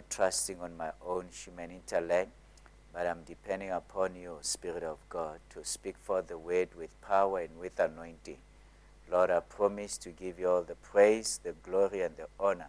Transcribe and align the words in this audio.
not 0.00 0.08
trusting 0.08 0.58
on 0.60 0.76
my 0.78 0.90
own 1.06 1.26
human 1.30 1.70
intellect, 1.70 2.30
but 2.92 3.06
I'm 3.06 3.22
depending 3.26 3.70
upon 3.70 4.14
you, 4.14 4.38
Spirit 4.40 4.82
of 4.82 4.96
God, 5.10 5.40
to 5.50 5.62
speak 5.62 5.96
for 6.00 6.22
the 6.22 6.38
word 6.38 6.68
with 6.74 6.98
power 7.02 7.40
and 7.40 7.58
with 7.60 7.78
anointing. 7.78 8.38
Lord, 9.10 9.30
I 9.30 9.40
promise 9.40 9.98
to 9.98 10.08
give 10.08 10.38
you 10.38 10.48
all 10.48 10.62
the 10.62 10.76
praise, 10.76 11.38
the 11.42 11.52
glory, 11.52 12.00
and 12.00 12.16
the 12.16 12.28
honor 12.38 12.68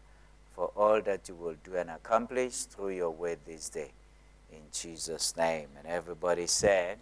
for 0.54 0.72
all 0.76 1.02
that 1.04 1.30
you 1.30 1.36
will 1.36 1.56
do 1.64 1.76
and 1.76 1.90
accomplish 1.90 2.64
through 2.64 2.90
your 2.90 3.12
word 3.12 3.40
this 3.46 3.70
day. 3.70 3.92
In 4.52 4.64
Jesus' 4.74 5.38
name. 5.38 5.70
And 5.78 5.88
everybody 5.88 6.48
said, 6.48 6.98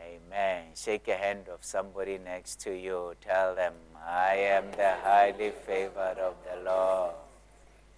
Amen. 0.00 0.20
Amen. 0.28 0.64
Shake 0.76 1.08
a 1.08 1.16
hand 1.16 1.48
of 1.52 1.64
somebody 1.64 2.18
next 2.18 2.60
to 2.60 2.70
you. 2.70 3.14
Tell 3.20 3.56
them, 3.56 3.72
I 4.06 4.36
am 4.36 4.70
the 4.76 4.94
highly 5.02 5.50
favored 5.50 6.18
of 6.20 6.34
the 6.44 6.62
Lord. 6.64 7.14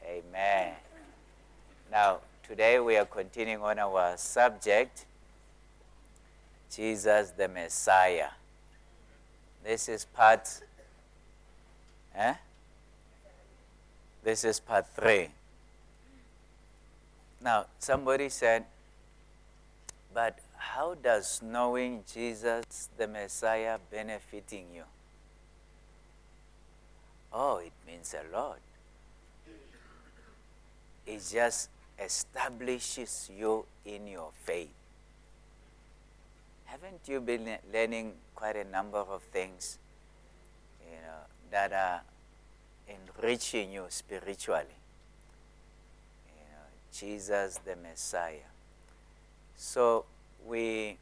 Amen. 0.06 0.72
Now, 1.90 2.18
today 2.46 2.78
we 2.80 2.96
are 2.98 3.06
continuing 3.06 3.62
on 3.62 3.78
our 3.78 4.16
subject 4.18 5.06
Jesus 6.70 7.30
the 7.30 7.48
Messiah. 7.48 8.28
This 9.64 9.88
is 9.88 10.04
part. 10.04 10.46
Eh? 12.14 12.34
This 14.22 14.44
is 14.44 14.60
part 14.60 14.86
three. 14.94 15.28
Now, 17.40 17.66
somebody 17.78 18.28
said, 18.28 18.64
but 20.12 20.38
how 20.56 20.94
does 20.94 21.40
knowing 21.42 22.04
Jesus 22.12 22.90
the 22.98 23.06
Messiah 23.08 23.78
benefiting 23.90 24.66
you? 24.74 24.82
Oh, 27.32 27.58
it 27.58 27.72
means 27.86 28.14
a 28.14 28.36
lot. 28.36 28.58
It's 31.06 31.32
just 31.32 31.70
establishes 32.02 33.30
you 33.36 33.64
in 33.84 34.06
your 34.06 34.30
faith. 34.44 34.70
Haven't 36.66 37.00
you 37.06 37.20
been 37.20 37.58
learning 37.72 38.12
quite 38.34 38.56
a 38.56 38.64
number 38.64 38.98
of 38.98 39.22
things, 39.32 39.78
you 40.84 40.96
know, 40.96 41.26
that 41.50 41.72
are 41.72 42.02
enriching 42.88 43.72
you 43.72 43.86
spiritually? 43.88 44.78
You 46.36 46.44
know, 46.52 46.66
Jesus 46.92 47.58
the 47.64 47.74
Messiah. 47.76 48.52
So 49.56 50.04
we, 50.46 50.98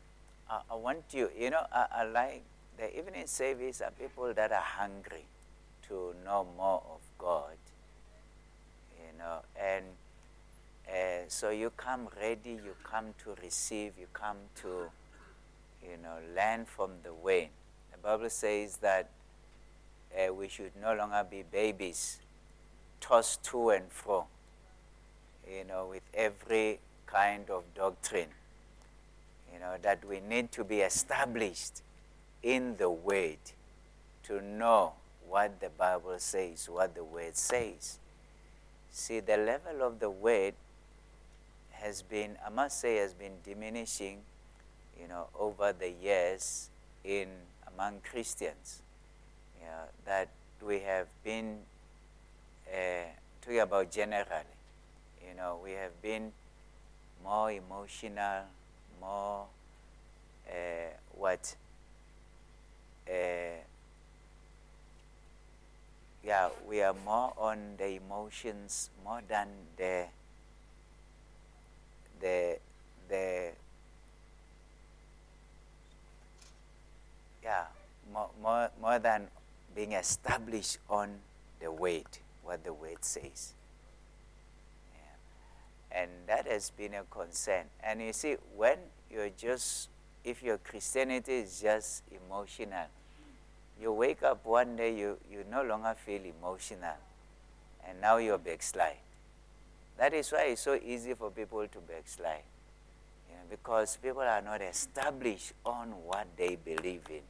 uh, 0.48 0.60
I 0.70 0.74
want 0.76 1.02
you, 1.12 1.30
you 1.38 1.50
know, 1.50 1.66
I, 1.72 1.86
I 1.96 2.04
like 2.04 2.42
the 2.78 2.96
evening 2.96 3.26
service 3.26 3.80
are 3.80 3.90
people 3.90 4.32
that 4.32 4.52
are 4.52 4.60
hungry 4.60 5.24
to 5.88 6.14
know 6.24 6.46
more 6.56 6.82
of 6.90 7.00
God, 7.18 7.56
you 8.98 9.18
know, 9.18 9.40
and 9.60 9.84
uh, 10.88 11.24
so 11.28 11.50
you 11.50 11.70
come 11.76 12.08
ready, 12.20 12.50
you 12.50 12.74
come 12.84 13.06
to 13.24 13.34
receive, 13.42 13.92
you 13.98 14.06
come 14.12 14.36
to, 14.62 14.90
you 15.82 15.96
know, 16.02 16.18
learn 16.34 16.64
from 16.64 16.90
the 17.02 17.12
way. 17.12 17.50
The 17.92 17.98
Bible 17.98 18.30
says 18.30 18.76
that 18.78 19.10
uh, 20.16 20.32
we 20.32 20.48
should 20.48 20.72
no 20.80 20.94
longer 20.94 21.26
be 21.28 21.42
babies, 21.50 22.20
tossed 23.00 23.42
to 23.44 23.70
and 23.70 23.90
fro, 23.90 24.26
you 25.50 25.64
know, 25.64 25.88
with 25.90 26.02
every 26.14 26.78
kind 27.06 27.50
of 27.50 27.64
doctrine. 27.74 28.28
You 29.52 29.60
know, 29.60 29.76
that 29.82 30.04
we 30.04 30.20
need 30.20 30.52
to 30.52 30.64
be 30.64 30.80
established 30.80 31.82
in 32.42 32.76
the 32.76 32.90
Word 32.90 33.38
to 34.24 34.40
know 34.40 34.92
what 35.28 35.60
the 35.60 35.70
Bible 35.70 36.18
says, 36.18 36.68
what 36.70 36.94
the 36.94 37.04
Word 37.04 37.36
says. 37.36 37.98
See, 38.90 39.20
the 39.20 39.36
level 39.36 39.82
of 39.82 39.98
the 39.98 40.10
Word 40.10 40.54
has 41.82 42.02
been, 42.02 42.36
I 42.44 42.50
must 42.50 42.80
say, 42.80 42.96
has 42.96 43.14
been 43.14 43.32
diminishing, 43.44 44.20
you 45.00 45.08
know, 45.08 45.28
over 45.38 45.72
the 45.72 45.90
years 45.90 46.70
in 47.04 47.28
among 47.72 48.00
Christians. 48.00 48.82
You 49.60 49.66
know, 49.66 49.84
that 50.04 50.28
we 50.64 50.80
have 50.80 51.08
been 51.24 51.58
uh, 52.72 53.06
talking 53.40 53.60
about 53.60 53.90
generally. 53.90 54.56
You 55.26 55.36
know, 55.36 55.58
we 55.62 55.72
have 55.72 56.00
been 56.02 56.32
more 57.22 57.50
emotional, 57.50 58.44
more 59.00 59.46
uh, 60.48 60.90
what? 61.12 61.54
Uh, 63.08 63.62
yeah, 66.24 66.48
we 66.68 66.82
are 66.82 66.94
more 67.04 67.32
on 67.38 67.76
the 67.78 67.88
emotions 67.96 68.90
more 69.04 69.22
than 69.28 69.48
the 69.76 70.06
the 72.20 72.58
the 73.08 73.50
yeah 77.42 77.64
more, 78.12 78.30
more, 78.42 78.70
more 78.80 78.98
than 78.98 79.28
being 79.74 79.92
established 79.92 80.78
on 80.88 81.18
the 81.60 81.70
weight 81.70 82.20
what 82.42 82.64
the 82.64 82.72
weight 82.72 83.04
says. 83.04 83.52
And 85.90 86.10
that 86.26 86.46
has 86.46 86.70
been 86.70 86.94
a 86.94 87.04
concern. 87.04 87.64
And 87.82 88.02
you 88.02 88.12
see 88.12 88.36
when 88.54 88.78
you're 89.10 89.30
just 89.30 89.88
if 90.24 90.42
your 90.42 90.58
christianity 90.58 91.34
is 91.34 91.60
just 91.60 92.02
emotional 92.10 92.86
you 93.80 93.92
wake 93.92 94.22
up 94.22 94.44
one 94.44 94.76
day 94.76 94.96
you, 94.96 95.18
you 95.30 95.44
no 95.50 95.62
longer 95.62 95.94
feel 95.94 96.22
emotional. 96.24 96.96
And 97.86 98.00
now 98.00 98.16
you're 98.16 98.38
backslide 98.38 98.96
that 99.98 100.12
is 100.12 100.30
why 100.30 100.46
it's 100.48 100.62
so 100.62 100.74
easy 100.74 101.14
for 101.14 101.30
people 101.30 101.66
to 101.66 101.78
backslide. 101.80 102.42
Because 103.48 103.96
people 104.02 104.22
are 104.22 104.42
not 104.42 104.60
established 104.60 105.52
on 105.64 105.90
what 106.04 106.26
they 106.36 106.56
believe 106.56 107.02
in. 107.08 107.22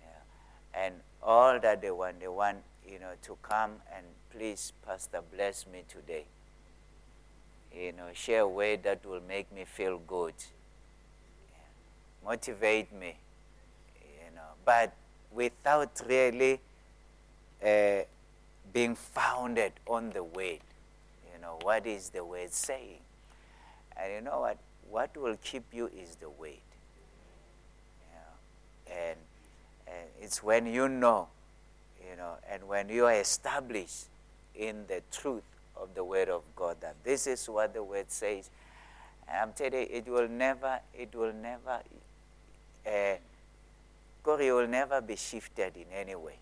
Yeah. 0.00 0.84
And 0.84 0.94
all 1.20 1.58
that 1.58 1.82
they 1.82 1.90
want, 1.90 2.20
they 2.20 2.28
want, 2.28 2.58
you 2.88 3.00
know, 3.00 3.12
to 3.22 3.36
come 3.42 3.72
and 3.94 4.06
please, 4.30 4.72
Pastor, 4.86 5.22
bless 5.34 5.66
me 5.66 5.82
today. 5.88 6.24
You 7.74 7.92
know, 7.92 8.06
share 8.12 8.42
a 8.42 8.48
way 8.48 8.76
that 8.76 9.04
will 9.04 9.22
make 9.26 9.52
me 9.52 9.64
feel 9.64 9.98
good. 10.06 10.34
Yeah. 11.50 12.30
Motivate 12.30 12.92
me. 12.92 13.16
You 14.00 14.36
know, 14.36 14.54
but 14.64 14.94
without 15.32 16.00
really 16.08 16.60
uh, 17.64 18.02
being 18.72 18.94
founded 18.94 19.72
on 19.88 20.10
the 20.10 20.22
word 20.22 20.60
know, 21.46 21.58
what 21.62 21.86
is 21.86 22.10
the 22.10 22.24
word 22.24 22.52
saying? 22.52 23.00
And 23.96 24.12
you 24.12 24.20
know 24.20 24.40
what? 24.40 24.58
What 24.90 25.16
will 25.16 25.36
keep 25.42 25.64
you 25.72 25.86
is 25.86 26.16
the 26.16 26.28
word. 26.28 26.50
And, 28.88 29.18
and 29.86 30.08
it's 30.20 30.42
when 30.42 30.66
you 30.66 30.88
know, 30.88 31.28
you 32.08 32.16
know, 32.16 32.34
and 32.50 32.68
when 32.68 32.88
you 32.88 33.06
are 33.06 33.14
established 33.14 34.06
in 34.54 34.86
the 34.86 35.02
truth 35.10 35.42
of 35.76 35.94
the 35.94 36.04
word 36.04 36.28
of 36.28 36.42
God 36.54 36.76
that 36.80 36.94
this 37.02 37.26
is 37.26 37.46
what 37.48 37.74
the 37.74 37.82
word 37.82 38.10
says. 38.10 38.48
And 39.28 39.38
I'm 39.38 39.52
telling 39.52 39.80
you, 39.80 39.88
it 39.90 40.06
will 40.06 40.28
never, 40.28 40.78
it 40.94 41.14
will 41.14 41.32
never, 41.32 41.80
uh, 42.86 43.16
Corey 44.22 44.52
will 44.52 44.68
never 44.68 45.00
be 45.00 45.16
shifted 45.16 45.76
in 45.76 45.86
any 45.92 46.14
way 46.14 46.38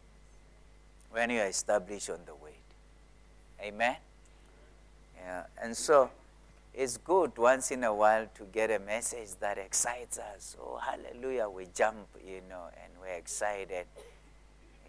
when 1.10 1.30
you 1.30 1.40
are 1.40 1.46
established 1.46 2.10
on 2.10 2.18
the 2.26 2.34
word. 2.34 2.52
Amen? 3.62 3.96
Yeah, 5.24 5.44
and 5.62 5.74
so 5.74 6.10
it's 6.74 6.98
good 6.98 7.32
once 7.38 7.70
in 7.70 7.82
a 7.84 7.94
while 7.94 8.26
to 8.34 8.44
get 8.52 8.70
a 8.70 8.78
message 8.78 9.30
that 9.40 9.56
excites 9.56 10.18
us. 10.18 10.54
Oh, 10.60 10.76
hallelujah, 10.76 11.48
we 11.48 11.66
jump, 11.74 12.08
you 12.26 12.42
know, 12.46 12.66
and 12.82 12.92
we're 13.00 13.14
excited. 13.16 13.86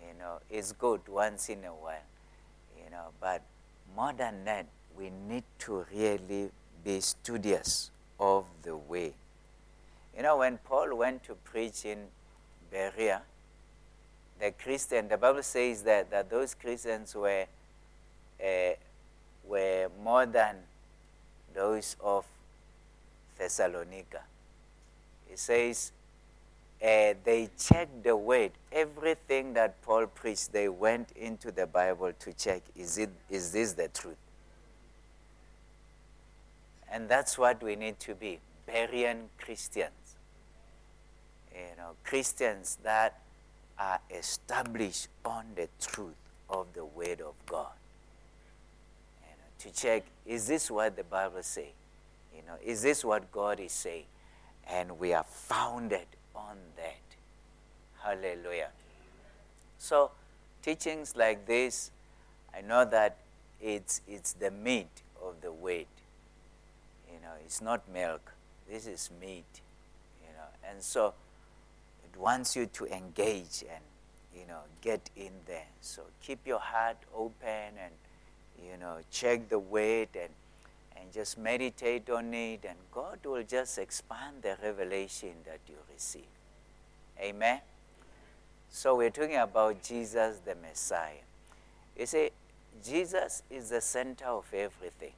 You 0.05 0.19
know, 0.19 0.39
it's 0.49 0.73
good 0.73 1.07
once 1.07 1.47
in 1.47 1.63
a 1.63 1.73
while, 1.73 2.03
you 2.77 2.89
know, 2.89 3.11
but 3.21 3.43
more 3.95 4.11
than 4.11 4.43
that, 4.43 4.65
we 4.97 5.09
need 5.09 5.45
to 5.59 5.85
really 5.93 6.51
be 6.83 6.99
studious 6.99 7.91
of 8.19 8.43
the 8.63 8.75
way. 8.75 9.13
You 10.17 10.23
know, 10.23 10.37
when 10.37 10.57
Paul 10.57 10.97
went 10.97 11.23
to 11.23 11.35
preach 11.35 11.85
in 11.85 12.07
Berea, 12.69 13.21
the 14.41 14.51
Christian, 14.51 15.07
the 15.07 15.17
Bible 15.17 15.43
says 15.43 15.83
that, 15.83 16.11
that 16.11 16.29
those 16.29 16.53
Christians 16.55 17.15
were 17.15 17.45
uh, 18.43 18.73
were 19.47 19.89
more 20.03 20.25
than 20.25 20.55
those 21.53 21.95
of 22.03 22.25
Thessalonica. 23.37 24.21
It 25.31 25.39
says 25.39 25.91
uh, 26.81 27.13
they 27.23 27.49
checked 27.57 28.03
the 28.03 28.15
word. 28.15 28.51
Everything 28.71 29.53
that 29.53 29.81
Paul 29.81 30.07
preached, 30.07 30.51
they 30.51 30.69
went 30.69 31.11
into 31.15 31.51
the 31.51 31.65
Bible 31.65 32.11
to 32.19 32.33
check 32.33 32.61
is, 32.75 32.97
it, 32.97 33.09
is 33.29 33.51
this 33.51 33.73
the 33.73 33.87
truth? 33.87 34.17
And 36.91 37.09
that's 37.09 37.37
what 37.37 37.61
we 37.63 37.75
need 37.75 37.99
to 38.01 38.15
be 38.15 38.39
Berean 38.67 39.27
Christians. 39.39 39.91
You 41.53 41.77
know, 41.77 41.91
Christians 42.03 42.77
that 42.83 43.19
are 43.79 43.99
established 44.09 45.07
on 45.23 45.45
the 45.55 45.67
truth 45.81 46.15
of 46.49 46.67
the 46.73 46.85
Word 46.85 47.21
of 47.21 47.33
God 47.45 47.71
to 49.65 49.71
check 49.71 50.03
is 50.25 50.47
this 50.47 50.69
what 50.69 50.95
the 50.95 51.03
Bible 51.03 51.41
say? 51.41 51.69
You 52.35 52.41
know, 52.47 52.55
is 52.63 52.81
this 52.81 53.03
what 53.03 53.31
God 53.31 53.59
is 53.59 53.71
saying? 53.71 54.05
And 54.67 54.99
we 54.99 55.13
are 55.13 55.23
founded 55.23 56.07
on 56.35 56.57
that. 56.77 56.95
Hallelujah. 58.03 58.69
So, 59.77 60.11
teachings 60.61 61.15
like 61.15 61.45
this, 61.45 61.91
I 62.55 62.61
know 62.61 62.85
that 62.85 63.17
it's, 63.61 64.01
it's 64.07 64.33
the 64.33 64.51
meat 64.51 65.01
of 65.23 65.41
the 65.41 65.51
word. 65.51 65.85
You 67.11 67.19
know, 67.21 67.33
it's 67.43 67.61
not 67.61 67.87
milk. 67.91 68.33
This 68.69 68.87
is 68.87 69.09
meat. 69.21 69.61
You 70.21 70.33
know, 70.33 70.69
and 70.71 70.81
so 70.81 71.13
it 72.03 72.19
wants 72.19 72.55
you 72.55 72.65
to 72.67 72.85
engage 72.85 73.63
and 73.71 73.83
you 74.35 74.45
know 74.47 74.61
get 74.81 75.09
in 75.15 75.31
there. 75.45 75.67
So 75.81 76.03
keep 76.21 76.45
your 76.45 76.59
heart 76.59 76.97
open 77.15 77.77
and 77.79 77.93
you 78.63 78.77
know 78.79 78.97
check 79.11 79.49
the 79.49 79.59
weight 79.59 80.09
and 80.15 80.29
and 80.97 81.13
just 81.13 81.37
meditate 81.37 82.09
on 82.09 82.33
it, 82.33 82.65
and 82.67 82.77
God 82.91 83.19
will 83.25 83.43
just 83.43 83.77
expand 83.77 84.41
the 84.41 84.57
revelation 84.63 85.33
that 85.45 85.59
you 85.67 85.75
receive. 85.93 86.23
Amen. 87.19 87.59
So 88.69 88.95
we're 88.95 89.09
talking 89.09 89.37
about 89.37 89.83
Jesus 89.83 90.39
the 90.45 90.55
Messiah. 90.55 91.23
You 91.97 92.05
see, 92.05 92.29
Jesus 92.83 93.43
is 93.49 93.69
the 93.69 93.81
center 93.81 94.25
of 94.25 94.45
everything. 94.53 95.13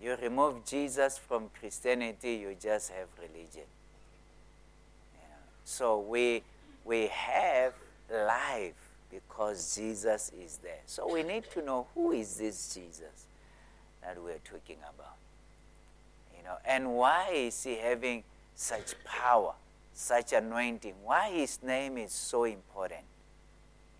You 0.00 0.16
remove 0.20 0.64
Jesus 0.64 1.18
from 1.18 1.50
Christianity, 1.60 2.34
you 2.34 2.56
just 2.60 2.90
have 2.90 3.08
religion. 3.18 3.68
So 5.64 6.00
we, 6.00 6.42
we 6.84 7.06
have 7.06 7.72
life 8.12 8.81
because 9.12 9.76
Jesus 9.76 10.32
is 10.42 10.58
there. 10.58 10.80
So 10.86 11.12
we 11.12 11.22
need 11.22 11.44
to 11.52 11.62
know 11.62 11.86
who 11.94 12.12
is 12.12 12.36
this 12.36 12.74
Jesus 12.74 13.26
that 14.02 14.16
we're 14.22 14.38
talking 14.38 14.78
about. 14.78 15.16
You 16.36 16.42
know, 16.44 16.56
and 16.64 16.94
why 16.94 17.30
is 17.32 17.62
he 17.62 17.76
having 17.76 18.24
such 18.54 18.94
power, 19.04 19.52
such 19.92 20.32
anointing? 20.32 20.94
Why 21.04 21.30
his 21.30 21.62
name 21.62 21.98
is 21.98 22.12
so 22.12 22.44
important? 22.44 23.04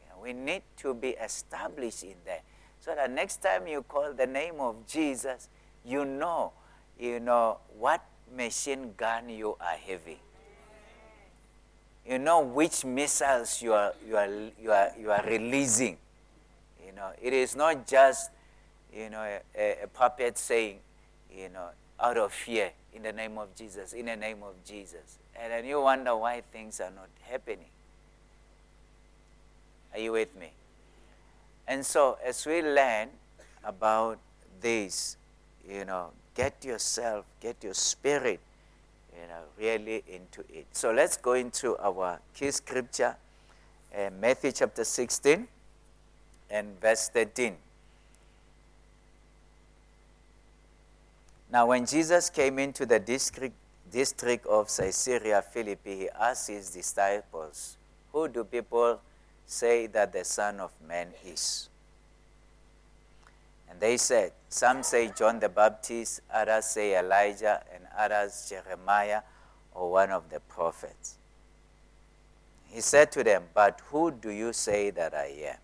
You 0.00 0.08
know, 0.08 0.22
we 0.22 0.32
need 0.32 0.62
to 0.78 0.94
be 0.94 1.10
established 1.10 2.02
in 2.02 2.16
that. 2.26 2.42
So 2.80 2.94
that 2.94 3.10
next 3.10 3.42
time 3.42 3.66
you 3.68 3.82
call 3.82 4.12
the 4.12 4.26
name 4.26 4.58
of 4.58 4.86
Jesus, 4.88 5.48
you 5.84 6.04
know, 6.04 6.52
you 6.98 7.20
know 7.20 7.58
what 7.78 8.02
machine 8.34 8.94
gun 8.96 9.28
you 9.28 9.56
are 9.60 9.76
having. 9.86 10.18
You 12.06 12.18
know 12.18 12.40
which 12.40 12.84
missiles 12.84 13.62
you 13.62 13.72
are, 13.72 13.92
you 14.06 14.16
are, 14.16 14.28
you 14.60 14.72
are, 14.72 14.90
you 15.00 15.10
are 15.10 15.24
releasing. 15.26 15.96
You 16.84 16.92
know, 16.92 17.10
it 17.20 17.32
is 17.32 17.54
not 17.54 17.86
just, 17.86 18.30
you 18.92 19.08
know, 19.08 19.38
a, 19.56 19.84
a 19.84 19.86
puppet 19.86 20.36
saying, 20.36 20.78
you 21.34 21.48
know, 21.48 21.68
out 22.00 22.16
of 22.16 22.32
fear, 22.32 22.72
in 22.92 23.02
the 23.02 23.12
name 23.12 23.38
of 23.38 23.54
Jesus, 23.54 23.92
in 23.92 24.06
the 24.06 24.16
name 24.16 24.42
of 24.42 24.54
Jesus. 24.66 25.18
And 25.40 25.52
then 25.52 25.64
you 25.64 25.80
wonder 25.80 26.16
why 26.16 26.42
things 26.52 26.80
are 26.80 26.90
not 26.90 27.08
happening. 27.22 27.70
Are 29.94 30.00
you 30.00 30.12
with 30.12 30.34
me? 30.38 30.50
And 31.66 31.86
so, 31.86 32.18
as 32.24 32.44
we 32.44 32.62
learn 32.62 33.08
about 33.64 34.18
this, 34.60 35.16
you 35.68 35.84
know, 35.84 36.10
get 36.34 36.64
yourself, 36.64 37.24
get 37.40 37.62
your 37.62 37.74
spirit, 37.74 38.40
you 39.14 39.28
know, 39.28 39.42
really 39.58 40.02
into 40.08 40.40
it. 40.52 40.66
So 40.72 40.92
let's 40.92 41.16
go 41.16 41.34
into 41.34 41.76
our 41.78 42.20
key 42.34 42.50
scripture, 42.50 43.16
uh, 43.96 44.10
Matthew 44.20 44.52
chapter 44.52 44.84
16 44.84 45.46
and 46.50 46.80
verse 46.80 47.08
13. 47.08 47.56
Now, 51.50 51.66
when 51.66 51.84
Jesus 51.84 52.30
came 52.30 52.58
into 52.58 52.86
the 52.86 52.98
district, 52.98 53.54
district 53.90 54.46
of 54.46 54.74
Caesarea 54.74 55.42
Philippi, 55.42 55.96
he 55.96 56.08
asked 56.08 56.48
his 56.48 56.70
disciples, 56.70 57.76
Who 58.12 58.28
do 58.28 58.44
people 58.44 59.00
say 59.44 59.86
that 59.88 60.14
the 60.14 60.24
Son 60.24 60.60
of 60.60 60.70
Man 60.88 61.08
is? 61.26 61.68
And 63.68 63.78
they 63.78 63.98
said, 63.98 64.32
Some 64.52 64.82
say 64.82 65.10
John 65.16 65.40
the 65.40 65.48
Baptist, 65.48 66.20
others 66.30 66.66
say 66.66 66.98
Elijah, 66.98 67.62
and 67.74 67.84
others 67.96 68.50
Jeremiah 68.50 69.22
or 69.74 69.90
one 69.90 70.10
of 70.10 70.28
the 70.28 70.40
prophets. 70.40 71.16
He 72.68 72.82
said 72.82 73.10
to 73.12 73.24
them, 73.24 73.44
But 73.54 73.80
who 73.86 74.10
do 74.10 74.28
you 74.28 74.52
say 74.52 74.90
that 74.90 75.14
I 75.14 75.28
am? 75.52 75.56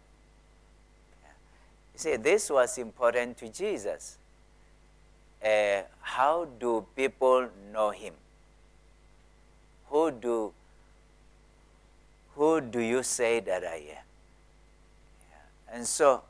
You 1.93 1.99
see, 1.99 2.17
this 2.17 2.49
was 2.49 2.79
important 2.79 3.37
to 3.37 3.51
Jesus. 3.51 4.17
Uh, 5.45 5.83
how 6.01 6.47
do 6.59 6.87
people 6.97 7.51
know 7.71 7.91
him? 7.91 8.15
Who 9.89 10.13
do, 10.13 10.55
who 12.37 12.63
do 12.63 12.81
you 12.81 13.03
say 13.03 13.41
that 13.41 13.65
I 13.65 13.83
am? 13.99 14.05
And 15.75 15.87
so 15.87 16.23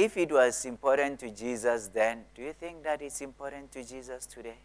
if 0.00 0.16
it 0.16 0.32
was 0.32 0.64
important 0.64 1.20
to 1.20 1.30
Jesus 1.30 1.88
then, 1.88 2.24
do 2.34 2.40
you 2.40 2.54
think 2.54 2.82
that 2.84 3.02
it's 3.02 3.20
important 3.20 3.70
to 3.72 3.84
Jesus 3.84 4.24
today? 4.24 4.56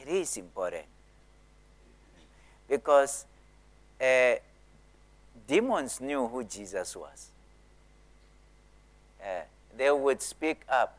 It 0.00 0.06
is 0.06 0.36
important. 0.36 0.84
Because 2.68 3.24
uh, 3.98 4.34
demons 5.46 5.98
knew 5.98 6.28
who 6.28 6.44
Jesus 6.44 6.94
was. 6.94 7.28
Uh, 9.22 9.44
they 9.78 9.90
would 9.90 10.20
speak 10.20 10.60
up. 10.68 10.98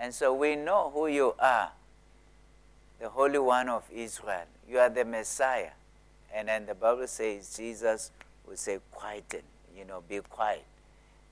And 0.00 0.14
so 0.14 0.32
we 0.32 0.54
know 0.54 0.92
who 0.94 1.08
you 1.08 1.34
are 1.40 1.72
the 3.00 3.08
Holy 3.08 3.40
One 3.40 3.68
of 3.68 3.82
Israel. 3.92 4.46
You 4.68 4.78
are 4.78 4.90
the 4.90 5.04
Messiah. 5.04 5.72
And 6.32 6.46
then 6.46 6.66
the 6.66 6.74
Bible 6.76 7.08
says 7.08 7.56
Jesus 7.56 8.12
would 8.46 8.60
say, 8.60 8.78
Quieten, 8.92 9.42
you 9.76 9.84
know, 9.84 10.04
be 10.08 10.20
quiet 10.20 10.64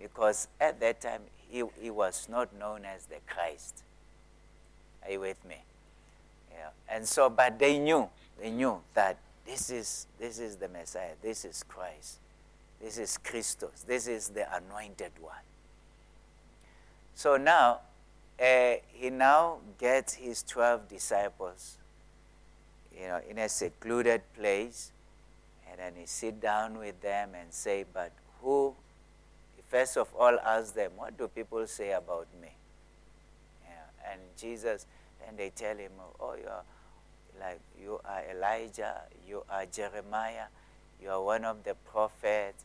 because 0.03 0.49
at 0.61 0.81
that 0.81 1.01
time 1.01 1.23
he, 1.49 1.63
he 1.81 1.91
was 1.91 2.29
not 2.29 2.55
known 2.59 2.85
as 2.85 3.07
the 3.07 3.17
Christ. 3.27 3.85
Are 5.05 5.13
you 5.13 5.21
with 5.21 5.45
me? 5.49 5.57
Yeah. 6.53 6.69
And 6.89 7.07
so, 7.07 7.31
but 7.31 7.59
they 7.59 7.79
knew, 7.79 8.09
they 8.41 8.51
knew 8.51 8.81
that 8.95 9.17
this 9.47 9.71
is, 9.71 10.07
this 10.19 10.39
is 10.39 10.57
the 10.57 10.69
Messiah, 10.69 11.13
this 11.23 11.45
is 11.45 11.65
Christ, 11.67 12.19
this 12.81 12.99
is 12.99 13.19
Christos, 13.19 13.85
this 13.87 14.07
is 14.07 14.29
the 14.29 14.47
anointed 14.55 15.13
one. 15.21 15.35
So 17.15 17.37
now, 17.37 17.81
uh, 18.43 18.75
he 18.93 19.11
now 19.11 19.59
gets 19.79 20.15
his 20.15 20.43
12 20.43 20.89
disciples, 20.89 21.77
you 22.99 23.07
know, 23.07 23.21
in 23.29 23.39
a 23.39 23.49
secluded 23.49 24.23
place, 24.37 24.93
and 25.71 25.79
then 25.79 25.93
he 25.99 26.07
sit 26.07 26.41
down 26.41 26.79
with 26.79 27.01
them 27.03 27.31
and 27.39 27.53
say, 27.53 27.85
but 27.93 28.13
who 28.41 28.75
first 29.73 29.97
of 29.97 30.09
all 30.15 30.39
ask 30.45 30.75
them, 30.75 30.93
What 30.97 31.17
do 31.17 31.29
people 31.29 31.67
say 31.67 31.93
about 31.93 32.29
me? 32.41 32.51
Yeah. 33.65 34.13
And 34.13 34.21
Jesus, 34.37 34.87
then 35.19 35.37
they 35.37 35.51
tell 35.51 35.77
him, 35.77 35.93
Oh, 36.21 36.35
you 36.35 36.47
are 36.47 36.65
like 37.41 37.61
you 37.83 37.99
are 38.05 38.23
Elijah, 38.31 39.01
you 39.27 39.43
are 39.49 39.65
Jeremiah, 39.65 40.49
you 41.03 41.09
are 41.09 41.23
one 41.23 41.45
of 41.47 41.65
the 41.65 41.75
prophets. 41.91 42.65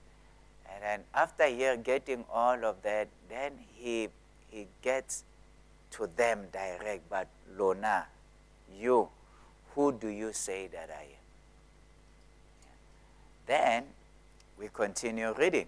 And 0.70 0.84
then 0.84 1.00
after 1.16 1.46
here 1.48 1.78
getting 1.78 2.26
all 2.32 2.66
of 2.66 2.84
that, 2.84 3.08
then 3.30 3.54
he 3.74 4.10
he 4.52 4.68
gets 4.82 5.24
to 5.92 6.10
them 6.18 6.48
direct, 6.52 7.10
but 7.10 7.28
Lona, 7.58 8.08
you, 8.78 9.08
who 9.74 9.94
do 9.94 10.10
you 10.10 10.34
say 10.34 10.68
that 10.68 10.90
I 10.92 11.04
am? 11.04 11.26
Then 13.46 13.84
we 14.60 14.68
continue 14.68 15.34
reading. 15.34 15.68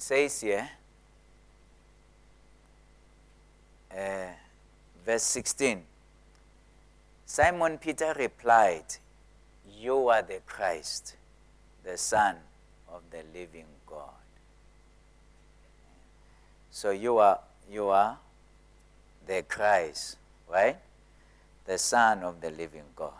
It 0.00 0.04
says 0.04 0.40
here, 0.40 0.70
uh, 3.94 4.32
verse 5.04 5.24
16 5.24 5.82
Simon 7.26 7.76
Peter 7.76 8.14
replied, 8.18 8.96
You 9.78 10.08
are 10.08 10.22
the 10.22 10.40
Christ, 10.46 11.16
the 11.84 11.98
Son 11.98 12.36
of 12.90 13.02
the 13.10 13.22
living 13.38 13.66
God. 13.86 14.24
So 16.70 16.92
you 16.92 17.18
are, 17.18 17.40
you 17.70 17.88
are 17.88 18.16
the 19.26 19.42
Christ, 19.42 20.16
right? 20.50 20.78
The 21.66 21.76
Son 21.76 22.22
of 22.22 22.40
the 22.40 22.50
living 22.52 22.88
God. 22.96 23.19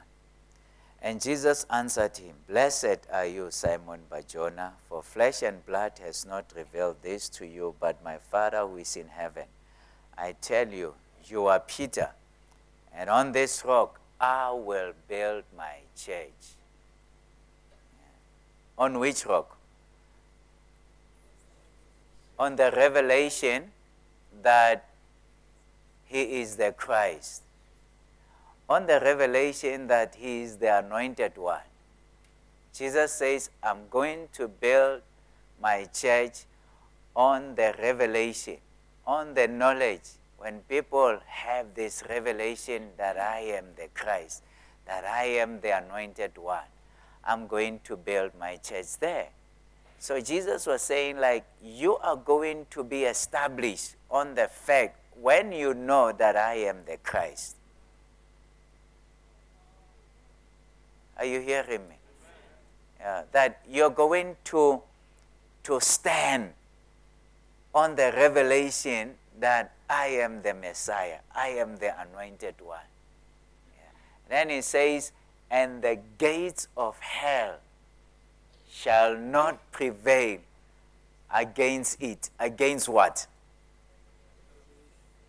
And 1.03 1.21
Jesus 1.21 1.65
answered 1.71 2.17
him, 2.19 2.35
Blessed 2.47 3.07
are 3.13 3.27
you, 3.27 3.51
Simon 3.51 4.01
Barjona, 4.11 4.75
for 4.89 5.03
flesh 5.03 5.43
and 5.43 5.65
blood 5.65 5.93
has 6.03 6.27
not 6.27 6.53
revealed 6.55 6.97
this 7.03 7.29
to 7.31 7.47
you, 7.47 7.75
but 7.81 8.05
my 8.05 8.19
Father 8.19 8.67
who 8.67 8.77
is 8.77 8.97
in 8.97 9.09
heaven. 9.09 9.47
I 10.17 10.33
tell 10.41 10.69
you, 10.69 10.95
you 11.25 11.47
are 11.47 11.61
Peter, 11.61 12.11
and 12.95 13.09
on 13.09 13.33
this 13.33 13.65
rock 13.65 13.99
I 14.21 14.51
will 14.53 14.93
build 15.09 15.45
my 15.57 15.77
church. 15.97 16.57
On 18.77 18.99
which 18.99 19.25
rock? 19.25 19.57
on 22.41 22.57
the 22.57 22.73
revelation 22.75 23.71
that 24.43 24.89
he 26.07 26.41
is 26.41 26.57
the 26.57 26.73
Christ, 26.73 27.43
on 28.71 28.87
the 28.87 29.01
revelation 29.01 29.89
that 29.89 30.15
he 30.15 30.43
is 30.43 30.59
the 30.59 30.79
anointed 30.79 31.37
one. 31.37 31.67
Jesus 32.73 33.13
says, 33.13 33.51
I'm 33.65 33.89
going 33.91 34.29
to 34.35 34.47
build 34.47 35.03
my 35.61 35.89
church 35.93 36.45
on 37.17 37.57
the 37.57 37.75
revelation, 37.83 38.59
on 39.05 39.35
the 39.35 39.49
knowledge. 39.49 40.09
When 40.39 40.61
people 40.69 41.19
have 41.27 41.75
this 41.75 42.05
revelation 42.09 42.91
that 42.97 43.19
I 43.19 43.41
am 43.41 43.65
the 43.77 43.89
Christ, 43.93 44.45
that 44.87 45.05
I 45.05 45.25
am 45.25 45.61
the 45.61 45.77
anointed 45.77 46.39
one, 46.39 46.71
I'm 47.25 47.49
going 47.49 47.81
to 47.85 47.97
build 47.97 48.31
my 48.39 48.57
church 48.57 48.99
there. 49.01 49.31
So 49.99 50.21
Jesus 50.21 50.65
was 50.67 50.81
saying, 50.81 51.19
like, 51.19 51.45
you 51.63 51.97
are 51.97 52.17
going 52.17 52.67
to 52.71 52.85
be 52.85 53.03
established 53.03 53.97
on 54.11 54.37
the 54.37 54.47
fact 54.47 54.97
when 55.21 55.51
you 55.51 55.75
know 55.75 56.13
that 56.13 56.37
I 56.37 56.55
am 56.55 56.85
the 56.87 56.97
Christ. 57.03 57.57
Are 61.21 61.27
you 61.27 61.41
hearing 61.41 61.87
me? 61.87 61.97
That 63.33 63.61
you're 63.69 63.91
going 63.91 64.37
to, 64.45 64.81
to 65.65 65.81
stand 65.81 66.55
on 67.75 67.95
the 67.95 68.13
revelation 68.17 69.15
that 69.39 69.73
I 69.89 70.07
am 70.07 70.43
the 70.43 70.55
Messiah, 70.55 71.19
I 71.35 71.49
am 71.49 71.77
the 71.77 71.93
anointed 72.01 72.55
one. 72.63 72.79
Yeah. 73.77 73.91
Then 74.29 74.51
he 74.51 74.63
says, 74.63 75.13
and 75.51 75.83
the 75.83 75.99
gates 76.17 76.69
of 76.77 76.99
hell 77.01 77.57
shall 78.71 79.17
not 79.17 79.59
prevail 79.73 80.39
against 81.35 82.01
it. 82.03 82.31
Against 82.39 82.89
what? 82.89 83.27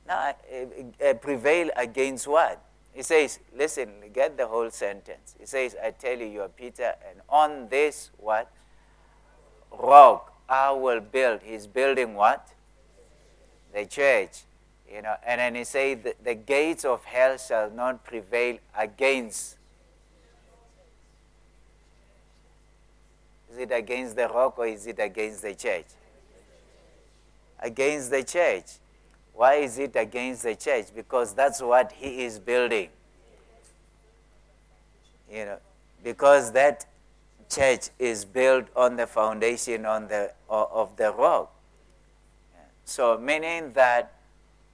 Now, 0.07 0.35
uh, 0.53 1.05
uh, 1.05 1.13
prevail 1.15 1.69
against 1.75 2.27
what? 2.27 2.61
He 2.93 3.03
says, 3.03 3.39
listen, 3.55 3.89
get 4.13 4.37
the 4.37 4.47
whole 4.47 4.69
sentence. 4.69 5.35
He 5.39 5.45
says, 5.45 5.75
I 5.81 5.91
tell 5.91 6.17
you, 6.17 6.25
you 6.25 6.41
are 6.41 6.49
Peter, 6.49 6.93
and 7.09 7.21
on 7.29 7.69
this 7.69 8.11
what? 8.17 8.51
Rock 9.71 10.33
I 10.49 10.71
will 10.71 10.99
build. 10.99 11.41
He's 11.43 11.65
building 11.65 12.15
what? 12.15 12.49
The 13.73 13.85
church. 13.85 14.41
You 14.93 15.01
know, 15.01 15.15
and 15.25 15.39
then 15.39 15.55
he 15.55 15.63
says, 15.63 15.99
the, 16.03 16.15
the 16.21 16.35
gates 16.35 16.83
of 16.83 17.05
hell 17.05 17.37
shall 17.37 17.71
not 17.71 18.03
prevail 18.03 18.57
against. 18.77 19.55
Is 23.49 23.57
it 23.57 23.71
against 23.71 24.17
the 24.17 24.27
rock 24.27 24.59
or 24.59 24.67
is 24.67 24.85
it 24.85 24.99
against 24.99 25.41
the 25.43 25.55
church? 25.55 25.85
Against 27.59 28.11
the 28.11 28.23
church. 28.23 28.65
Why 29.33 29.55
is 29.55 29.79
it 29.79 29.95
against 29.95 30.43
the 30.43 30.55
church? 30.55 30.87
Because 30.95 31.33
that's 31.33 31.61
what 31.61 31.91
he 31.91 32.23
is 32.23 32.39
building. 32.39 32.89
You 35.31 35.45
know, 35.45 35.57
because 36.03 36.51
that 36.51 36.85
church 37.49 37.89
is 37.99 38.25
built 38.25 38.65
on 38.75 38.95
the 38.95 39.07
foundation 39.07 39.85
on 39.85 40.07
the, 40.07 40.31
of 40.49 40.95
the 40.97 41.11
rock. 41.11 41.53
So, 42.85 43.17
meaning 43.17 43.71
that 43.73 44.13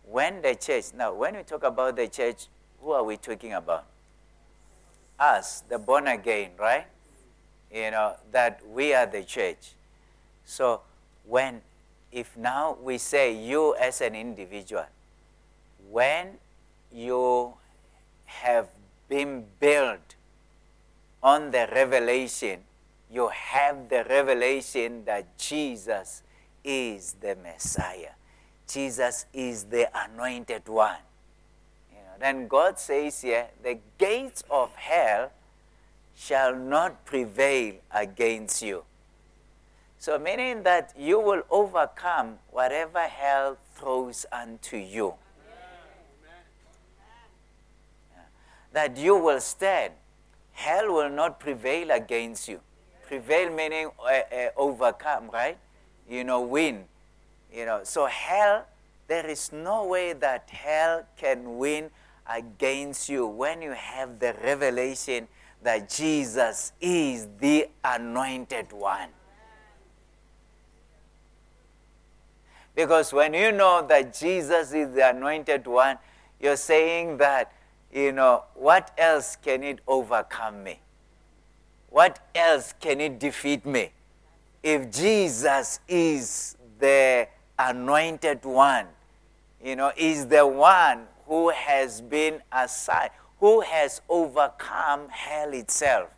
when 0.04 0.42
the 0.42 0.56
church, 0.56 0.86
now, 0.96 1.14
when 1.14 1.36
we 1.36 1.44
talk 1.44 1.64
about 1.64 1.96
the 1.96 2.08
church, 2.08 2.48
who 2.82 2.92
are 2.92 3.04
we 3.04 3.18
talking 3.18 3.54
about? 3.54 3.86
Us, 5.20 5.62
the 5.68 5.78
born 5.78 6.08
again, 6.08 6.52
right? 6.58 6.86
You 7.74 7.92
know, 7.92 8.16
that 8.32 8.62
we 8.68 8.94
are 8.94 9.06
the 9.06 9.24
church. 9.24 9.74
So, 10.46 10.82
when 11.26 11.62
if 12.18 12.36
now 12.36 12.76
we 12.82 12.98
say 12.98 13.32
you 13.32 13.76
as 13.76 14.02
an 14.02 14.16
individual, 14.16 14.88
when 15.92 16.40
you 16.92 17.54
have 18.26 18.70
been 19.08 19.46
built 19.60 20.16
on 21.22 21.52
the 21.52 21.70
revelation, 21.72 22.62
you 23.12 23.28
have 23.28 23.90
the 23.90 24.04
revelation 24.10 25.06
that 25.06 25.38
Jesus 25.38 26.24
is 26.64 27.16
the 27.22 27.36
Messiah. 27.36 28.18
Jesus 28.68 29.28
is 29.32 29.66
the 29.66 29.88
anointed 29.96 30.68
one. 30.68 30.98
You 31.92 31.98
know, 32.00 32.18
then 32.20 32.48
God 32.48 32.80
says 32.80 33.22
here, 33.22 33.48
the 33.62 33.78
gates 34.00 34.44
of 34.50 34.74
hell 34.76 35.32
shall 36.16 36.56
not 36.56 37.06
prevail 37.06 37.76
against 37.92 38.64
you. 38.64 38.84
So, 40.00 40.20
meaning 40.20 40.64
that 40.64 40.94
you 40.98 41.20
will 41.20 41.42
overcome 41.50 42.38
whatever 42.52 43.00
hell 43.00 43.58
throws 43.76 44.26
unto 44.32 44.78
you. 44.78 45.16
That 48.74 48.96
you 48.98 49.18
will 49.18 49.40
stand. 49.40 49.94
Hell 50.52 50.94
will 50.94 51.10
not 51.10 51.40
prevail 51.40 51.92
against 51.92 52.48
you. 52.48 52.60
Prevail 53.08 53.50
meaning 53.52 53.90
uh, 54.00 54.08
uh, 54.08 54.50
overcome, 54.56 55.30
right? 55.32 55.58
You 56.08 56.24
know, 56.24 56.42
win. 56.42 56.84
You 57.52 57.66
know, 57.66 57.82
so 57.84 58.06
hell, 58.06 58.66
there 59.08 59.26
is 59.26 59.52
no 59.52 59.86
way 59.86 60.14
that 60.14 60.50
hell 60.50 61.06
can 61.18 61.58
win 61.58 61.90
against 62.30 63.10
you 63.10 63.26
when 63.26 63.62
you 63.62 63.72
have 63.72 64.20
the 64.20 64.36
revelation 64.44 65.28
that 65.64 65.90
Jesus 65.90 66.74
is 66.82 67.28
the 67.40 67.70
anointed 67.84 68.72
one. 68.74 69.10
Because 72.78 73.12
when 73.12 73.34
you 73.34 73.52
know 73.52 73.84
that 73.90 74.14
Jesus 74.14 74.72
is 74.72 74.94
the 74.94 75.10
anointed 75.10 75.66
one, 75.66 75.98
you're 76.40 76.56
saying 76.56 77.18
that, 77.18 77.52
you 77.92 78.12
know, 78.12 78.44
what 78.54 78.92
else 79.00 79.36
can 79.36 79.64
it 79.64 79.80
overcome 79.88 80.64
me? 80.64 80.80
What 81.90 82.20
else 82.36 82.76
can 82.80 83.02
it 83.02 83.18
defeat 83.18 83.66
me? 83.66 83.94
If 84.62 84.92
Jesus 84.92 85.80
is 85.88 86.56
the 86.78 87.28
anointed 87.58 88.46
one, 88.46 88.86
you 89.60 89.76
know, 89.76 89.92
is 89.98 90.28
the 90.28 90.46
one 90.46 91.08
who 91.26 91.50
has 91.50 92.00
been 92.00 92.44
assigned, 92.52 93.10
who 93.40 93.62
has 93.62 94.02
overcome 94.08 95.10
hell 95.10 95.52
itself. 95.52 96.10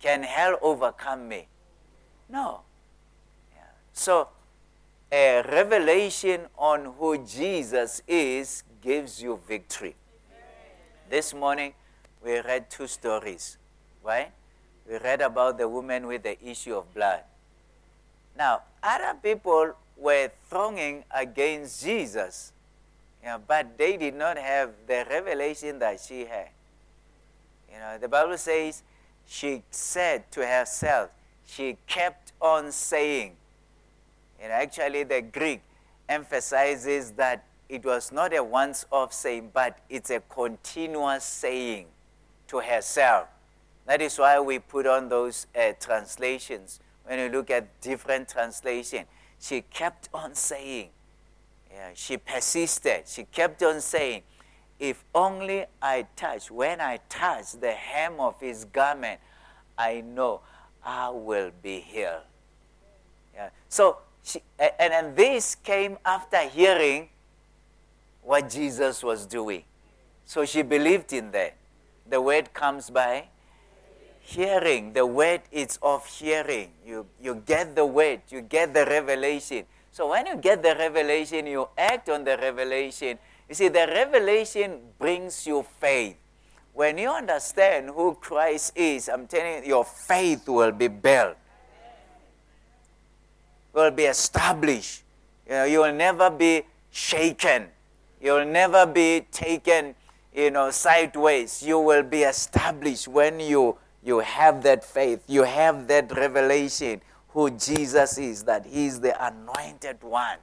Can 0.00 0.22
hell 0.22 0.56
overcome 0.62 1.28
me? 1.28 1.48
No. 2.30 2.62
Yeah. 3.54 3.64
So 3.92 4.28
a 5.10 5.42
revelation 5.42 6.42
on 6.58 6.94
who 6.98 7.18
Jesus 7.18 8.02
is 8.08 8.64
gives 8.82 9.22
you 9.22 9.38
victory. 9.46 9.94
This 11.08 11.32
morning, 11.32 11.74
we 12.24 12.40
read 12.40 12.68
two 12.68 12.86
stories, 12.86 13.58
right? 14.02 14.32
We 14.88 14.98
read 14.98 15.20
about 15.20 15.58
the 15.58 15.68
woman 15.68 16.06
with 16.06 16.24
the 16.24 16.36
issue 16.44 16.74
of 16.74 16.92
blood. 16.92 17.20
Now, 18.36 18.62
other 18.82 19.16
people 19.22 19.74
were 19.96 20.30
thronging 20.50 21.04
against 21.14 21.84
Jesus, 21.84 22.52
you 23.22 23.28
know, 23.28 23.40
but 23.46 23.78
they 23.78 23.96
did 23.96 24.14
not 24.14 24.36
have 24.36 24.70
the 24.86 25.06
revelation 25.08 25.78
that 25.78 26.00
she 26.00 26.26
had. 26.26 26.48
You 27.72 27.78
know, 27.78 27.98
the 27.98 28.08
Bible 28.08 28.36
says 28.38 28.82
she 29.26 29.62
said 29.70 30.30
to 30.32 30.46
herself, 30.46 31.10
she 31.46 31.76
kept 31.86 32.32
on 32.40 32.72
saying, 32.72 33.36
and 34.40 34.52
actually, 34.52 35.04
the 35.04 35.22
Greek 35.22 35.62
emphasizes 36.08 37.12
that 37.12 37.44
it 37.68 37.84
was 37.84 38.12
not 38.12 38.34
a 38.34 38.42
once 38.42 38.86
off 38.92 39.12
saying, 39.12 39.50
but 39.52 39.78
it's 39.88 40.10
a 40.10 40.20
continuous 40.20 41.24
saying 41.24 41.86
to 42.48 42.60
herself. 42.60 43.28
That 43.86 44.00
is 44.02 44.18
why 44.18 44.38
we 44.40 44.58
put 44.58 44.86
on 44.86 45.08
those 45.08 45.46
uh, 45.56 45.72
translations. 45.80 46.80
When 47.04 47.18
you 47.18 47.28
look 47.28 47.50
at 47.50 47.80
different 47.80 48.28
translation, 48.28 49.04
she 49.40 49.62
kept 49.62 50.08
on 50.12 50.34
saying, 50.34 50.90
yeah, 51.72 51.90
she 51.94 52.16
persisted. 52.16 53.04
She 53.06 53.24
kept 53.24 53.62
on 53.62 53.80
saying, 53.80 54.22
if 54.78 55.04
only 55.14 55.66
I 55.80 56.06
touch, 56.16 56.50
when 56.50 56.80
I 56.80 57.00
touch 57.08 57.52
the 57.52 57.72
hem 57.72 58.20
of 58.20 58.40
his 58.40 58.64
garment, 58.64 59.20
I 59.78 60.00
know 60.00 60.40
I 60.84 61.10
will 61.10 61.50
be 61.62 61.80
healed. 61.80 62.22
Yeah. 63.34 63.50
So 63.68 63.98
she, 64.26 64.42
and, 64.58 64.92
and 64.92 65.16
this 65.16 65.54
came 65.54 65.98
after 66.04 66.40
hearing 66.48 67.08
what 68.22 68.50
Jesus 68.50 69.04
was 69.04 69.24
doing. 69.24 69.62
So 70.24 70.44
she 70.44 70.62
believed 70.62 71.12
in 71.12 71.30
that. 71.30 71.54
The 72.10 72.20
word 72.20 72.52
comes 72.52 72.90
by 72.90 73.28
hearing. 74.18 74.92
The 74.92 75.06
word 75.06 75.42
is 75.52 75.78
of 75.80 76.04
hearing. 76.06 76.72
You, 76.84 77.06
you 77.22 77.36
get 77.46 77.76
the 77.76 77.86
word, 77.86 78.22
you 78.28 78.40
get 78.40 78.74
the 78.74 78.84
revelation. 78.84 79.64
So 79.92 80.10
when 80.10 80.26
you 80.26 80.36
get 80.36 80.60
the 80.60 80.74
revelation, 80.74 81.46
you 81.46 81.68
act 81.78 82.08
on 82.08 82.24
the 82.24 82.36
revelation. 82.36 83.18
You 83.48 83.54
see, 83.54 83.68
the 83.68 83.86
revelation 83.86 84.80
brings 84.98 85.46
you 85.46 85.64
faith. 85.80 86.16
When 86.74 86.98
you 86.98 87.10
understand 87.10 87.90
who 87.90 88.14
Christ 88.14 88.76
is, 88.76 89.08
I'm 89.08 89.28
telling 89.28 89.62
you, 89.62 89.68
your 89.68 89.84
faith 89.84 90.48
will 90.48 90.72
be 90.72 90.88
built 90.88 91.36
will 93.76 93.90
be 93.90 94.04
established. 94.04 95.02
You 95.46 95.52
know, 95.52 95.64
you 95.64 95.80
will 95.80 95.94
never 95.94 96.30
be 96.30 96.62
shaken. 96.90 97.66
You 98.20 98.32
will 98.32 98.46
never 98.46 98.86
be 98.86 99.26
taken, 99.30 99.94
you 100.34 100.50
know, 100.50 100.70
sideways. 100.70 101.62
You 101.62 101.78
will 101.78 102.02
be 102.02 102.22
established 102.22 103.06
when 103.06 103.38
you 103.38 103.76
you 104.02 104.20
have 104.20 104.62
that 104.62 104.84
faith. 104.84 105.22
You 105.26 105.42
have 105.42 105.88
that 105.88 106.16
revelation 106.16 107.02
who 107.30 107.50
Jesus 107.50 108.18
is, 108.18 108.44
that 108.44 108.64
He 108.64 108.86
is 108.86 109.00
the 109.00 109.14
anointed 109.24 110.02
one. 110.02 110.38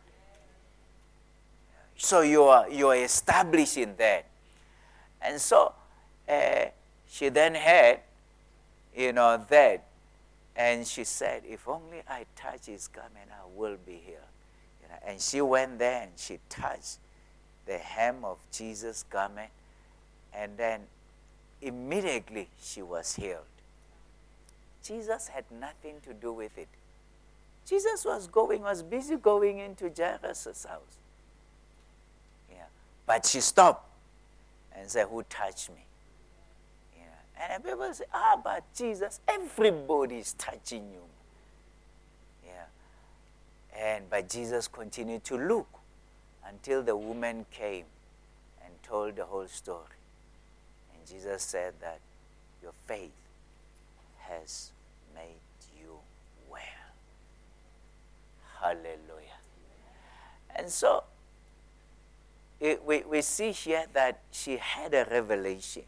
So 1.98 2.22
you 2.22 2.44
are 2.44 2.70
you 2.70 2.90
are 2.90 2.96
establishing 2.96 3.96
that. 3.98 4.26
And 5.22 5.42
so 5.42 5.74
uh, 6.30 6.66
she 7.10 7.30
then 7.30 7.56
had, 7.56 8.02
you 8.96 9.12
know, 9.12 9.44
that. 9.50 9.86
And 10.56 10.86
she 10.86 11.04
said, 11.04 11.44
If 11.48 11.68
only 11.68 12.02
I 12.08 12.26
touch 12.36 12.68
his 12.68 12.88
garment, 12.88 13.30
I 13.32 13.46
will 13.56 13.78
be 13.86 13.94
healed. 13.94 14.20
You 14.82 14.90
know, 14.90 15.00
and 15.08 15.20
she 15.20 15.42
went 15.42 15.80
there 15.80 16.04
and 16.04 16.12
she 16.16 16.40
touched 16.50 17.00
the 17.66 17.78
hem 17.78 18.24
of 18.24 18.38
Jesus' 18.52 19.04
garment. 19.10 19.50
And 20.34 20.58
then 20.58 20.82
immediately 21.62 22.50
she 22.62 22.82
was 22.82 23.16
healed. 23.16 23.46
Jesus 24.84 25.30
had 25.30 25.46
nothing 25.60 25.96
to 26.06 26.14
do 26.14 26.34
with 26.34 26.58
it. 26.58 26.68
Jesus 27.66 28.04
was 28.04 28.28
going, 28.28 28.62
was 28.62 28.84
busy 28.84 29.16
going 29.16 29.60
into 29.60 29.90
Jairus' 29.96 30.66
house. 30.66 30.82
Yeah. 32.52 32.66
But 33.06 33.26
she 33.26 33.40
stopped 33.40 33.90
and 34.76 34.90
said, 34.90 35.08
Who 35.08 35.24
touched 35.24 35.70
me? 35.70 35.86
And 37.40 37.64
people 37.64 37.94
say, 37.94 38.06
ah, 38.14 38.40
but 38.44 38.64
Jesus, 38.76 39.20
everybody 39.28 40.18
is 40.18 40.34
touching 40.34 40.84
you. 40.92 41.02
Yeah. 42.46 42.66
And 43.78 44.10
but 44.10 44.30
Jesus 44.30 44.68
continued 44.68 45.24
to 45.26 45.38
look 45.38 45.68
until 46.48 46.84
the 46.84 46.96
woman 46.96 47.46
came 47.52 47.86
and 48.64 48.74
told 48.84 49.16
the 49.16 49.26
whole 49.26 49.48
story. 49.48 50.00
And 50.94 51.08
Jesus 51.08 51.44
said 51.44 51.74
that 51.82 52.00
your 52.62 52.74
faith 52.86 53.12
has 54.20 54.72
made 55.16 55.42
you 55.80 55.98
well. 56.50 56.62
Hallelujah. 58.62 59.40
And 60.56 60.70
so 60.70 61.04
it, 62.60 62.84
we, 62.86 63.02
we 63.02 63.22
see 63.22 63.52
here 63.52 63.86
that 63.94 64.20
she 64.32 64.58
had 64.58 64.94
a 64.94 65.06
revelation. 65.10 65.84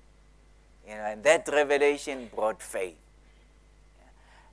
You 0.88 0.96
know, 0.96 1.04
and 1.04 1.24
that 1.24 1.48
revelation 1.48 2.30
brought 2.34 2.62
faith. 2.62 2.98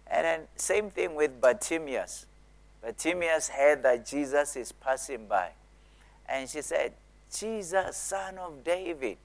And 0.06 0.24
then 0.24 0.40
same 0.56 0.90
thing 0.90 1.14
with 1.14 1.40
Bartimaeus. 1.40 2.26
Bartimaeus 2.82 3.48
heard 3.48 3.82
that 3.82 4.06
Jesus 4.06 4.56
is 4.56 4.72
passing 4.72 5.26
by. 5.26 5.50
And 6.28 6.48
she 6.48 6.62
said, 6.62 6.92
Jesus, 7.34 7.96
son 7.96 8.38
of 8.38 8.64
David. 8.64 9.16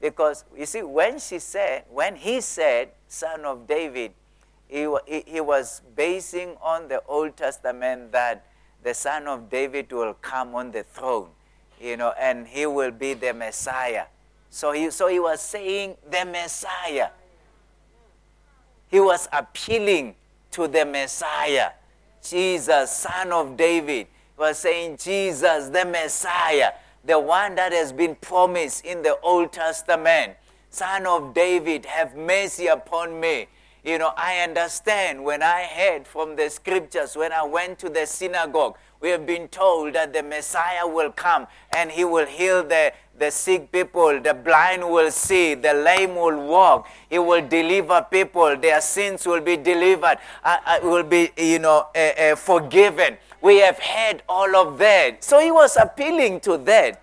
Because 0.00 0.44
you 0.56 0.66
see, 0.66 0.82
when 0.82 1.18
she 1.18 1.38
said, 1.38 1.84
when 1.90 2.16
he 2.16 2.40
said, 2.40 2.90
son 3.08 3.44
of 3.44 3.66
David, 3.66 4.12
he, 4.68 4.86
he 5.26 5.40
was 5.40 5.80
basing 5.94 6.56
on 6.62 6.88
the 6.88 7.02
Old 7.06 7.36
Testament 7.36 8.12
that 8.12 8.46
the 8.82 8.94
son 8.94 9.26
of 9.26 9.48
David 9.50 9.92
will 9.92 10.14
come 10.14 10.54
on 10.54 10.70
the 10.70 10.82
throne, 10.82 11.28
you 11.80 11.96
know, 11.96 12.12
and 12.18 12.46
he 12.46 12.66
will 12.66 12.90
be 12.90 13.14
the 13.14 13.32
Messiah. 13.32 14.04
So 14.56 14.72
he, 14.72 14.90
so 14.90 15.08
he 15.08 15.20
was 15.20 15.42
saying 15.42 15.96
the 16.10 16.24
Messiah. 16.24 17.10
He 18.90 18.98
was 18.98 19.28
appealing 19.30 20.14
to 20.52 20.66
the 20.66 20.86
Messiah, 20.86 21.72
Jesus, 22.22 22.90
son 22.90 23.32
of 23.32 23.58
David. 23.58 24.06
He 24.06 24.38
was 24.38 24.56
saying, 24.56 24.96
Jesus, 24.96 25.68
the 25.68 25.84
Messiah, 25.84 26.72
the 27.04 27.20
one 27.20 27.54
that 27.56 27.72
has 27.72 27.92
been 27.92 28.14
promised 28.14 28.86
in 28.86 29.02
the 29.02 29.20
Old 29.20 29.52
Testament. 29.52 30.32
Son 30.70 31.04
of 31.04 31.34
David, 31.34 31.84
have 31.84 32.16
mercy 32.16 32.68
upon 32.68 33.20
me. 33.20 33.48
You 33.84 33.98
know, 33.98 34.12
I 34.16 34.38
understand 34.38 35.22
when 35.22 35.42
I 35.42 35.64
heard 35.64 36.06
from 36.06 36.34
the 36.34 36.48
scriptures, 36.48 37.14
when 37.14 37.30
I 37.30 37.42
went 37.42 37.78
to 37.80 37.90
the 37.90 38.06
synagogue, 38.06 38.78
we 39.00 39.10
have 39.10 39.26
been 39.26 39.48
told 39.48 39.94
that 39.94 40.12
the 40.12 40.22
Messiah 40.22 40.86
will 40.86 41.12
come 41.12 41.46
and 41.76 41.90
he 41.90 42.04
will 42.04 42.26
heal 42.26 42.62
the, 42.62 42.92
the 43.18 43.30
sick 43.30 43.70
people, 43.70 44.20
the 44.20 44.34
blind 44.34 44.88
will 44.88 45.10
see, 45.10 45.54
the 45.54 45.74
lame 45.74 46.14
will 46.14 46.46
walk, 46.46 46.88
he 47.10 47.18
will 47.18 47.46
deliver 47.46 48.06
people, 48.10 48.56
their 48.56 48.80
sins 48.80 49.26
will 49.26 49.40
be 49.40 49.56
delivered, 49.56 50.18
uh, 50.44 50.56
uh, 50.64 50.78
will 50.82 51.02
be, 51.02 51.30
you 51.36 51.58
know, 51.58 51.86
uh, 51.94 51.98
uh, 51.98 52.36
forgiven. 52.36 53.16
We 53.42 53.58
have 53.58 53.78
heard 53.78 54.22
all 54.28 54.56
of 54.56 54.78
that. 54.78 55.22
So 55.22 55.40
he 55.40 55.50
was 55.50 55.76
appealing 55.76 56.40
to 56.40 56.56
that. 56.58 57.02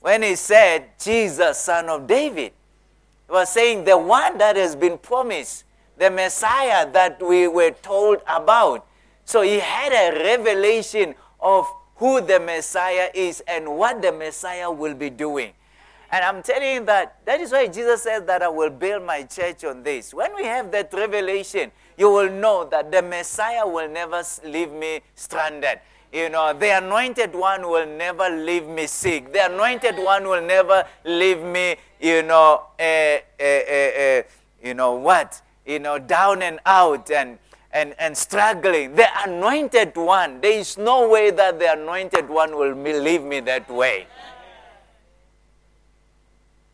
When 0.00 0.22
he 0.22 0.34
said, 0.34 0.98
Jesus, 0.98 1.58
son 1.58 1.90
of 1.90 2.06
David, 2.06 2.52
he 3.26 3.32
was 3.32 3.50
saying 3.50 3.84
the 3.84 3.98
one 3.98 4.38
that 4.38 4.56
has 4.56 4.74
been 4.74 4.96
promised, 4.96 5.64
the 5.98 6.10
Messiah 6.10 6.90
that 6.92 7.22
we 7.22 7.46
were 7.46 7.70
told 7.70 8.22
about. 8.26 8.86
So 9.30 9.42
he 9.42 9.60
had 9.60 9.92
a 9.92 10.24
revelation 10.24 11.14
of 11.38 11.64
who 11.98 12.20
the 12.20 12.40
Messiah 12.40 13.10
is 13.14 13.40
and 13.46 13.78
what 13.78 14.02
the 14.02 14.10
Messiah 14.10 14.68
will 14.68 14.94
be 14.94 15.08
doing. 15.08 15.52
And 16.10 16.24
I'm 16.24 16.42
telling 16.42 16.74
you 16.74 16.84
that 16.86 17.24
that 17.26 17.40
is 17.40 17.52
why 17.52 17.68
Jesus 17.68 18.02
says 18.02 18.24
that 18.24 18.42
I 18.42 18.48
will 18.48 18.70
build 18.70 19.06
my 19.06 19.22
church 19.22 19.62
on 19.62 19.84
this. 19.84 20.12
When 20.12 20.34
we 20.34 20.46
have 20.46 20.72
that 20.72 20.92
revelation, 20.92 21.70
you 21.96 22.10
will 22.10 22.28
know 22.28 22.68
that 22.72 22.90
the 22.90 23.02
Messiah 23.02 23.64
will 23.64 23.88
never 23.88 24.20
leave 24.44 24.72
me 24.72 25.00
stranded. 25.14 25.78
You 26.12 26.28
know, 26.28 26.52
the 26.52 26.78
anointed 26.78 27.32
one 27.32 27.62
will 27.68 27.86
never 27.86 28.28
leave 28.30 28.66
me 28.66 28.88
sick. 28.88 29.32
The 29.32 29.46
anointed 29.46 29.96
one 29.96 30.26
will 30.26 30.42
never 30.42 30.84
leave 31.04 31.40
me, 31.40 31.76
you 32.00 32.24
know, 32.24 32.64
uh, 32.80 33.18
uh, 33.38 33.44
uh, 33.44 34.22
you 34.60 34.74
know 34.74 34.94
what? 34.94 35.40
You 35.64 35.78
know, 35.78 36.00
down 36.00 36.42
and 36.42 36.58
out 36.66 37.12
and 37.12 37.38
and, 37.72 37.94
and 37.98 38.16
struggling. 38.16 38.94
The 38.94 39.06
anointed 39.24 39.96
one, 39.96 40.40
there 40.40 40.58
is 40.58 40.76
no 40.76 41.08
way 41.08 41.30
that 41.30 41.58
the 41.58 41.72
anointed 41.72 42.28
one 42.28 42.56
will 42.56 42.74
leave 42.74 43.22
me 43.22 43.40
that 43.40 43.70
way. 43.70 44.06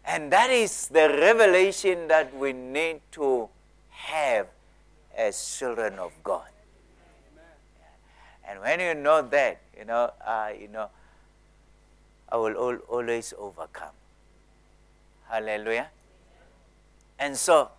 And 0.04 0.32
that 0.32 0.50
is 0.50 0.86
the 0.88 1.08
revelation 1.08 2.08
that 2.08 2.34
we 2.34 2.52
need 2.52 3.00
to 3.12 3.48
have 3.90 4.46
as 5.16 5.56
children 5.58 5.98
of 5.98 6.12
God. 6.22 6.46
And 8.48 8.60
when 8.60 8.78
you 8.78 8.94
know 8.94 9.22
that, 9.22 9.60
you 9.76 9.84
know, 9.84 10.12
uh, 10.24 10.50
you 10.58 10.68
know, 10.68 10.88
I 12.28 12.36
will 12.36 12.56
al- 12.56 12.84
always 12.88 13.34
overcome. 13.36 13.94
Hallelujah. 15.28 15.88
And 17.18 17.36
so, 17.36 17.70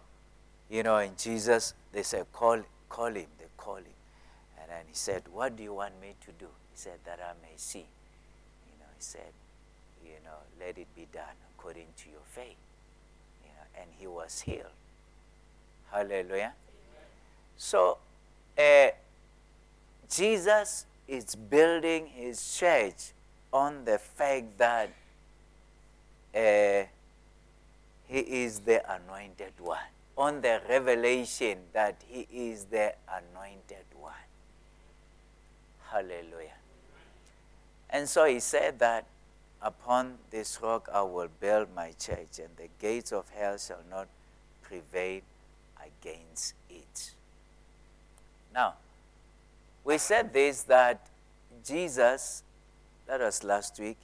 you 0.69 0.84
know, 0.84 0.97
in 0.97 1.12
Jesus, 1.17 1.73
they 1.93 2.03
say, 2.03 2.23
call 2.34 2.62
call 2.89 3.08
him, 3.08 3.28
they 3.39 3.45
call 3.56 3.78
him. 3.78 3.97
And 4.60 4.69
then 4.69 4.86
he 4.88 4.93
said, 4.93 5.23
What 5.32 5.56
do 5.56 5.63
you 5.63 5.73
want 5.73 6.00
me 6.02 6.15
to 6.26 6.32
do? 6.32 6.47
He 6.71 6.76
said, 6.76 7.00
That 7.06 7.19
I 7.21 7.34
may 7.41 7.56
see. 7.56 7.80
You 7.80 8.80
know, 8.80 8.86
he 8.95 9.02
said, 9.02 9.34
You 10.04 10.13
know, 10.26 10.38
let 10.60 10.78
it 10.78 10.88
be 10.95 11.08
done 11.12 11.36
according 11.54 11.88
to 11.97 12.10
your 12.10 12.26
faith. 12.32 12.58
You 13.43 13.52
know, 13.52 13.82
and 13.82 13.89
he 13.97 14.08
was 14.08 14.41
healed. 14.41 14.65
Hallelujah. 15.91 16.54
Amen. 16.54 16.54
So, 17.58 17.97
uh, 18.58 18.89
Jesus 20.10 20.86
is 21.08 21.36
building 21.36 22.08
his 22.08 22.58
church 22.58 23.13
on 23.54 23.86
the 23.86 23.97
fact 23.97 24.58
that 24.58 24.89
uh, 26.36 26.88
he 28.08 28.19
is 28.19 28.60
the 28.60 28.84
anointed 28.93 29.54
one 29.60 29.78
on 30.17 30.41
the 30.41 30.60
revelation 30.67 31.60
that 31.73 32.01
he 32.08 32.27
is 32.32 32.65
the 32.65 32.93
anointed 33.08 33.86
one. 33.93 34.13
Hallelujah. 35.91 36.58
And 37.89 38.10
so 38.10 38.25
he 38.25 38.39
said 38.39 38.80
that 38.80 39.06
upon 39.62 40.17
this 40.32 40.60
rock 40.62 40.89
I 40.91 41.01
will 41.03 41.30
build 41.39 41.67
my 41.75 41.91
church, 41.99 42.39
and 42.39 42.49
the 42.58 42.67
gates 42.80 43.12
of 43.12 43.25
hell 43.30 43.58
shall 43.58 43.84
not 43.89 44.08
prevail 44.63 45.21
against 45.80 46.56
it. 46.69 47.12
Now, 48.53 48.73
we 49.84 49.97
said 49.97 50.34
this 50.34 50.63
that 50.63 51.08
Jesus, 51.63 52.43
that 53.06 53.19
was 53.19 53.43
last 53.43 53.80
week, 53.80 53.97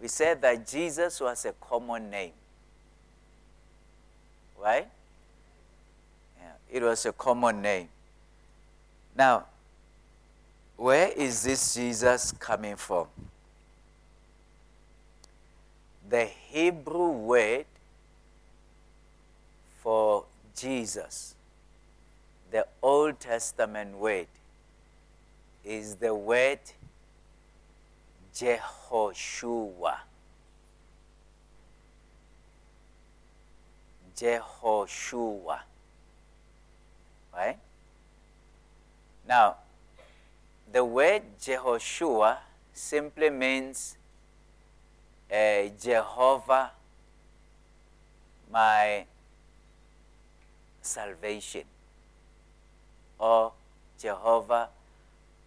we 0.00 0.08
said 0.08 0.40
that 0.42 0.66
Jesus 0.66 1.20
was 1.20 1.44
a 1.44 1.52
common 1.52 2.10
name. 2.10 2.32
Right? 4.58 4.88
It 6.76 6.82
was 6.82 7.06
a 7.06 7.12
common 7.12 7.62
name. 7.62 7.88
Now, 9.16 9.46
where 10.76 11.08
is 11.08 11.42
this 11.42 11.74
Jesus 11.74 12.32
coming 12.32 12.76
from? 12.76 13.06
The 16.06 16.26
Hebrew 16.26 17.12
word 17.12 17.64
for 19.80 20.24
Jesus, 20.54 21.34
the 22.50 22.66
Old 22.82 23.20
Testament 23.20 23.96
word, 23.96 24.26
is 25.64 25.94
the 25.94 26.14
word 26.14 26.60
Jehoshua. 28.34 29.96
Jehoshua. 34.14 35.60
Right? 37.36 37.58
Now, 39.28 39.56
the 40.72 40.84
word 40.84 41.22
Jehoshua 41.40 42.38
simply 42.72 43.28
means 43.28 43.98
uh, 45.30 45.68
Jehovah, 45.80 46.70
my 48.50 49.04
salvation, 50.80 51.64
or 53.18 53.52
Jehovah, 54.00 54.68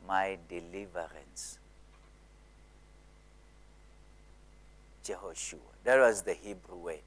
my 0.07 0.37
deliverance. 0.47 1.57
Jehoshua. 5.03 5.57
That 5.83 5.99
was 5.99 6.21
the 6.21 6.33
Hebrew 6.33 6.77
way. 6.77 7.01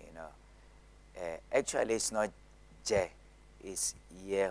You 0.00 0.14
know, 0.14 0.28
uh, 1.16 1.36
actually, 1.52 1.94
it's 1.94 2.12
not 2.12 2.30
Je, 2.84 3.08
it's 3.62 3.94
Yeh. 4.24 4.50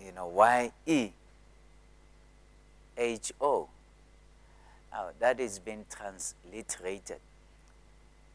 You 0.00 0.12
know, 0.12 0.26
Y 0.28 0.70
E 0.86 1.10
H 2.96 3.32
O. 3.40 3.68
Now, 4.92 5.08
that 5.18 5.40
is 5.40 5.58
being 5.58 5.84
transliterated. 5.90 7.18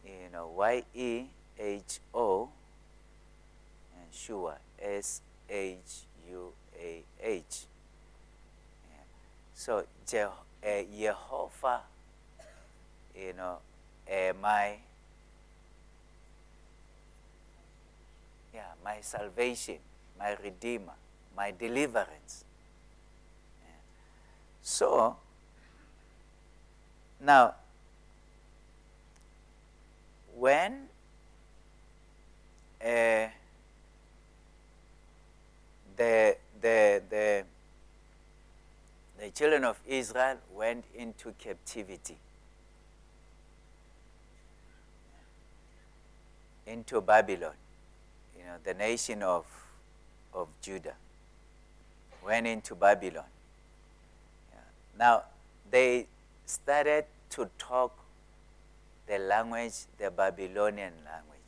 You 0.05 0.29
know, 0.31 0.51
Y 0.55 0.83
E 0.93 1.25
H 1.57 1.99
O 2.13 2.49
and 3.95 4.13
Shua, 4.13 4.55
S 4.81 5.21
H 5.49 6.03
U 6.29 6.51
A 6.79 7.03
H. 7.21 7.65
So, 9.53 9.85
Je- 10.05 10.19
uh, 10.19 10.83
Jehovah, 10.97 11.81
you 13.15 13.33
know, 13.33 13.57
uh, 14.11 14.33
my 14.41 14.77
yeah, 18.53 18.61
my 18.83 19.01
salvation, 19.01 19.79
my 20.17 20.35
redeemer, 20.43 20.93
my 21.35 21.51
deliverance. 21.51 22.45
Yeah. 23.63 23.69
So 24.61 25.17
now, 27.19 27.55
when 30.35 30.87
uh, 32.81 33.27
the 35.95 36.37
the 36.61 37.01
the 37.09 37.43
the 39.19 39.29
children 39.29 39.63
of 39.63 39.79
Israel 39.87 40.37
went 40.53 40.85
into 40.95 41.31
captivity, 41.39 42.17
into 46.67 47.01
Babylon. 47.01 47.53
You 48.43 48.49
know, 48.49 48.57
the 48.63 48.73
nation 48.73 49.23
of, 49.23 49.45
of 50.33 50.49
Judah 50.61 50.95
went 52.25 52.45
into 52.45 52.75
Babylon. 52.75 53.23
Yeah. 54.51 54.59
Now, 54.99 55.23
they 55.71 56.07
started 56.45 57.05
to 57.31 57.49
talk 57.57 57.97
the 59.07 59.17
language, 59.17 59.85
the 59.97 60.11
Babylonian 60.11 60.93
language. 61.05 61.39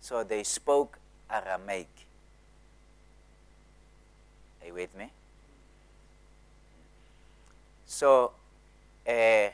So 0.00 0.24
they 0.24 0.42
spoke 0.42 0.98
Aramaic. 1.30 1.88
Are 4.62 4.68
you 4.68 4.74
with 4.74 4.96
me? 4.96 5.10
So, 7.86 8.32
uh, 9.06 9.48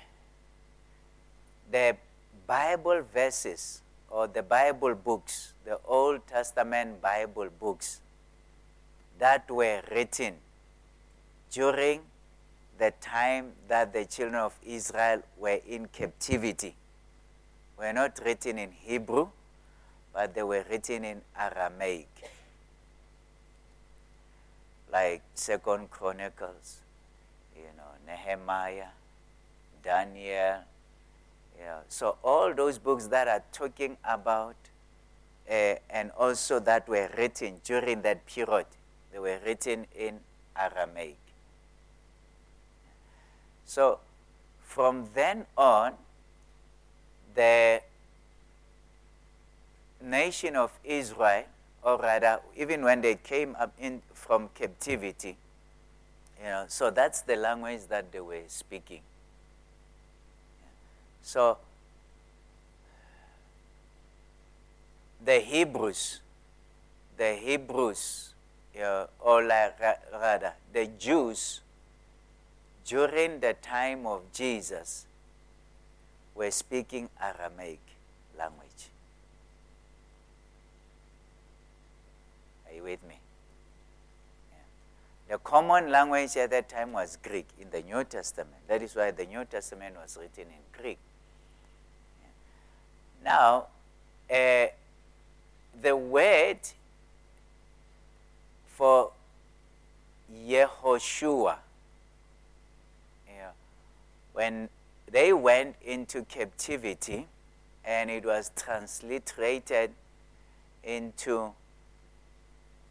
the 1.71 1.97
Bible 2.47 3.03
verses 3.13 3.83
or 4.11 4.27
the 4.27 4.43
Bible 4.43 4.95
books, 4.95 5.55
the 5.65 5.79
Old 5.87 6.27
Testament 6.27 7.01
Bible 7.01 7.49
books 7.59 8.01
that 9.19 9.49
were 9.51 9.83
written 9.91 10.35
during 11.51 12.01
the 12.79 12.93
time 13.01 13.53
that 13.69 13.93
the 13.93 14.05
children 14.05 14.41
of 14.41 14.55
Israel 14.67 15.23
were 15.39 15.61
in 15.69 15.87
captivity 15.87 16.75
were 17.79 17.93
not 17.93 18.21
written 18.25 18.59
in 18.59 18.73
Hebrew, 18.73 19.29
but 20.13 20.35
they 20.35 20.43
were 20.43 20.65
written 20.69 21.05
in 21.05 21.23
Aramaic, 21.39 22.09
like 24.93 25.23
Second 25.35 25.91
Chronicles, 25.91 26.81
you 27.57 27.71
know, 27.77 27.93
Nehemiah, 28.07 28.93
Daniel. 29.83 30.59
Yeah. 31.61 31.81
So 31.89 32.17
all 32.25 32.55
those 32.55 32.79
books 32.79 33.07
that 33.09 33.29
are 33.29 33.43
talking 33.53 33.99
about, 34.03 34.57
uh, 35.49 35.75
and 35.91 36.11
also 36.17 36.59
that 36.61 36.89
were 36.89 37.11
written 37.19 37.61
during 37.65 38.01
that 38.03 38.25
period, 38.25 38.67
they 39.13 39.19
were 39.19 39.39
written 39.45 39.87
in 39.95 40.21
Aramaic. 40.57 41.19
So 43.67 43.99
from 44.63 45.09
then 45.15 45.45
on, 45.57 45.93
the 47.35 47.83
nation 50.03 50.57
of 50.57 50.73
Israel, 50.83 51.45
or 51.83 51.99
rather, 51.99 52.41
even 52.57 52.83
when 52.83 53.03
they 53.03 53.17
came 53.17 53.55
up 53.61 53.73
in 53.79 54.03
from 54.15 54.49
captivity, 54.55 55.37
you 56.39 56.47
know, 56.47 56.65
so 56.69 56.91
that's 56.91 57.21
the 57.21 57.37
language 57.37 57.83
that 57.89 58.11
they 58.13 58.21
were 58.21 58.43
speaking. 58.49 59.03
So 61.23 61.59
the 65.25 65.39
Hebrews, 65.41 66.21
the 67.17 67.35
Hebrews, 67.35 68.35
know, 68.81 69.09
or 69.21 69.43
rather, 69.45 70.53
the 70.73 70.87
Jews, 70.99 71.61
during 72.85 73.41
the 73.41 73.55
time 73.55 74.07
of 74.07 74.23
Jesus, 74.33 75.07
were 76.35 76.51
speaking 76.51 77.09
Aramaic 77.21 77.81
language. 78.39 78.89
Are 82.67 82.75
you 82.75 82.83
with 82.83 83.07
me? 83.07 83.19
The 85.29 85.39
common 85.39 85.91
language 85.91 86.37
at 86.37 86.51
that 86.51 86.69
time 86.69 86.93
was 86.93 87.17
Greek 87.23 87.47
in 87.61 87.71
the 87.71 87.83
New 87.83 88.03
Testament. 88.05 88.67
That 88.67 88.83
is 88.83 88.97
why 88.97 89.13
the 89.13 89.27
New 89.27 89.45
Testament 89.45 89.95
was 90.01 90.19
written 90.21 90.51
in 90.51 90.83
Greek. 90.83 90.99
Now, 93.25 93.67
uh, 94.31 94.67
the 95.83 95.97
word 95.97 96.59
for 98.67 99.13
Yehoshua, 100.47 101.57
when 104.33 104.69
they 105.11 105.33
went 105.33 105.77
into 105.85 106.23
captivity 106.25 107.27
and 107.85 108.11
it 108.11 108.25
was 108.25 108.53
transliterated 108.57 109.91
into 110.85 111.53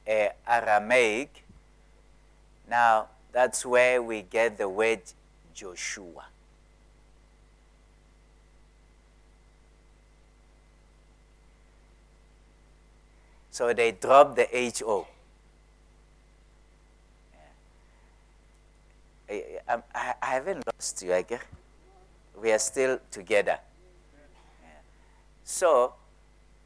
uh, 0.07 0.27
Aramaic, 0.47 1.43
now, 2.69 3.07
that's 3.31 3.65
where 3.65 4.01
we 4.01 4.21
get 4.21 4.57
the 4.57 4.69
word 4.69 5.01
Joshua. 5.55 6.25
So 13.59 13.73
they 13.73 13.91
dropped 13.91 14.37
the 14.37 14.47
HO. 14.79 15.05
I, 19.29 19.43
I, 19.67 20.13
I 20.21 20.25
haven't 20.25 20.63
lost 20.65 21.01
you, 21.01 21.09
guess. 21.27 21.41
We 22.41 22.53
are 22.53 22.59
still 22.59 23.01
together. 23.11 23.59
So, 25.43 25.91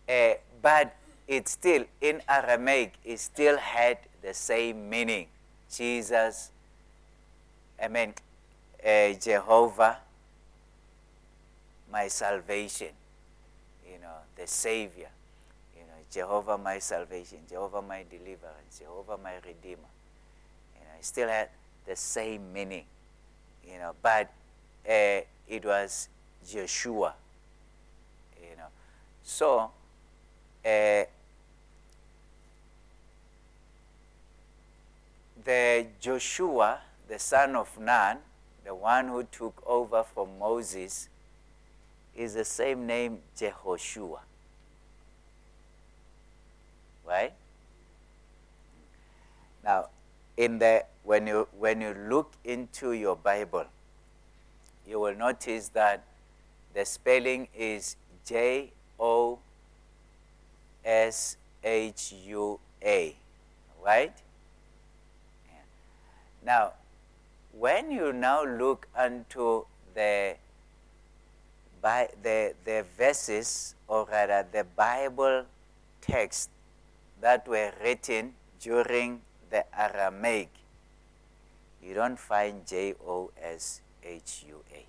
uh, 0.07 0.33
but 0.61 0.95
it 1.27 1.47
still, 1.47 1.85
in 1.99 2.21
Aramaic, 2.29 2.93
it 3.03 3.19
still 3.19 3.57
had 3.57 3.97
the 4.21 4.35
same 4.35 4.87
meaning. 4.87 5.25
Jesus, 5.73 6.51
I 7.81 7.87
mean, 7.87 8.13
uh, 8.85 9.13
Jehovah, 9.13 9.97
my 11.91 12.07
salvation, 12.07 12.93
you 13.83 13.97
know, 13.99 14.17
the 14.35 14.45
Savior, 14.45 15.09
Jehovah, 16.13 16.57
my 16.57 16.79
salvation, 16.79 17.39
Jehovah, 17.49 17.81
my 17.81 18.03
deliverance, 18.09 18.79
Jehovah, 18.79 19.17
my 19.17 19.35
Redeemer. 19.45 19.89
You 20.75 20.81
know, 20.81 20.99
it 20.99 21.05
still 21.05 21.27
had 21.27 21.49
the 21.85 21.95
same 21.95 22.53
meaning, 22.53 22.85
you 23.67 23.77
know, 23.79 23.93
but 24.01 24.31
uh, 24.87 25.21
it 25.47 25.65
was 25.65 26.09
Yeshua, 26.45 27.13
you 28.41 28.55
know. 28.57 28.67
So, 29.23 29.71
uh, 30.65 31.03
the 35.43 35.87
Joshua 35.99 36.79
the 37.07 37.19
son 37.19 37.55
of 37.55 37.79
Nun, 37.79 38.17
the 38.63 38.73
one 38.73 39.07
who 39.07 39.23
took 39.23 39.61
over 39.65 40.03
from 40.03 40.39
Moses, 40.39 41.09
is 42.15 42.33
the 42.33 42.45
same 42.45 42.87
name 42.87 43.19
Jehoshua. 43.37 44.19
Right? 47.07 47.33
Now, 49.63 49.89
in 50.37 50.59
the 50.59 50.85
when 51.03 51.27
you 51.27 51.47
when 51.57 51.81
you 51.81 51.93
look 52.09 52.33
into 52.43 52.91
your 52.91 53.15
Bible, 53.15 53.65
you 54.87 54.99
will 54.99 55.15
notice 55.15 55.69
that 55.69 56.03
the 56.73 56.85
spelling 56.85 57.47
is 57.55 57.95
J 58.25 58.71
O 58.99 59.39
S 60.83 61.37
H 61.63 62.13
U 62.25 62.59
A, 62.83 63.15
right? 63.83 64.13
Yeah. 65.47 65.59
Now, 66.45 66.73
when 67.57 67.91
you 67.91 68.11
now 68.11 68.43
look 68.43 68.87
into 68.99 69.65
the 69.93 70.35
by 71.81 72.07
the, 72.23 72.53
the 72.63 72.85
verses 72.97 73.75
or 73.87 74.07
rather 74.09 74.45
the 74.51 74.63
Bible 74.63 75.43
text 75.99 76.49
that 77.23 77.47
were 77.47 77.71
written 77.81 78.33
during 78.59 79.21
the 79.49 79.63
Aramaic, 79.71 80.49
you 81.81 81.93
don't 81.93 82.19
find 82.19 82.67
J 82.67 82.95
O 82.99 83.31
S 83.41 83.79
H 84.03 84.43
U 84.49 84.59
A. 84.69 84.83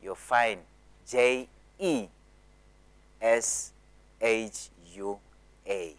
You 0.00 0.14
find 0.14 0.60
J 1.06 1.48
E 1.80 2.06
S 3.20 3.72
H 4.22 4.70
U 4.94 5.18
A. 5.66 5.94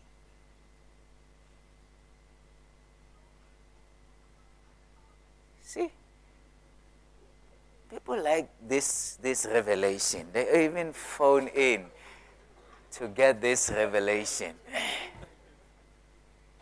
See? 5.62 5.92
People 7.92 8.24
like 8.24 8.48
this, 8.66 9.20
this 9.22 9.46
revelation. 9.46 10.28
They 10.32 10.66
even 10.66 10.94
phone 10.94 11.48
in 11.48 11.86
to 12.92 13.08
get 13.08 13.42
this 13.42 13.70
revelation. 13.70 14.56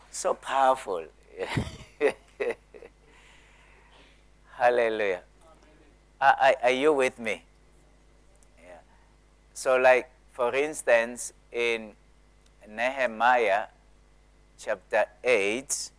So 0.09 0.33
powerful. 0.33 1.05
Hallelujah. 4.57 5.21
Are, 6.19 6.55
are, 6.63 6.71
you 6.71 6.91
with 6.91 7.19
me? 7.19 7.43
Yeah. 8.57 8.79
So, 9.53 9.77
like, 9.77 10.09
for 10.31 10.55
instance, 10.55 11.33
in 11.51 11.93
Nehemiah 12.67 13.67
chapter 14.57 15.05
8, 15.23 15.91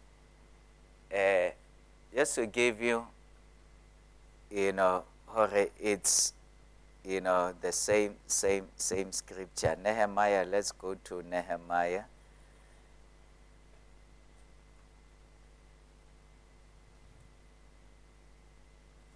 uh, 1.14 1.51
just 2.12 2.35
to 2.35 2.47
give 2.47 2.83
you, 2.83 3.07
you 4.51 4.73
know, 4.73 5.05
it's, 5.81 6.33
you 7.09 7.23
know, 7.23 7.55
the 7.62 7.73
same, 7.73 8.16
same, 8.27 8.66
same 8.77 9.12
scripture. 9.12 9.75
Nehemiah, 9.83 10.44
let's 10.44 10.73
go 10.73 10.94
to 11.05 11.23
Nehemiah. 11.23 12.05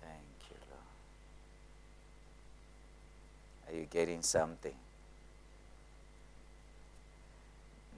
Thank 0.01 0.41
you, 0.49 0.57
Lord. 0.71 0.81
Are 3.69 3.79
you 3.79 3.87
getting 3.91 4.23
something? 4.23 4.75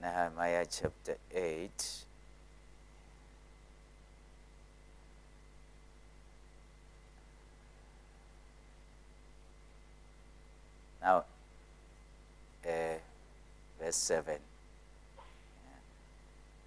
Nehemiah 0.01 0.65
chapter 0.69 1.15
8. 1.33 2.05
Now, 11.05 11.23
uh, 12.67 12.97
verse 13.85 13.95
7. 13.95 14.37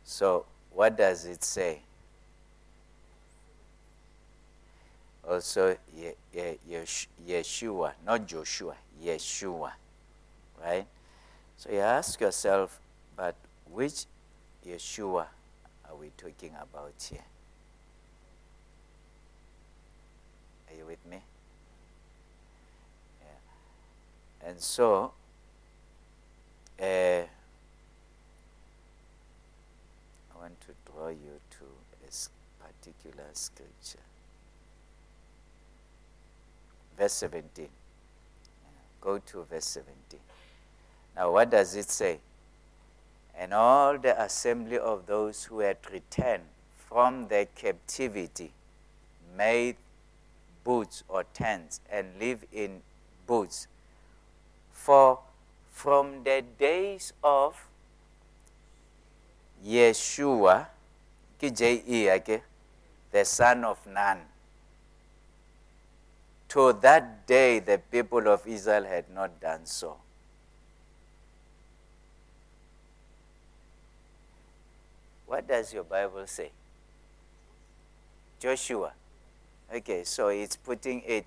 So, 0.04 0.46
what 0.72 0.96
does 0.96 1.26
it 1.26 1.42
say? 1.42 1.80
Oh, 5.24 5.34
also, 5.34 5.76
Ye- 5.94 6.14
Ye- 6.32 6.58
Yeshua, 7.26 7.92
not 8.06 8.26
Joshua, 8.26 8.76
Yeshua, 9.04 9.72
right? 10.62 10.86
So 11.56 11.70
you 11.70 11.80
ask 11.80 12.20
yourself, 12.20 12.80
but 13.16 13.34
which 13.70 14.06
Yeshua 14.66 15.26
are 15.88 15.96
we 16.00 16.10
talking 16.16 16.54
about 16.62 16.94
here? 17.10 17.24
Are 20.70 20.76
you 20.76 20.86
with 20.86 21.04
me? 21.04 21.20
Yeah. 23.20 24.48
And 24.48 24.60
so, 24.60 25.12
uh, 26.80 26.84
I 26.84 27.26
want 30.40 30.60
to 30.60 30.68
draw 30.90 31.08
you 31.08 31.40
to 31.50 31.64
a 32.06 32.10
particular 32.64 33.26
scripture. 33.32 33.98
Verse 36.96 37.12
17. 37.12 37.68
Go 39.00 39.18
to 39.18 39.42
verse 39.44 39.66
17. 39.66 40.20
Now, 41.16 41.32
what 41.32 41.50
does 41.50 41.74
it 41.74 41.90
say? 41.90 42.20
And 43.36 43.52
all 43.54 43.98
the 43.98 44.20
assembly 44.20 44.78
of 44.78 45.06
those 45.06 45.44
who 45.44 45.60
had 45.60 45.76
returned 45.92 46.42
from 46.88 47.28
their 47.28 47.46
captivity 47.46 48.52
made 49.36 49.76
booths 50.64 51.04
or 51.08 51.24
tents 51.34 51.80
and 51.90 52.06
live 52.18 52.44
in 52.52 52.80
booths. 53.26 53.68
For 54.72 55.20
from 55.78 56.24
the 56.24 56.42
days 56.58 57.12
of 57.22 57.54
Yeshua, 59.64 60.66
the 61.40 63.24
son 63.24 63.62
of 63.62 63.78
Nun, 63.86 64.18
to 66.48 66.72
that 66.82 67.24
day 67.28 67.60
the 67.60 67.78
people 67.92 68.26
of 68.26 68.44
Israel 68.44 68.82
had 68.86 69.08
not 69.14 69.40
done 69.40 69.64
so. 69.66 69.98
What 75.26 75.46
does 75.46 75.72
your 75.72 75.84
Bible 75.84 76.26
say? 76.26 76.50
Joshua. 78.40 78.90
Okay, 79.72 80.02
so 80.02 80.26
it's 80.26 80.56
putting 80.56 81.02
it, 81.06 81.24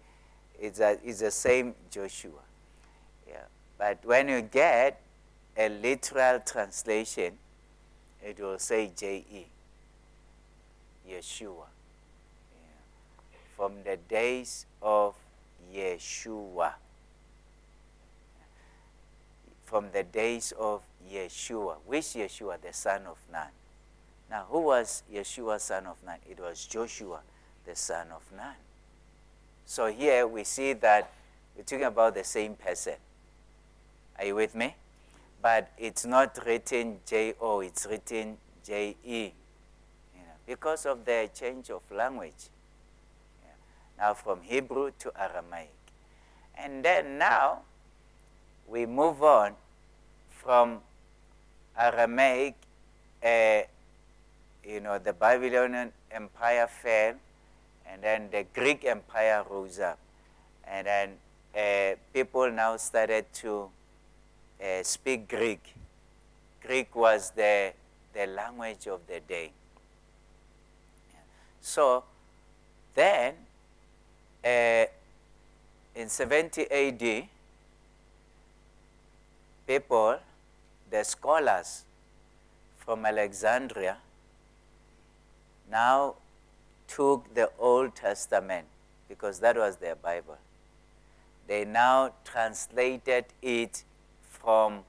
it's, 0.60 0.82
a, 0.82 0.98
it's 1.06 1.22
the 1.22 1.32
same 1.32 1.74
Joshua. 1.90 2.51
But 3.82 4.06
when 4.06 4.28
you 4.28 4.42
get 4.44 5.02
a 5.58 5.68
literal 5.68 6.40
translation, 6.42 7.34
it 8.24 8.40
will 8.40 8.60
say 8.60 8.92
J-E, 8.96 9.48
Yeshua. 11.10 11.66
Yeah. 12.54 13.40
From 13.56 13.82
the 13.84 13.98
days 14.08 14.68
of 14.84 15.16
Yeshua. 15.74 16.74
From 19.66 19.88
the 19.92 20.04
days 20.04 20.54
of 20.60 20.84
Yeshua. 21.12 21.78
Which 21.88 22.06
Yeshua? 22.14 22.62
The 22.62 22.74
son 22.74 23.08
of 23.08 23.18
Nun. 23.32 23.48
Now, 24.30 24.46
who 24.48 24.60
was 24.60 25.02
Yeshua, 25.12 25.60
son 25.60 25.88
of 25.88 25.98
Nun? 26.06 26.18
It 26.30 26.40
was 26.40 26.68
Joshua, 26.68 27.22
the 27.66 27.76
son 27.76 28.10
of 28.16 28.22
Nun. 28.38 28.54
So 29.66 29.88
here 29.88 30.28
we 30.28 30.44
see 30.44 30.74
that 30.74 31.12
we're 31.58 31.64
talking 31.64 31.86
about 31.86 32.14
the 32.14 32.24
same 32.24 32.54
person. 32.54 32.94
Are 34.22 34.26
you 34.26 34.36
with 34.36 34.54
me? 34.54 34.76
But 35.42 35.72
it's 35.80 36.06
not 36.06 36.38
written 36.46 37.00
J 37.08 37.34
O, 37.42 37.62
it's 37.62 37.88
written 37.88 38.38
J 38.64 38.96
E. 39.04 39.24
You 40.14 40.22
know, 40.22 40.38
because 40.46 40.86
of 40.86 41.04
the 41.06 41.28
change 41.34 41.72
of 41.72 41.82
language. 41.90 42.52
Yeah. 43.42 43.50
Now 43.98 44.14
from 44.14 44.42
Hebrew 44.44 44.92
to 45.00 45.12
Aramaic. 45.20 45.74
And 46.56 46.86
then 46.86 47.18
now 47.18 47.62
we 48.68 48.86
move 48.86 49.24
on 49.24 49.54
from 50.30 50.82
Aramaic. 51.76 52.54
Uh, 53.26 53.62
you 54.64 54.82
know, 54.82 55.00
the 55.00 55.14
Babylonian 55.14 55.92
Empire 56.12 56.68
fell, 56.68 57.16
and 57.88 58.04
then 58.04 58.30
the 58.32 58.46
Greek 58.54 58.86
Empire 58.86 59.44
rose 59.50 59.80
up. 59.80 59.98
And 60.68 60.86
then 60.86 61.10
uh, 61.58 61.96
people 62.14 62.52
now 62.52 62.78
started 62.78 63.26
to 63.42 63.72
uh, 64.62 64.84
speak 64.84 65.28
Greek. 65.28 65.74
Greek 66.62 66.96
was 66.96 67.32
the, 67.32 67.74
the 68.14 68.28
language 68.28 68.88
of 68.88 69.00
the 69.08 69.20
day. 69.20 69.52
So 71.62 72.04
then, 72.94 73.36
uh, 74.44 74.86
in 75.96 76.10
70 76.10 76.70
AD, 76.72 77.28
people, 79.68 80.18
the 80.90 81.04
scholars 81.04 81.84
from 82.78 83.06
Alexandria, 83.06 83.98
now 85.70 86.16
took 86.88 87.34
the 87.34 87.50
Old 87.58 87.96
Testament, 87.96 88.66
because 89.08 89.40
that 89.40 89.56
was 89.56 89.78
their 89.78 89.96
Bible, 89.96 90.38
they 91.48 91.64
now 91.64 92.12
translated 92.26 93.26
it 93.42 93.84
from 94.42 94.84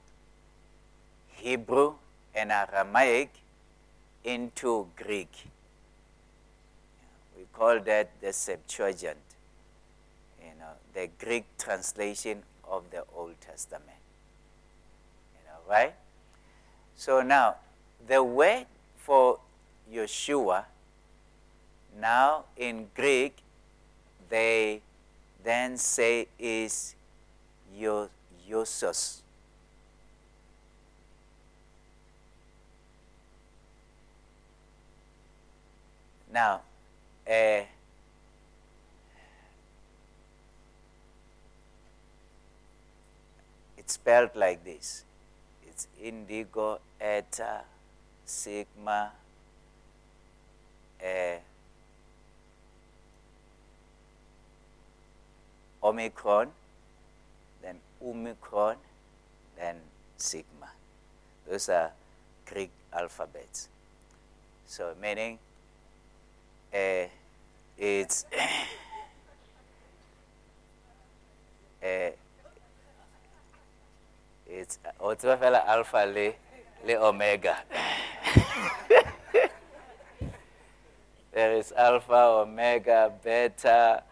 Hebrew 1.27 1.93
and 2.33 2.51
Aramaic 2.51 3.29
into 4.23 4.87
Greek. 4.95 5.47
We 7.37 7.45
call 7.53 7.79
that 7.81 8.09
the 8.21 8.33
Septuagint, 8.33 9.17
you 10.39 10.53
know, 10.59 10.73
the 10.93 11.09
Greek 11.23 11.45
translation 11.57 12.43
of 12.67 12.89
the 12.91 13.03
Old 13.15 13.39
Testament. 13.41 13.99
You 15.33 15.41
know, 15.47 15.59
right? 15.69 15.93
So 16.95 17.21
now, 17.21 17.55
the 18.07 18.23
word 18.23 18.65
for 18.97 19.39
Yeshua, 19.91 20.65
now 21.99 22.45
in 22.57 22.87
Greek, 22.95 23.37
they 24.29 24.81
then 25.43 25.77
say 25.77 26.27
is 26.39 26.95
Iosos. 27.77 29.22
Now, 36.33 36.61
uh, 37.29 37.61
it's 43.77 43.93
spelled 43.93 44.31
like 44.35 44.63
this 44.65 45.05
it's 45.67 45.87
indigo, 46.01 46.79
eta, 46.99 47.61
sigma, 48.25 49.11
uh, 51.03 51.37
omicron, 55.83 56.49
then 57.61 57.77
omicron, 58.03 58.77
then 59.57 59.75
sigma. 60.17 60.71
Those 61.47 61.69
are 61.69 61.91
Greek 62.45 62.71
alphabets. 62.91 63.69
So 64.65 64.93
meaning 64.99 65.37
uh, 66.73 67.07
it's 67.77 68.25
uh, 71.83 72.11
it's 74.47 74.79
otibafela 74.99 75.65
alpha 75.67 76.05
le 76.05 76.33
le 76.85 76.95
omega. 76.95 77.57
There 81.33 81.53
is 81.53 81.71
alpha 81.71 82.41
omega 82.41 83.11
beta 83.23 84.03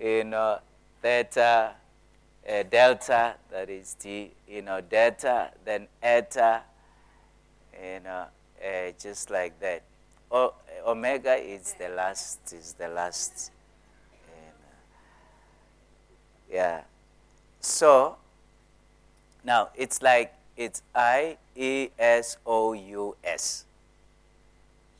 you 0.00 0.24
know 0.24 0.58
theta 1.02 1.74
uh, 2.48 2.62
delta 2.70 3.34
that 3.50 3.68
is 3.68 3.94
t 3.94 4.30
you 4.46 4.62
know 4.62 4.80
delta 4.80 5.50
then 5.64 5.88
eta 6.02 6.62
you 7.74 8.00
know 8.00 8.26
uh, 8.64 8.92
just 8.98 9.30
like 9.30 9.58
that 9.60 9.82
omega 10.86 11.34
is 11.36 11.74
the 11.78 11.88
last 11.88 12.52
is 12.52 12.74
the 12.74 12.88
last 12.88 13.50
and, 14.28 14.54
uh, 14.64 16.54
yeah. 16.54 16.82
So 17.60 18.16
now 19.44 19.68
it's 19.74 20.02
like 20.02 20.34
it's 20.56 20.82
i 20.94 21.36
e 21.54 21.90
s 21.98 22.38
o 22.46 22.72
u 22.72 23.16
s. 23.24 23.64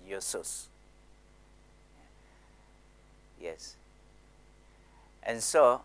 Iosos. 0.09 0.69
yes. 3.41 3.77
And 5.23 5.43
so 5.43 5.83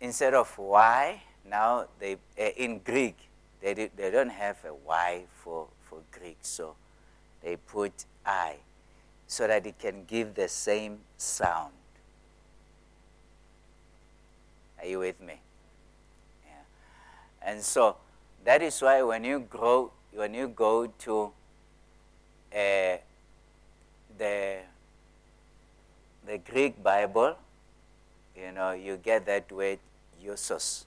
instead 0.00 0.34
of 0.34 0.58
y 0.58 1.22
now 1.48 1.86
they 1.98 2.16
uh, 2.38 2.50
in 2.56 2.80
greek 2.80 3.16
they, 3.60 3.74
they 3.74 4.10
don't 4.10 4.30
have 4.30 4.56
a 4.64 4.74
y 4.74 5.22
for, 5.42 5.66
for 5.82 5.98
greek. 6.10 6.38
So 6.42 6.74
they 7.42 7.56
put 7.56 7.92
i 8.24 8.56
so 9.30 9.46
that 9.46 9.64
it 9.64 9.78
can 9.78 10.04
give 10.06 10.34
the 10.34 10.48
same 10.48 10.98
sound. 11.16 11.70
Are 14.80 14.86
you 14.86 14.98
with 14.98 15.20
me? 15.20 15.34
Yeah. 16.44 17.46
And 17.46 17.62
so 17.62 17.96
that 18.44 18.60
is 18.60 18.82
why 18.82 19.02
when 19.02 19.22
you 19.22 19.38
grow, 19.38 19.92
when 20.12 20.34
you 20.34 20.48
go 20.48 20.88
to 20.88 21.30
uh, 22.52 22.96
the 24.18 24.58
the 26.26 26.38
Greek 26.50 26.82
Bible, 26.82 27.36
you 28.34 28.50
know, 28.50 28.72
you 28.72 28.96
get 28.96 29.26
that 29.26 29.52
word 29.52 29.78
Iosos. 30.24 30.86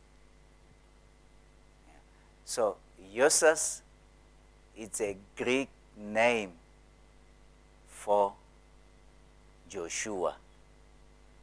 Yeah. 1.88 1.93
So 2.43 2.76
Iosos, 3.15 3.80
it's 4.76 5.00
a 5.00 5.15
Greek 5.38 5.69
name 5.98 6.52
for 8.04 8.34
Joshua 9.70 10.36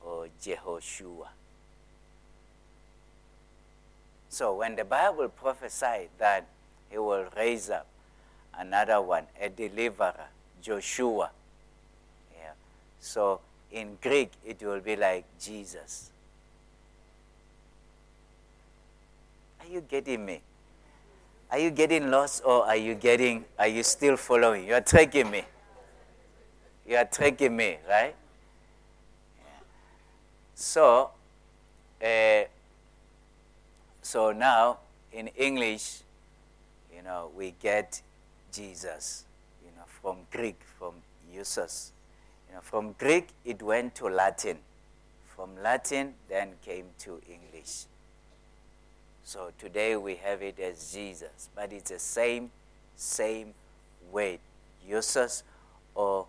or 0.05 0.29
Jehoshua. 0.45 1.29
So 4.29 4.57
when 4.57 4.77
the 4.77 4.85
Bible 4.85 5.31
prophesied 5.31 6.11
that 6.19 6.45
he 6.91 6.99
will 6.99 7.25
raise 7.35 7.71
up 7.71 7.87
another 8.59 9.01
one, 9.01 9.25
a 9.41 9.49
deliverer, 9.49 10.29
Joshua. 10.61 11.31
Yeah. 12.37 12.53
So 13.01 13.41
in 13.73 13.97
Greek 14.03 14.31
it 14.45 14.61
will 14.61 14.81
be 14.81 14.97
like 14.97 15.25
Jesus. 15.41 16.11
Are 19.61 19.67
you 19.67 19.81
getting 19.81 20.27
me? 20.27 20.43
Are 21.51 21.59
you 21.59 21.71
getting 21.71 22.11
lost 22.11 22.43
or 22.45 22.67
are 22.67 22.77
you 22.77 22.95
getting 22.95 23.47
are 23.59 23.67
you 23.67 23.83
still 23.83 24.19
following? 24.19 24.67
You're 24.67 24.83
taking 24.83 25.31
me. 25.31 25.45
You 26.91 26.97
are 26.97 27.05
tracking 27.05 27.57
me, 27.57 27.79
right? 27.89 28.17
So, 30.57 31.11
uh, 32.05 32.43
so 34.03 34.33
now 34.33 34.79
in 35.13 35.29
English, 35.37 36.01
you 36.93 37.05
know, 37.05 37.31
we 37.37 37.55
get 37.63 38.03
Jesus, 38.51 39.25
you 39.65 39.71
know, 39.77 39.85
from 40.03 40.17
Greek, 40.33 40.59
from 40.81 40.95
Iosos. 41.33 41.93
You 42.49 42.57
know, 42.57 42.61
from 42.61 42.97
Greek 42.99 43.29
it 43.45 43.63
went 43.63 43.95
to 43.95 44.07
Latin. 44.07 44.59
From 45.37 45.51
Latin 45.63 46.15
then 46.29 46.55
came 46.61 46.87
to 46.99 47.21
English. 47.31 47.85
So 49.23 49.53
today 49.61 49.95
we 49.95 50.17
have 50.17 50.43
it 50.43 50.59
as 50.59 50.93
Jesus, 50.93 51.51
but 51.55 51.73
it's 51.73 51.93
the 51.93 52.01
same, 52.01 52.51
same 52.97 53.55
word, 54.11 54.41
Iosos 54.89 55.45
or 55.95 56.27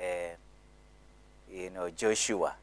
uh, 0.00 0.34
you 1.52 1.70
know 1.70 1.90
Joshua. 1.90 2.54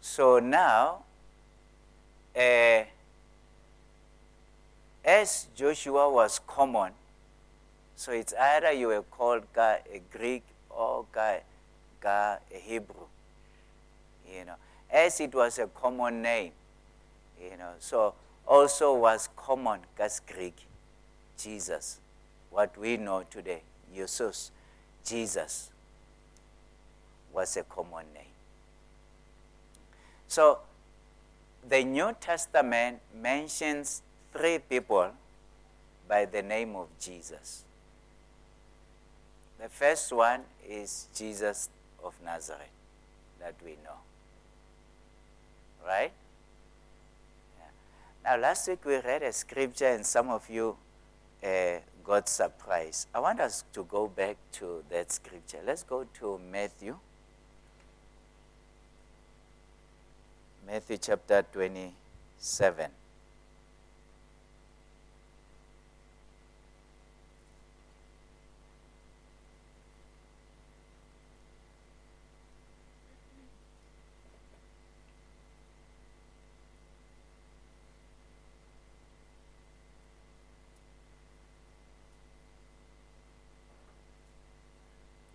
So 0.00 0.38
now, 0.38 1.02
uh, 2.36 2.84
as 5.04 5.46
Joshua 5.56 6.10
was 6.10 6.40
common, 6.46 6.92
so 7.96 8.12
it's 8.12 8.34
either 8.34 8.72
you 8.72 8.88
were 8.88 9.02
called 9.02 9.42
God 9.52 9.80
a 9.92 10.00
Greek 10.16 10.42
or 10.70 11.06
God, 11.12 11.40
God 12.00 12.38
a 12.54 12.58
Hebrew. 12.58 13.06
You 14.30 14.44
know, 14.44 14.54
as 14.90 15.20
it 15.20 15.34
was 15.34 15.58
a 15.58 15.66
common 15.66 16.22
name, 16.22 16.52
you 17.40 17.56
know, 17.56 17.72
so 17.78 18.14
also 18.46 18.94
was 18.94 19.28
common 19.36 19.80
God's 19.96 20.20
Greek, 20.20 20.56
Jesus, 21.38 21.98
what 22.50 22.76
we 22.78 22.96
know 22.96 23.24
today, 23.30 23.62
Jesus, 23.94 24.50
Jesus 25.04 25.70
was 27.32 27.56
a 27.56 27.62
common 27.62 28.06
name. 28.14 28.24
So 30.26 30.58
the 31.68 31.84
New 31.84 32.14
Testament 32.20 33.00
mentions 33.14 34.02
three 34.32 34.58
people 34.58 35.10
by 36.08 36.24
the 36.24 36.42
name 36.42 36.76
of 36.76 36.88
Jesus. 37.00 37.64
The 39.60 39.68
first 39.68 40.12
one 40.12 40.42
is 40.68 41.08
Jesus 41.14 41.68
of 42.02 42.14
Nazareth 42.24 42.68
that 43.40 43.54
we 43.64 43.72
know. 43.84 43.98
Right? 45.86 46.12
Yeah. 47.58 47.64
Now, 48.24 48.42
last 48.42 48.68
week 48.68 48.84
we 48.84 48.96
read 48.96 49.22
a 49.22 49.32
scripture, 49.32 49.88
and 49.88 50.04
some 50.04 50.28
of 50.30 50.48
you 50.50 50.76
uh, 51.42 51.78
got 52.04 52.28
surprise. 52.28 53.06
I 53.14 53.20
want 53.20 53.40
us 53.40 53.64
to 53.72 53.84
go 53.84 54.06
back 54.06 54.36
to 54.52 54.84
that 54.90 55.10
scripture. 55.10 55.60
Let's 55.66 55.82
go 55.82 56.06
to 56.20 56.38
Matthew. 56.50 56.98
Matthew 60.66 60.98
chapter 60.98 61.44
27. 61.52 62.90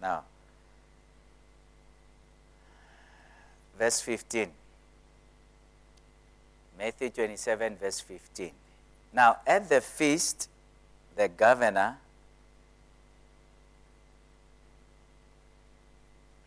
Now, 0.01 0.23
verse 3.79 4.01
15. 4.01 4.49
Matthew 6.77 7.09
27, 7.09 7.77
verse 7.77 8.01
15. 8.01 8.51
Now, 9.13 9.37
at 9.47 9.69
the 9.69 9.81
feast, 9.81 10.49
the 11.15 11.29
governor 11.29 11.97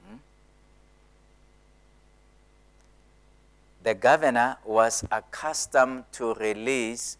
hmm? 0.06 0.16
the 3.82 3.94
governor 3.94 4.56
was 4.64 5.04
accustomed 5.10 6.04
to 6.12 6.34
release 6.34 7.16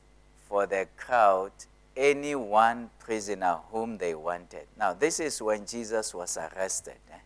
for 0.48 0.66
the 0.66 0.86
crowd 0.96 1.52
any 1.96 2.34
one 2.34 2.90
prisoner 2.98 3.58
whom 3.70 3.98
they 3.98 4.14
wanted. 4.14 4.66
Now, 4.78 4.92
this 4.92 5.20
is 5.20 5.42
when 5.42 5.66
Jesus 5.66 6.14
was 6.14 6.36
arrested. 6.36 6.96
Eh? 7.10 7.16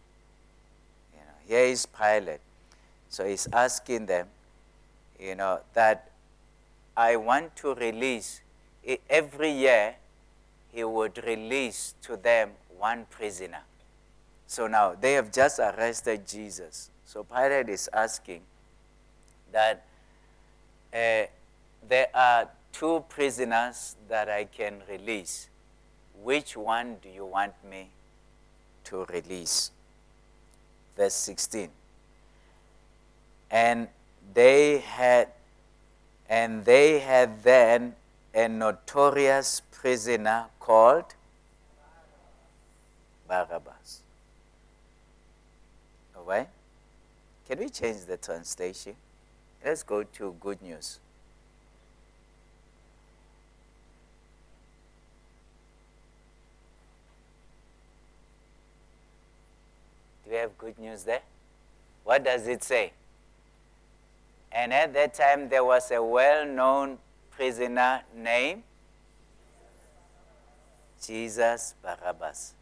You 1.15 1.21
know, 1.21 1.35
here 1.47 1.67
is 1.67 1.87
Pilate. 1.87 2.41
So 3.09 3.25
he's 3.25 3.49
asking 3.53 4.07
them, 4.07 4.29
you 5.19 5.35
know, 5.35 5.61
that 5.75 6.11
I 6.97 7.17
want 7.17 7.57
to 7.57 7.75
release. 7.75 8.41
Every 9.09 9.51
year, 9.51 9.97
he 10.73 10.85
would 10.85 11.25
release 11.25 11.95
to 12.03 12.17
them 12.17 12.51
one 12.79 13.07
prisoner. 13.11 13.63
So 14.47 14.67
now 14.67 14.95
they 14.99 15.15
have 15.15 15.33
just 15.33 15.59
arrested 15.59 16.27
Jesus. 16.27 16.91
So 17.05 17.25
Pilate 17.25 17.69
is 17.69 17.89
asking 17.93 18.43
that 19.53 19.85
uh, 20.93 21.27
there 21.89 22.09
are 22.15 22.49
two 22.73 23.05
prisoners 23.09 23.97
that 24.09 24.29
I 24.29 24.45
can 24.45 24.83
release. 24.89 25.49
Which 26.23 26.57
one 26.57 26.97
do 27.03 27.09
you 27.09 27.25
want 27.25 27.55
me 27.69 27.91
to 28.85 29.05
release? 29.07 29.71
Verse 30.97 31.15
16. 31.15 31.71
And 33.51 33.89
they 34.35 34.79
had 34.79 35.29
and 36.29 36.65
they 36.65 36.99
had 36.99 37.43
then 37.43 37.95
a 38.35 38.49
notorious 38.49 39.63
prisoner 39.71 40.47
called 40.59 41.15
Barabbas. 43.29 44.03
All 46.17 46.25
right? 46.25 46.49
Can 47.49 47.61
we 47.61 47.69
change 47.69 48.05
the 48.05 48.17
translation? 48.17 48.95
Let's 49.65 49.83
go 49.83 50.03
to 50.03 50.35
good 50.41 50.61
news. 50.63 50.99
Do 60.25 60.31
we 60.33 60.37
have 60.37 60.59
good 60.59 60.79
news 60.79 61.05
there? 61.05 61.23
What 62.03 62.25
does 62.25 62.49
it 62.49 62.65
say? 62.65 62.93
And 64.57 64.73
at 64.73 64.95
that 64.95 65.13
time, 65.13 65.51
there 65.51 65.63
was 65.63 65.91
a 65.91 66.03
well 66.03 66.47
known 66.47 66.97
prisoner 67.31 68.01
named 68.17 68.63
Jesus 71.05 71.75
Barabbas. 71.83 72.55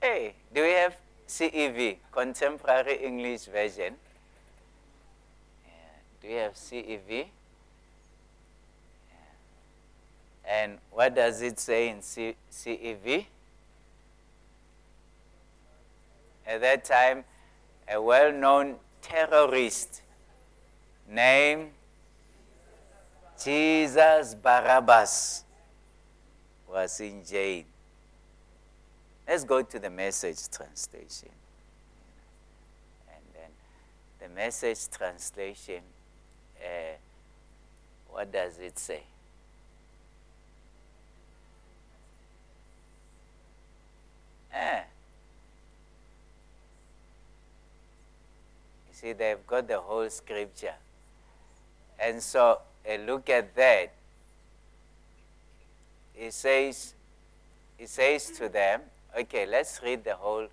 Hey, 0.00 0.34
do 0.54 0.62
we 0.62 0.70
have 0.70 0.96
CEV, 1.26 1.96
Contemporary 2.12 3.04
English 3.04 3.46
Version? 3.46 3.96
Yeah. 5.66 5.72
Do 6.22 6.28
we 6.28 6.34
have 6.34 6.54
CEV? 6.54 7.26
And 10.48 10.78
what 10.90 11.14
does 11.14 11.42
it 11.42 11.60
say 11.60 11.90
in 11.90 12.00
C- 12.00 12.34
CEV? 12.50 13.26
At 16.46 16.62
that 16.62 16.84
time, 16.84 17.24
a 17.86 18.00
well 18.00 18.32
known 18.32 18.76
terrorist 19.02 20.00
named 21.06 21.70
Jesus 23.42 24.34
Barabbas 24.34 25.44
was 26.66 26.98
in 27.00 27.22
jail. 27.24 27.64
Let's 29.28 29.44
go 29.44 29.60
to 29.60 29.78
the 29.78 29.90
message 29.90 30.48
translation. 30.48 31.28
And 33.10 33.22
then 33.34 33.50
the 34.18 34.34
message 34.34 34.88
translation, 34.88 35.82
uh, 36.58 36.96
what 38.08 38.32
does 38.32 38.58
it 38.58 38.78
say? 38.78 39.02
Eh. 44.58 44.80
You 48.88 48.94
see, 48.94 49.12
they've 49.12 49.46
got 49.46 49.68
the 49.68 49.78
whole 49.78 50.10
scripture. 50.10 50.74
And 52.00 52.22
so, 52.22 52.58
uh, 52.88 52.96
look 53.06 53.30
at 53.30 53.54
that. 53.54 53.92
It 56.16 56.32
says, 56.32 56.94
it 57.78 57.88
says 57.88 58.30
to 58.38 58.48
them, 58.48 58.80
okay, 59.16 59.46
let's 59.46 59.80
read 59.82 60.02
the 60.02 60.14
whole, 60.14 60.48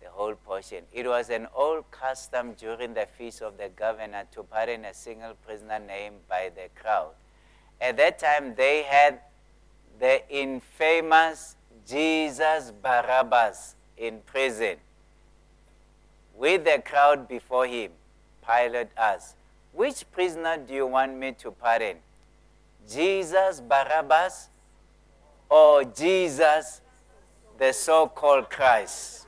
the 0.00 0.08
whole 0.08 0.34
portion. 0.34 0.84
It 0.92 1.06
was 1.06 1.28
an 1.30 1.48
old 1.54 1.90
custom 1.90 2.52
during 2.52 2.94
the 2.94 3.06
feast 3.06 3.42
of 3.42 3.58
the 3.58 3.68
governor 3.68 4.24
to 4.34 4.44
pardon 4.44 4.84
a 4.84 4.94
single 4.94 5.34
prisoner 5.44 5.80
named 5.80 6.28
by 6.28 6.50
the 6.54 6.68
crowd. 6.80 7.10
At 7.80 7.96
that 7.96 8.20
time, 8.20 8.54
they 8.54 8.82
had 8.82 9.20
the 9.98 10.22
infamous 10.30 11.56
Jesus 11.88 12.70
Barabbas 12.82 13.74
in 13.96 14.20
prison 14.26 14.76
with 16.36 16.64
the 16.64 16.82
crowd 16.84 17.26
before 17.26 17.66
him. 17.66 17.92
Pilate 18.46 18.88
asked, 18.94 19.36
Which 19.72 20.04
prisoner 20.12 20.58
do 20.58 20.74
you 20.74 20.86
want 20.86 21.16
me 21.16 21.32
to 21.32 21.50
pardon? 21.50 21.96
Jesus 22.86 23.60
Barabbas 23.60 24.50
or 25.48 25.84
Jesus, 25.84 26.82
the 27.58 27.72
so 27.72 28.06
called 28.06 28.50
Christ? 28.50 29.26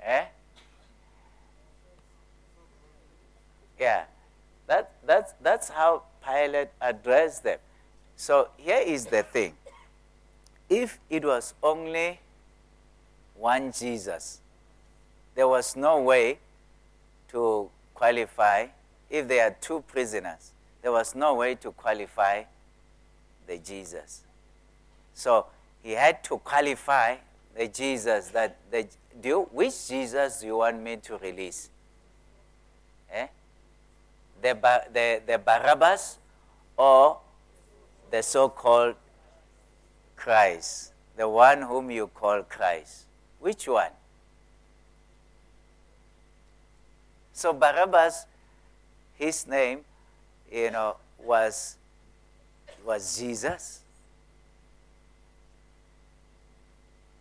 Eh? 0.00 0.24
Yeah. 3.80 4.04
That, 4.66 4.90
that's, 5.24 5.34
that's 5.42 5.68
how 5.68 6.02
Pilate 6.22 6.68
addressed 6.80 7.44
them. 7.44 7.58
So 8.16 8.48
here 8.56 8.82
is 8.84 9.06
the 9.06 9.22
thing. 9.22 9.54
If 10.68 10.98
it 11.08 11.24
was 11.24 11.54
only 11.62 12.20
one 13.34 13.72
Jesus, 13.72 14.40
there 15.34 15.48
was 15.48 15.76
no 15.76 16.00
way 16.00 16.38
to 17.28 17.70
qualify. 17.94 18.66
If 19.10 19.28
there 19.28 19.46
are 19.46 19.56
two 19.60 19.82
prisoners, 19.86 20.52
there 20.82 20.92
was 20.92 21.14
no 21.14 21.34
way 21.34 21.54
to 21.56 21.72
qualify 21.72 22.44
the 23.46 23.58
Jesus. 23.58 24.22
So 25.14 25.46
he 25.82 25.92
had 25.92 26.22
to 26.24 26.38
qualify 26.38 27.16
the 27.56 27.68
Jesus 27.68 28.28
that 28.28 28.56
the, 28.70 28.86
do 29.20 29.28
you, 29.28 29.40
which 29.52 29.88
Jesus 29.88 30.40
do 30.40 30.46
you 30.46 30.56
want 30.58 30.82
me 30.82 30.96
to 30.96 31.16
release? 31.18 31.70
Eh? 33.10 33.26
The, 34.42 34.54
the, 34.92 35.22
the 35.26 35.38
Barabbas 35.38 36.18
or 36.76 37.18
the 38.10 38.22
so 38.22 38.48
called 38.48 38.94
Christ, 40.16 40.92
the 41.16 41.28
one 41.28 41.62
whom 41.62 41.90
you 41.90 42.06
call 42.08 42.42
Christ. 42.42 43.04
Which 43.40 43.68
one? 43.68 43.90
So 47.32 47.52
Barabbas, 47.52 48.26
his 49.14 49.46
name, 49.46 49.80
you 50.50 50.70
know, 50.70 50.96
was, 51.18 51.76
was 52.86 53.18
Jesus. 53.18 53.80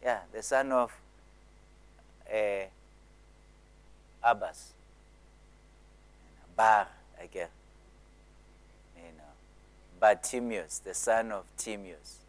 Yeah, 0.03 0.19
the 0.31 0.43
son 0.43 0.71
of 0.71 0.91
uh, 2.31 2.65
Abbas. 4.23 4.73
Bar 6.55 6.87
again. 7.23 7.49
You 8.95 9.17
know, 9.17 9.33
Bartimaeus, 9.99 10.79
the 10.79 10.93
son 10.93 11.31
of 11.31 11.45
Timaeus. 11.57 12.19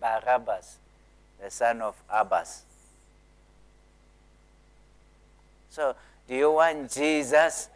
Barabbas, 0.00 0.78
the 1.42 1.50
son 1.50 1.82
of 1.82 1.94
Abbas. 2.08 2.62
So, 5.70 5.94
do 6.28 6.34
you 6.34 6.52
want 6.52 6.90
Jesus, 6.90 7.68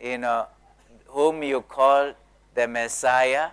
you 0.00 0.18
know, 0.18 0.46
whom 1.06 1.42
you 1.42 1.60
call 1.62 2.12
the 2.54 2.68
Messiah, 2.68 3.50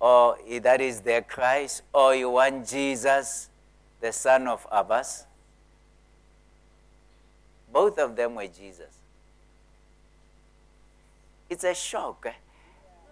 or 0.00 0.38
that 0.60 0.80
is 0.80 1.00
the 1.00 1.24
Christ, 1.26 1.82
or 1.92 2.14
you 2.14 2.30
want 2.30 2.66
Jesus, 2.66 3.48
the 4.00 4.12
son 4.12 4.48
of 4.48 4.66
Abbas? 4.70 5.26
Both 7.72 7.98
of 7.98 8.16
them 8.16 8.34
were 8.34 8.46
Jesus. 8.46 8.95
It's 11.48 11.64
a 11.64 11.74
shock. 11.74 12.26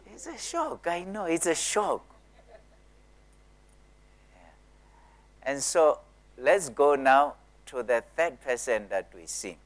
It's 0.07 0.27
a 0.27 0.39
shock. 0.39 0.87
I 0.89 1.05
know, 1.05 1.25
it's 1.25 1.47
a 1.47 1.55
shock. 1.55 2.05
And 5.43 5.63
so 5.63 5.99
let's 6.39 6.69
go 6.69 6.95
now 6.95 7.35
to 7.67 7.83
the 7.83 8.03
third 8.17 8.41
person 8.41 8.87
that 8.89 9.11
we 9.15 9.27
see 9.27 9.57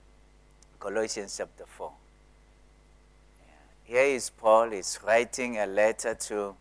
Colossians 0.80 1.36
chapter 1.36 1.64
4. 1.66 1.92
Here 3.84 4.02
is 4.02 4.30
Paul, 4.30 4.70
he's 4.70 4.98
writing 5.06 5.58
a 5.58 5.66
letter 5.66 6.14
to 6.14 6.54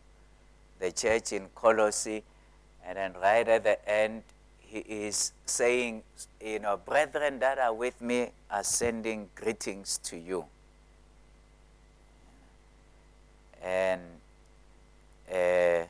the 0.80 0.91
church 0.91 1.34
in 1.34 1.47
Colossae, 1.55 2.24
and 2.86 2.97
then 2.97 3.14
right 3.22 3.47
at 3.47 3.64
the 3.64 3.89
end, 3.89 4.24
he 4.60 4.80
is 4.80 5.32
saying, 5.45 6.03
You 6.41 6.60
know, 6.60 6.78
brethren 6.78 7.39
that 7.39 7.58
are 7.58 7.74
with 7.74 7.99
me 8.01 8.30
are 8.49 8.64
sending 8.64 9.30
greetings 9.36 9.97
to 10.03 10.18
you. 10.18 10.45
And 13.64 14.01
uh, 15.32 15.86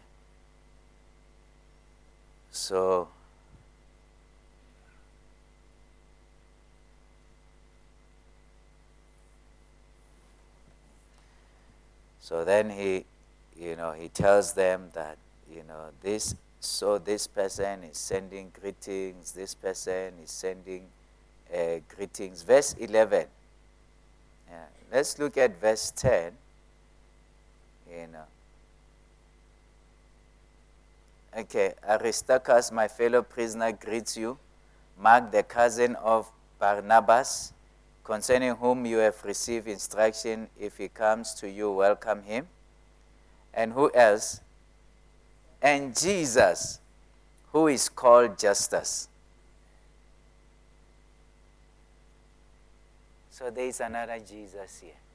so, 2.51 3.07
so 12.19 12.43
then 12.43 12.69
he, 12.69 13.05
you 13.59 13.75
know, 13.75 13.91
he 13.91 14.09
tells 14.09 14.53
them 14.53 14.89
that, 14.93 15.17
you 15.51 15.63
know, 15.67 15.89
this 16.01 16.35
so 16.59 16.97
this 16.97 17.27
person 17.27 17.83
is 17.83 17.97
sending 17.97 18.51
greetings, 18.59 19.31
this 19.31 19.53
person 19.55 20.13
is 20.23 20.31
sending 20.31 20.87
uh, 21.53 21.79
greetings. 21.87 22.41
Verse 22.41 22.73
11. 22.73 23.27
Yeah. 24.49 24.65
Let's 24.91 25.19
look 25.19 25.37
at 25.37 25.59
verse 25.61 25.91
10. 25.95 26.33
You 27.89 28.03
uh, 28.03 28.07
know. 28.07 28.23
Okay, 31.41 31.73
Aristarchus, 31.87 32.71
my 32.71 32.87
fellow 32.87 33.21
prisoner, 33.21 33.71
greets 33.71 34.17
you. 34.17 34.37
Mark, 34.99 35.31
the 35.31 35.43
cousin 35.43 35.95
of 35.97 36.31
Barnabas, 36.59 37.53
concerning 38.03 38.55
whom 38.55 38.85
you 38.85 38.97
have 38.97 39.23
received 39.23 39.67
instruction, 39.67 40.47
if 40.59 40.77
he 40.77 40.87
comes 40.87 41.33
to 41.35 41.49
you, 41.49 41.71
welcome 41.71 42.23
him. 42.23 42.47
And 43.53 43.73
who 43.73 43.91
else? 43.93 44.41
and 45.61 45.97
Jesus, 45.97 46.79
who 47.51 47.67
is 47.67 47.89
called 47.89 48.37
Justus. 48.37 49.09
So 53.31 53.49
there 53.49 53.65
is 53.65 53.79
another 53.79 54.19
Jesus 54.19 54.79
here. 54.79 55.06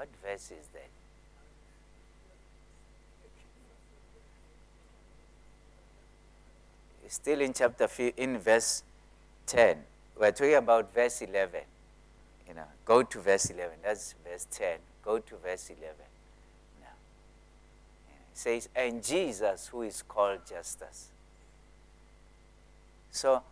What 0.00 0.08
verse 0.24 0.50
is 0.50 0.66
that? 0.72 0.88
Still 7.06 7.42
in 7.42 7.52
chapter 7.52 7.86
in 8.16 8.38
verse 8.38 8.82
10. 9.46 9.76
We're 10.18 10.30
talking 10.30 10.54
about 10.54 10.94
verse 10.94 11.20
11. 11.20 11.60
You 12.48 12.54
know, 12.54 12.64
go 12.86 13.02
to 13.02 13.20
verse 13.20 13.50
11. 13.50 13.74
That's 13.84 14.14
verse 14.24 14.46
10. 14.50 14.78
Go 15.04 15.18
to 15.18 15.36
verse 15.36 15.68
11. 15.68 15.94
Now, 16.80 16.86
it 18.08 18.38
says, 18.38 18.70
and 18.74 19.04
Jesus, 19.04 19.66
who 19.66 19.82
is 19.82 20.00
called 20.00 20.38
Justus. 20.48 21.08
So, 23.10 23.42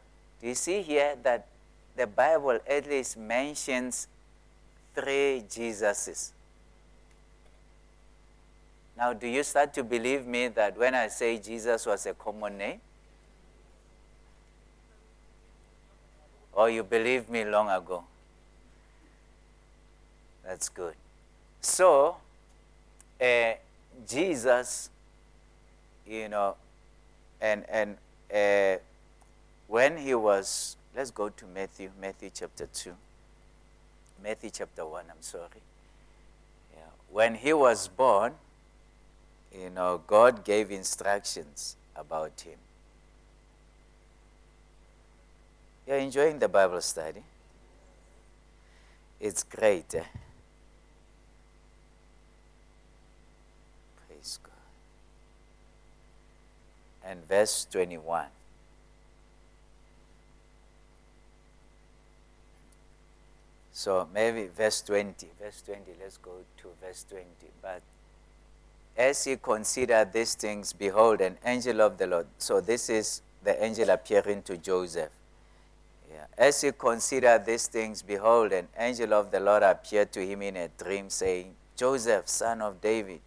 do 0.40 0.49
you 0.49 0.55
see 0.55 0.80
here 0.80 1.14
that 1.24 1.46
the 1.94 2.07
Bible 2.07 2.59
at 2.66 2.88
least 2.88 3.18
mentions 3.18 4.09
three 4.94 5.44
Jesuses? 5.46 6.30
Now, 8.99 9.12
do 9.12 9.28
you 9.28 9.44
start 9.44 9.72
to 9.74 9.84
believe 9.84 10.26
me 10.26 10.49
that 10.49 10.76
when 10.76 10.92
I 10.92 11.07
say 11.07 11.38
Jesus 11.38 11.86
was 11.86 12.05
a 12.07 12.14
common 12.14 12.59
name? 12.59 12.80
Or 16.53 16.68
you 16.68 16.82
believe 16.82 17.28
me 17.30 17.44
long 17.44 17.70
ago? 17.70 18.03
That's 20.44 20.68
good. 20.68 20.94
So, 21.61 22.16
uh, 23.20 23.53
Jesus, 24.09 24.90
you 26.05 26.28
know, 26.28 26.57
and 27.40 27.64
and 27.68 27.96
uh, 28.34 28.80
when 29.68 29.96
he 29.99 30.16
was, 30.16 30.76
let's 30.96 31.12
go 31.12 31.28
to 31.28 31.46
Matthew, 31.46 31.90
Matthew 32.01 32.30
chapter 32.34 32.66
two. 32.66 32.96
Matthew 34.20 34.51
chapter 34.51 34.84
one. 34.84 35.05
I'm 35.09 35.22
sorry. 35.22 35.62
Yeah. 36.74 36.80
When 37.12 37.36
he 37.36 37.53
was 37.53 37.86
born, 37.86 38.34
you 39.53 39.70
know, 39.70 40.01
God 40.07 40.44
gave 40.44 40.70
instructions 40.70 41.76
about 41.96 42.40
him. 42.40 42.59
You're 45.86 45.99
enjoying 45.99 46.38
the 46.38 46.49
Bible 46.49 46.80
study? 46.82 47.22
It's 49.20 49.42
great. 49.42 49.94
Eh? 49.94 50.05
Praise 54.07 54.38
God. 54.42 54.53
And 57.11 57.26
verse 57.26 57.66
21. 57.70 58.26
So 63.72 64.09
maybe 64.12 64.49
verse 64.49 64.82
20. 64.82 65.26
Verse 65.40 65.62
20, 65.62 65.82
let's 66.01 66.18
go 66.18 66.32
to 66.59 66.68
verse 66.82 67.07
20. 67.09 67.24
But 67.62 67.80
as 68.99 69.24
he 69.24 69.36
considered 69.36 70.12
these 70.12 70.34
things, 70.34 70.74
behold, 70.74 71.22
an 71.22 71.38
angel 71.44 71.80
of 71.80 71.96
the 71.96 72.07
Lord. 72.07 72.26
So 72.36 72.61
this 72.61 72.90
is 72.90 73.22
the 73.42 73.64
angel 73.64 73.88
appearing 73.88 74.42
to 74.42 74.59
Joseph. 74.59 75.12
Yeah. 76.12 76.26
As 76.36 76.61
he 76.61 76.72
considered 76.72 77.46
these 77.46 77.68
things, 77.68 78.03
behold, 78.03 78.53
an 78.53 78.68
angel 78.76 79.14
of 79.14 79.30
the 79.30 79.40
Lord 79.40 79.62
appeared 79.62 80.12
to 80.12 80.26
him 80.26 80.42
in 80.42 80.57
a 80.57 80.68
dream, 80.68 81.09
saying, 81.09 81.55
Joseph, 81.76 82.28
son 82.28 82.61
of 82.61 82.80
David, 82.80 83.20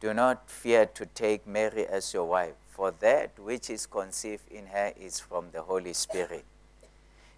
do 0.00 0.14
not 0.14 0.48
fear 0.48 0.86
to 0.86 1.04
take 1.06 1.46
Mary 1.46 1.86
as 1.86 2.14
your 2.14 2.24
wife 2.24 2.54
for 2.72 2.90
that 2.98 3.38
which 3.38 3.68
is 3.70 3.86
conceived 3.86 4.50
in 4.50 4.66
her 4.66 4.92
is 4.98 5.20
from 5.20 5.44
the 5.52 5.62
Holy 5.62 5.92
Spirit. 5.92 6.44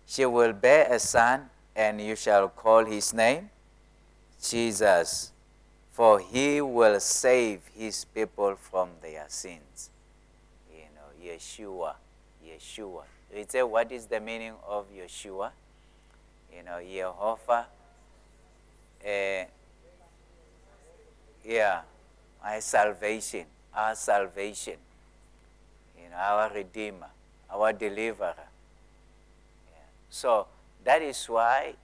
She 0.07 0.25
will 0.25 0.53
bear 0.53 0.91
a 0.91 0.99
son, 0.99 1.51
and 1.75 2.01
you 2.01 2.15
shall 2.15 2.49
call 2.49 2.85
his 2.85 3.13
name 3.13 3.51
Jesus, 4.41 5.33
for 5.95 6.19
he 6.19 6.61
will 6.61 6.99
save 6.99 7.61
his 7.73 8.05
people 8.05 8.57
from 8.57 8.89
their 9.01 9.25
sins. 9.29 9.91
You 10.69 10.87
know, 10.93 11.09
Yeshua, 11.25 11.95
Yeshua. 12.45 13.05
You 13.33 13.45
say, 13.49 13.63
what 13.63 13.93
is 13.93 14.07
the 14.07 14.19
meaning 14.19 14.55
of 14.67 14.87
Yeshua? 14.93 15.53
You 16.53 16.65
know, 16.65 16.81
Jehovah. 16.83 17.67
Uh, 19.07 19.45
yeah, 21.45 21.83
my 22.43 22.59
salvation, 22.59 23.45
our 23.73 23.95
salvation 23.95 24.79
You 26.03 26.11
know, 26.11 26.17
our 26.17 26.51
Redeemer, 26.53 27.11
our 27.49 27.73
Deliverer. 27.73 28.35
Yeah. 28.37 29.79
So 30.11 30.49
that 30.83 31.03
is 31.03 31.25
why 31.27 31.75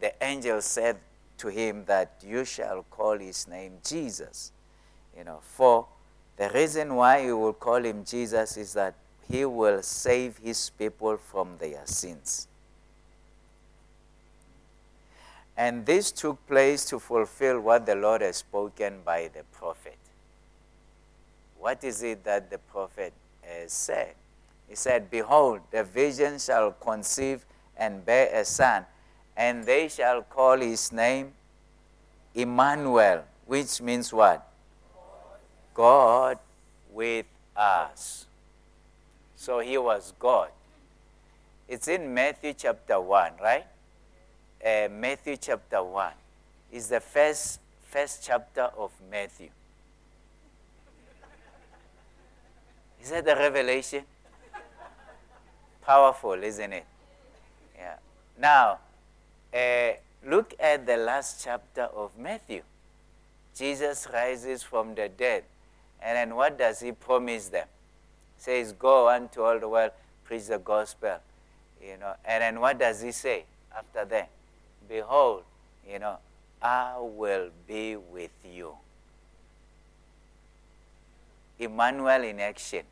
the 0.00 0.12
angel 0.24 0.62
said 0.62 0.96
to 1.38 1.48
him 1.48 1.84
that 1.86 2.22
you 2.24 2.44
shall 2.44 2.84
call 2.90 3.18
his 3.18 3.48
name 3.48 3.78
Jesus. 3.84 4.52
You 5.16 5.24
know, 5.24 5.40
for 5.42 5.86
the 6.36 6.50
reason 6.50 6.94
why 6.94 7.22
you 7.22 7.36
will 7.36 7.52
call 7.52 7.84
him 7.84 8.04
Jesus 8.04 8.56
is 8.56 8.72
that 8.74 8.94
he 9.30 9.44
will 9.44 9.82
save 9.82 10.38
his 10.38 10.70
people 10.70 11.16
from 11.16 11.56
their 11.58 11.84
sins. 11.84 12.48
And 15.56 15.84
this 15.84 16.12
took 16.12 16.46
place 16.46 16.84
to 16.86 17.00
fulfill 17.00 17.60
what 17.60 17.84
the 17.84 17.96
Lord 17.96 18.22
has 18.22 18.36
spoken 18.36 19.00
by 19.04 19.28
the 19.34 19.42
prophet. 19.52 19.98
What 21.58 21.82
is 21.82 22.02
it 22.04 22.22
that 22.24 22.48
the 22.50 22.58
prophet 22.58 23.12
has 23.48 23.72
said. 23.72 24.14
He 24.68 24.74
said, 24.74 25.10
Behold, 25.10 25.60
the 25.70 25.84
vision 25.84 26.38
shall 26.38 26.72
conceive 26.72 27.44
and 27.76 28.04
bear 28.04 28.28
a 28.34 28.44
son, 28.44 28.84
and 29.38 29.64
they 29.64 29.88
shall 29.88 30.22
call 30.22 30.58
his 30.58 30.90
name 30.90 31.32
Emmanuel, 32.34 33.24
which 33.46 33.80
means 33.80 34.12
what? 34.12 34.44
God 35.72 36.38
with 36.92 37.26
us. 37.56 38.26
So 39.36 39.60
he 39.60 39.78
was 39.78 40.12
God. 40.18 40.50
It's 41.68 41.86
in 41.86 42.12
Matthew 42.12 42.52
chapter 42.52 43.00
1, 43.00 43.32
right? 43.40 43.66
Uh, 44.64 44.88
Matthew 44.90 45.36
chapter 45.36 45.84
1 45.84 46.12
is 46.72 46.88
the 46.88 46.98
first, 46.98 47.60
first 47.82 48.24
chapter 48.26 48.70
of 48.76 48.90
Matthew. 49.08 49.50
Is 53.00 53.10
that 53.10 53.24
the 53.24 53.36
revelation? 53.36 54.02
Powerful, 55.82 56.42
isn't 56.42 56.72
it? 56.72 56.84
Yeah. 57.76 57.94
Now, 58.36 58.78
uh, 59.54 59.92
look 60.26 60.54
at 60.58 60.86
the 60.86 60.96
last 60.96 61.42
chapter 61.42 61.82
of 61.82 62.16
Matthew. 62.18 62.62
Jesus 63.54 64.06
rises 64.12 64.62
from 64.62 64.94
the 64.94 65.08
dead. 65.08 65.44
And 66.00 66.16
then 66.16 66.36
what 66.36 66.58
does 66.58 66.80
he 66.80 66.92
promise 66.92 67.48
them? 67.48 67.66
He 68.36 68.42
says, 68.42 68.72
Go 68.72 69.08
unto 69.08 69.42
all 69.42 69.58
the 69.58 69.68
world, 69.68 69.90
preach 70.24 70.46
the 70.46 70.58
gospel. 70.58 71.18
You 71.82 71.96
know, 71.98 72.14
and 72.24 72.42
then 72.42 72.60
what 72.60 72.78
does 72.78 73.02
he 73.02 73.12
say 73.12 73.44
after 73.76 74.04
that? 74.04 74.30
Behold, 74.88 75.42
you 75.88 75.98
know, 75.98 76.18
I 76.60 76.96
will 76.98 77.50
be 77.66 77.96
with 77.96 78.30
you. 78.44 78.74
Emmanuel 81.58 82.22
in 82.22 82.40
action. 82.40 82.82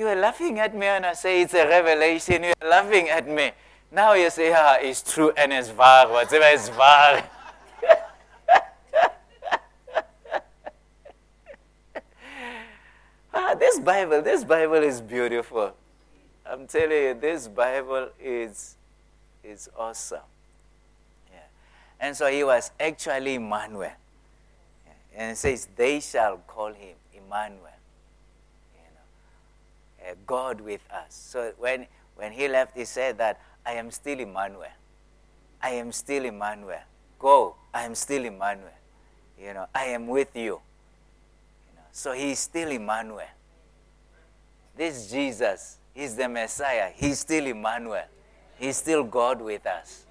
You 0.00 0.08
are 0.08 0.16
laughing 0.16 0.58
at 0.58 0.74
me 0.74 0.86
and 0.86 1.04
I 1.04 1.12
say 1.12 1.42
it's 1.42 1.52
a 1.52 1.68
revelation. 1.68 2.42
You 2.42 2.54
are 2.62 2.68
laughing 2.70 3.10
at 3.10 3.28
me. 3.28 3.52
Now 3.92 4.14
you 4.14 4.30
say, 4.30 4.50
ah, 4.50 4.78
it's 4.80 5.02
true 5.02 5.30
and 5.36 5.52
it's 5.52 5.68
var, 5.68 6.08
whatever 6.08 6.46
is 6.46 6.70
var. 6.70 7.22
ah, 13.34 13.54
this 13.56 13.78
Bible, 13.80 14.22
this 14.22 14.42
Bible 14.42 14.82
is 14.82 15.02
beautiful. 15.02 15.74
I'm 16.46 16.66
telling 16.66 16.90
you, 16.92 17.12
this 17.20 17.46
Bible 17.46 18.08
is, 18.18 18.76
is 19.44 19.68
awesome. 19.76 20.20
Yeah. 21.30 21.40
And 22.00 22.16
so 22.16 22.28
he 22.28 22.42
was 22.42 22.70
actually 22.80 23.34
Emmanuel. 23.34 23.82
Yeah. 23.82 24.92
And 25.14 25.32
it 25.32 25.36
says, 25.36 25.68
they 25.76 26.00
shall 26.00 26.38
call 26.46 26.72
him 26.72 26.96
Emmanuel. 27.12 27.69
Uh, 30.02 30.14
God 30.26 30.60
with 30.60 30.80
us. 30.92 31.08
So 31.08 31.52
when, 31.58 31.86
when 32.16 32.32
he 32.32 32.48
left, 32.48 32.76
he 32.76 32.84
said 32.84 33.18
that, 33.18 33.40
I 33.64 33.72
am 33.74 33.90
still 33.90 34.18
Emmanuel. 34.18 34.72
I 35.62 35.70
am 35.70 35.92
still 35.92 36.24
Emmanuel. 36.24 36.80
Go, 37.18 37.54
I 37.74 37.84
am 37.84 37.94
still 37.94 38.24
Emmanuel. 38.24 38.70
You 39.38 39.54
know, 39.54 39.66
I 39.74 39.86
am 39.86 40.06
with 40.06 40.34
you. 40.34 40.42
you 40.42 41.76
know, 41.76 41.82
so 41.92 42.12
he 42.12 42.32
is 42.32 42.38
still 42.38 42.70
Emmanuel. 42.70 43.28
This 44.76 45.10
Jesus 45.10 45.78
He's 45.94 46.14
the 46.14 46.28
Messiah. 46.28 46.90
He's 46.94 47.18
still 47.18 47.46
Emmanuel. 47.46 48.04
He's 48.58 48.76
still 48.76 49.04
God 49.04 49.40
with 49.40 49.66
us. 49.66 50.04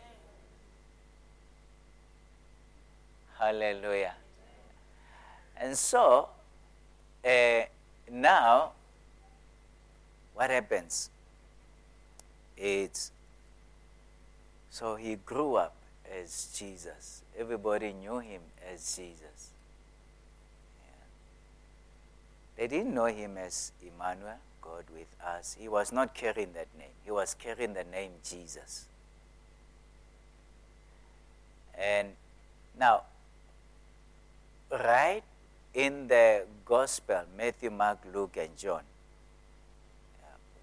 Hallelujah. 3.38 4.14
And 5.58 5.78
so, 5.78 6.30
uh, 7.26 7.62
now, 8.12 8.74
what 10.40 10.52
happens? 10.52 11.10
It's 12.56 13.12
so 14.70 14.96
he 14.96 15.16
grew 15.18 15.56
up 15.56 15.76
as 16.10 16.56
Jesus. 16.58 17.24
Everybody 17.38 17.92
knew 17.92 18.20
him 18.20 18.40
as 18.74 18.96
Jesus. 18.96 19.50
Yeah. 20.80 21.04
They 22.56 22.68
didn't 22.68 22.94
know 22.94 23.08
him 23.08 23.38
as 23.38 23.74
Emmanuel. 23.82 24.38
God 24.62 24.86
with 24.96 25.14
us. 25.26 25.58
He 25.60 25.68
was 25.68 25.92
not 25.92 26.14
carrying 26.14 26.54
that 26.54 26.68
name, 26.78 26.96
he 27.04 27.12
was 27.12 27.34
carrying 27.34 27.74
the 27.74 27.84
name 27.84 28.12
Jesus. 28.24 28.86
And 31.78 32.10
now, 32.80 33.02
right 34.72 35.24
in 35.74 36.08
the 36.08 36.46
Gospel, 36.64 37.24
Matthew, 37.38 37.72
Mark, 37.72 38.00
Luke, 38.14 38.38
and 38.38 38.56
John, 38.58 38.84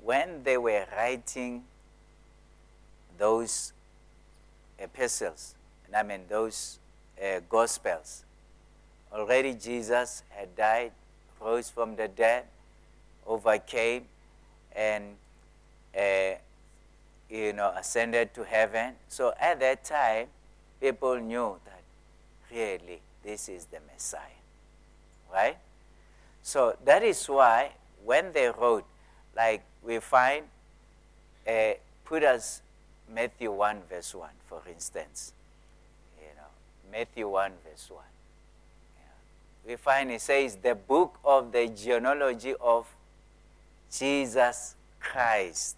when 0.06 0.44
they 0.44 0.56
were 0.56 0.86
writing 0.96 1.64
those 3.18 3.72
epistles, 4.78 5.56
and 5.84 5.96
I 5.96 6.04
mean 6.04 6.20
those 6.28 6.78
uh, 7.20 7.40
Gospels, 7.48 8.24
already 9.12 9.54
Jesus 9.54 10.22
had 10.28 10.54
died, 10.54 10.92
rose 11.40 11.68
from 11.68 11.96
the 11.96 12.06
dead, 12.06 12.44
overcame 13.26 14.04
and 14.76 15.16
uh, 15.98 16.38
you 17.28 17.52
know 17.52 17.72
ascended 17.76 18.32
to 18.34 18.44
heaven. 18.44 18.94
So 19.08 19.34
at 19.40 19.58
that 19.58 19.82
time, 19.82 20.28
people 20.80 21.18
knew 21.18 21.56
that 21.64 21.82
really 22.54 23.00
this 23.24 23.48
is 23.48 23.64
the 23.64 23.78
Messiah, 23.92 24.38
right? 25.32 25.56
So 26.42 26.76
that 26.84 27.02
is 27.02 27.26
why 27.26 27.72
when 28.04 28.32
they 28.32 28.50
wrote, 28.50 28.84
like 29.34 29.64
we 29.86 30.00
find, 30.00 30.44
uh, 31.46 31.74
put 32.04 32.24
us 32.24 32.60
Matthew 33.12 33.52
1 33.52 33.82
verse 33.88 34.14
1, 34.14 34.28
for 34.48 34.62
instance. 34.68 35.32
You 36.18 36.34
know, 36.36 36.98
Matthew 36.98 37.28
1 37.28 37.52
verse 37.64 37.88
1. 37.88 38.02
Yeah. 38.96 39.70
We 39.70 39.76
find 39.76 40.10
it 40.10 40.20
says 40.20 40.56
the 40.56 40.74
book 40.74 41.18
of 41.24 41.52
the 41.52 41.68
genealogy 41.68 42.54
of 42.60 42.86
Jesus 43.90 44.74
Christ. 44.98 45.76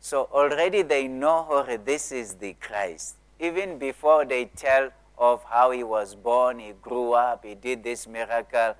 So 0.00 0.28
already 0.32 0.82
they 0.82 1.08
know 1.08 1.46
oh, 1.50 1.78
this 1.84 2.12
is 2.12 2.34
the 2.34 2.54
Christ. 2.54 3.16
Even 3.38 3.78
before 3.78 4.24
they 4.24 4.46
tell 4.46 4.90
of 5.18 5.44
how 5.44 5.70
he 5.70 5.84
was 5.84 6.14
born, 6.14 6.58
he 6.58 6.72
grew 6.82 7.12
up, 7.12 7.44
he 7.44 7.54
did 7.54 7.84
this 7.84 8.06
miracle. 8.06 8.74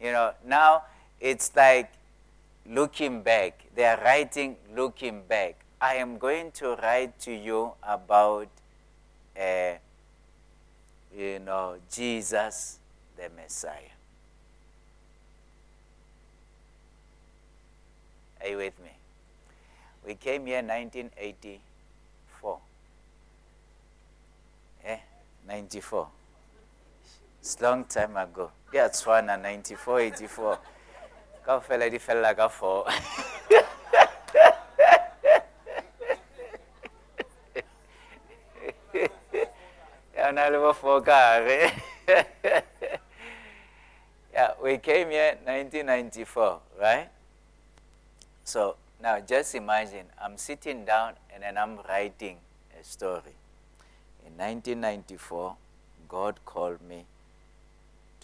You 0.00 0.12
know, 0.12 0.32
now 0.46 0.82
it's 1.20 1.54
like 1.56 1.90
looking 2.66 3.22
back. 3.22 3.64
They 3.74 3.84
are 3.84 4.00
writing 4.02 4.56
looking 4.74 5.22
back. 5.28 5.64
I 5.80 5.94
am 5.94 6.18
going 6.18 6.52
to 6.52 6.76
write 6.76 7.18
to 7.20 7.32
you 7.32 7.72
about, 7.82 8.48
uh, 9.38 9.74
you 11.16 11.38
know, 11.38 11.76
Jesus 11.90 12.78
the 13.16 13.30
Messiah. 13.36 13.96
Are 18.42 18.48
you 18.48 18.56
with 18.56 18.78
me? 18.82 18.90
We 20.06 20.14
came 20.14 20.46
here 20.46 20.60
in 20.60 20.68
1984. 20.68 22.58
Eh, 24.84 24.98
94. 25.46 26.08
It's 27.40 27.60
long 27.60 27.84
time 27.84 28.16
ago. 28.16 28.50
Yeah, 28.72 28.86
it's 28.86 29.04
one 29.06 29.26
94, 29.26 30.00
84. 30.00 30.58
Ka 31.44 31.60
fela 31.60 31.90
di 31.90 31.98
fella 31.98 32.34
ka 32.34 32.48
4. 32.48 32.84
Yeah, 44.32 44.52
we 44.62 44.78
came 44.78 45.10
here 45.10 45.36
in 45.36 45.44
1994, 45.44 46.60
right? 46.80 47.10
So 48.44 48.76
now 49.02 49.18
just 49.20 49.54
imagine 49.54 50.06
I'm 50.22 50.36
sitting 50.36 50.84
down 50.84 51.14
and 51.34 51.42
then 51.42 51.58
I'm 51.58 51.78
writing 51.88 52.38
a 52.78 52.84
story. 52.84 53.34
In 54.24 54.36
1994, 54.38 55.56
God 56.08 56.44
called 56.44 56.80
me 56.80 57.06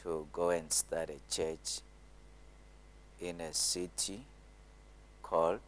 to 0.02 0.28
go 0.32 0.50
and 0.50 0.72
start 0.72 1.10
a 1.10 1.18
church 1.28 1.80
in 3.20 3.40
a 3.40 3.52
city 3.52 4.20
called 5.22 5.60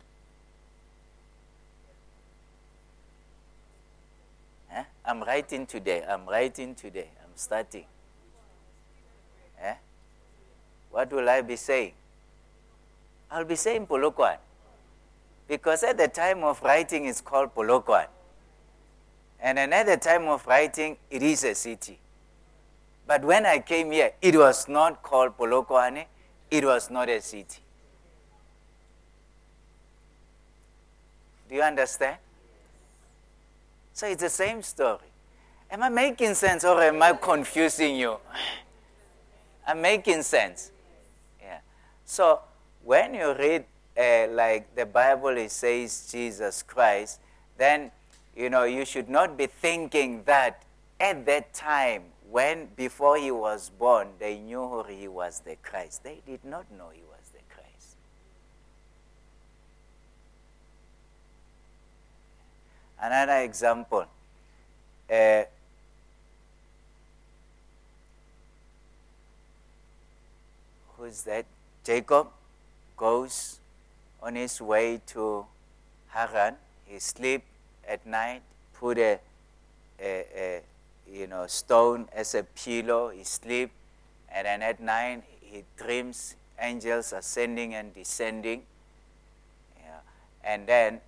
eh? 4.72 4.84
I'm 5.04 5.22
writing 5.22 5.66
today. 5.66 6.04
I'm 6.08 6.26
writing 6.26 6.74
today. 6.74 7.08
I'm 7.22 7.30
starting. 7.34 7.84
Eh? 9.62 9.74
What 10.90 11.12
will 11.12 11.28
I 11.28 11.40
be 11.40 11.56
saying? 11.56 11.92
I'll 13.30 13.44
be 13.44 13.56
saying 13.56 13.86
Polokwane. 13.86 14.38
Because 15.46 15.82
at 15.82 15.96
the 15.96 16.08
time 16.08 16.44
of 16.44 16.62
writing, 16.62 17.06
it's 17.06 17.20
called 17.20 17.54
Polokwane. 17.54 18.06
And 19.40 19.58
at 19.58 19.86
the 19.86 19.96
time 19.96 20.24
of 20.24 20.46
writing, 20.46 20.96
it 21.10 21.22
is 21.22 21.44
a 21.44 21.54
city. 21.54 21.98
But 23.06 23.24
when 23.24 23.46
I 23.46 23.60
came 23.60 23.92
here, 23.92 24.12
it 24.20 24.36
was 24.36 24.68
not 24.68 25.02
called 25.02 25.38
Polokwane, 25.38 26.04
it 26.50 26.64
was 26.64 26.90
not 26.90 27.08
a 27.08 27.20
city. 27.20 27.60
Do 31.48 31.54
you 31.54 31.62
understand? 31.62 32.18
So 33.92 34.06
it's 34.06 34.22
the 34.22 34.28
same 34.28 34.62
story. 34.62 35.08
Am 35.70 35.82
I 35.82 35.88
making 35.88 36.34
sense 36.34 36.64
or 36.64 36.82
am 36.82 37.02
I 37.02 37.12
confusing 37.12 37.96
you? 37.96 38.16
I'm 39.66 39.82
making 39.82 40.22
sense. 40.22 40.70
Yeah. 41.42 41.58
So 42.04 42.40
when 42.84 43.14
you 43.14 43.34
read 43.34 43.64
uh, 43.98 44.28
like 44.30 44.74
the 44.74 44.86
Bible 44.86 45.36
it 45.36 45.50
says 45.50 46.08
Jesus 46.10 46.62
Christ, 46.62 47.20
then 47.56 47.90
you 48.36 48.48
know 48.48 48.64
you 48.64 48.84
should 48.84 49.08
not 49.08 49.36
be 49.36 49.46
thinking 49.46 50.22
that 50.24 50.62
at 51.00 51.26
that 51.26 51.52
time 51.52 52.02
when 52.30 52.68
before 52.76 53.16
he 53.16 53.30
was 53.30 53.70
born, 53.70 54.08
they 54.18 54.38
knew 54.38 54.84
he 54.88 55.08
was 55.08 55.40
the 55.40 55.56
Christ. 55.62 56.04
They 56.04 56.20
did 56.26 56.44
not 56.44 56.70
know 56.70 56.90
he 56.92 57.02
was 57.02 57.30
the 57.32 57.40
Christ. 57.48 57.96
Another 63.00 63.40
example. 63.40 64.04
Uh, 65.10 65.44
who's 70.96 71.22
that? 71.22 71.46
Jacob 71.82 72.26
goes 72.96 73.60
on 74.22 74.34
his 74.34 74.60
way 74.60 75.00
to 75.06 75.46
Haran. 76.08 76.56
He 76.84 76.98
sleep 76.98 77.42
at 77.86 78.06
night, 78.06 78.42
put 78.74 78.98
a, 78.98 79.18
a, 79.98 80.26
a 80.36 80.62
you 81.10 81.26
know 81.26 81.46
stone 81.46 82.08
as 82.12 82.34
a 82.34 82.42
pillow. 82.42 83.10
He 83.10 83.24
sleep, 83.24 83.70
and 84.32 84.46
then 84.46 84.62
at 84.62 84.80
night 84.80 85.22
he 85.40 85.64
dreams 85.76 86.36
angels 86.60 87.12
ascending 87.12 87.74
and 87.74 87.94
descending. 87.94 88.62
Yeah. 89.78 90.00
And 90.44 90.66
then 90.66 91.00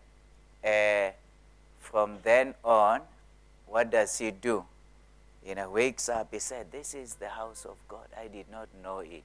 uh, 0.65 1.13
from 1.81 2.19
then 2.23 2.55
on, 2.65 3.03
what 3.67 3.91
does 3.91 4.19
he 4.19 4.31
do? 4.31 4.65
You 5.47 5.55
know, 5.55 5.71
wakes 5.71 6.09
up. 6.09 6.29
He 6.33 6.39
said, 6.39 6.73
"This 6.73 6.95
is 6.95 7.15
the 7.15 7.31
house 7.31 7.65
of 7.65 7.77
God. 7.89 8.09
I 8.19 8.29
did 8.29 8.51
not 8.51 8.69
know 8.83 9.01
it." 9.01 9.25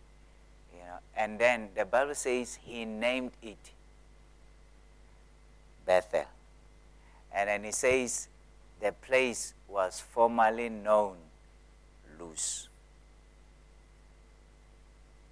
You 0.74 0.84
know, 0.84 1.00
and 1.16 1.40
then 1.40 1.70
the 1.76 1.86
Bible 1.86 2.16
says 2.16 2.60
he 2.64 2.86
named 2.86 3.32
it 3.42 3.72
Bethel. 5.86 6.26
And 7.34 7.50
then 7.50 7.64
he 7.64 7.72
says 7.72 8.28
the 8.82 8.92
place 8.92 9.54
was 9.68 10.00
formerly 10.00 10.70
known 10.70 11.18
Luz. 12.20 12.70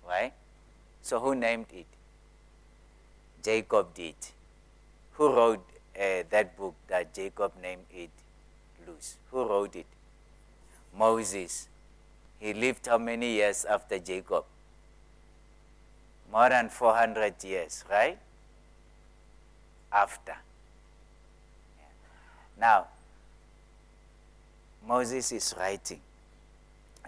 Right? 0.07 0.33
So 1.01 1.19
who 1.19 1.35
named 1.35 1.67
it? 1.71 1.85
Jacob 3.43 3.93
did. 3.93 4.15
Who 5.13 5.33
wrote 5.33 5.65
uh, 5.95 6.23
that 6.29 6.57
book 6.57 6.75
that 6.87 7.13
Jacob 7.13 7.51
named 7.61 7.85
it 7.93 8.09
Luz? 8.87 9.17
Who 9.31 9.47
wrote 9.47 9.75
it? 9.75 9.85
Moses. 10.97 11.67
He 12.39 12.53
lived 12.53 12.87
how 12.87 12.97
many 12.97 13.33
years 13.33 13.65
after 13.65 13.99
Jacob? 13.99 14.45
More 16.31 16.49
than 16.49 16.69
400 16.69 17.43
years, 17.43 17.83
right? 17.89 18.17
After. 19.91 20.35
Now, 22.59 22.87
Moses 24.87 25.31
is 25.31 25.55
writing, 25.57 26.01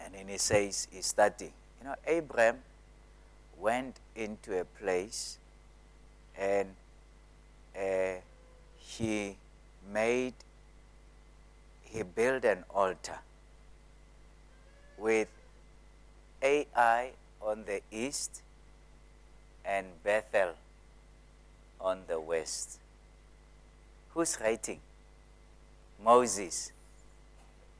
and 0.02 0.14
then 0.14 0.28
he 0.28 0.38
says, 0.38 0.88
he's 0.92 1.06
starting. 1.08 1.52
You 1.82 1.90
know, 1.90 1.96
Abraham 2.08 2.60
went 3.60 4.00
into 4.16 4.60
a 4.60 4.66
place 4.66 5.38
and 6.38 6.70
uh, 7.78 8.20
he 8.78 9.36
made, 9.94 10.34
he 11.84 12.04
built 12.04 12.46
an 12.46 12.64
altar 12.70 13.20
with 14.98 15.28
Ai 16.42 17.12
on 17.42 17.66
the 17.66 17.82
east 17.92 18.42
and 19.66 19.86
Bethel 20.04 20.54
on 21.80 22.02
the 22.08 22.20
west. 22.20 22.80
Who's 24.14 24.38
writing? 24.40 24.80
Moses. 26.04 26.72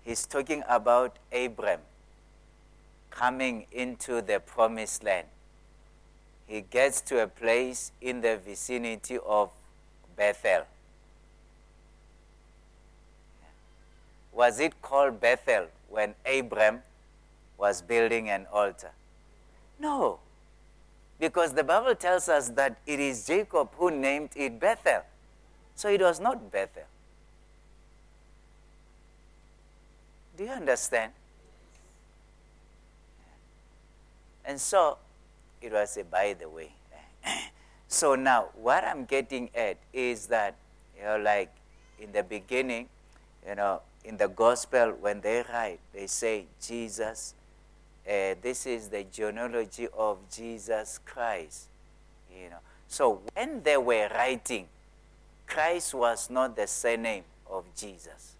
He's 0.06 0.26
talking 0.28 0.64
about 0.70 1.18
Abram 1.34 1.80
coming 3.10 3.66
into 3.72 4.22
the 4.22 4.40
promised 4.40 5.04
land. 5.04 5.28
He 6.46 6.62
gets 6.62 7.02
to 7.02 7.24
a 7.24 7.28
place 7.28 7.92
in 8.00 8.22
the 8.22 8.38
vicinity 8.38 9.18
of 9.26 9.50
Bethel. 10.16 10.66
Was 14.32 14.60
it 14.60 14.80
called 14.82 15.20
Bethel 15.20 15.68
when 15.90 16.14
Abram 16.26 16.82
was 17.58 17.82
building 17.82 18.30
an 18.30 18.46
altar? 18.52 18.92
No, 19.80 20.20
because 21.20 21.54
the 21.54 21.64
Bible 21.64 21.96
tells 21.96 22.30
us 22.30 22.50
that 22.50 22.78
it 22.86 23.00
is 23.00 23.26
Jacob 23.26 23.70
who 23.78 23.90
named 23.90 24.30
it 24.36 24.60
Bethel. 24.60 25.02
So 25.76 25.90
it 25.90 26.02
was 26.02 26.20
not 26.20 26.52
Bethel. 26.52 26.84
Do 30.38 30.44
you 30.44 30.52
understand? 30.52 31.12
And 34.44 34.60
so 34.60 34.98
it 35.62 35.72
was 35.72 35.98
a 35.98 36.04
by 36.04 36.34
the 36.34 36.50
way. 36.50 36.72
so 37.88 38.16
now 38.16 38.50
what 38.56 38.84
I'm 38.84 39.06
getting 39.06 39.50
at 39.56 39.78
is 39.94 40.28
that, 40.28 40.56
you 40.98 41.04
know, 41.04 41.18
like 41.18 41.52
in 42.00 42.12
the 42.12 42.24
beginning, 42.24 42.88
you 43.48 43.56
know, 43.56 43.82
in 44.04 44.18
the 44.18 44.28
gospel, 44.28 44.94
when 45.00 45.22
they 45.22 45.44
write, 45.52 45.80
they 45.94 46.08
say 46.08 46.46
Jesus, 46.62 47.34
uh, 48.08 48.36
this 48.42 48.68
is 48.68 48.90
the 48.90 49.04
genealogy 49.12 49.88
of 49.98 50.18
Jesus 50.32 51.00
Christ. 51.06 51.68
You 52.32 52.50
know. 52.52 52.60
So 52.88 53.22
when 53.34 53.64
they 53.64 53.78
were 53.78 54.10
writing, 54.14 54.68
Christ 55.48 55.94
was 55.94 56.30
not 56.30 56.56
the 56.56 56.68
surname 56.68 57.24
of 57.50 57.66
Jesus. 57.76 58.35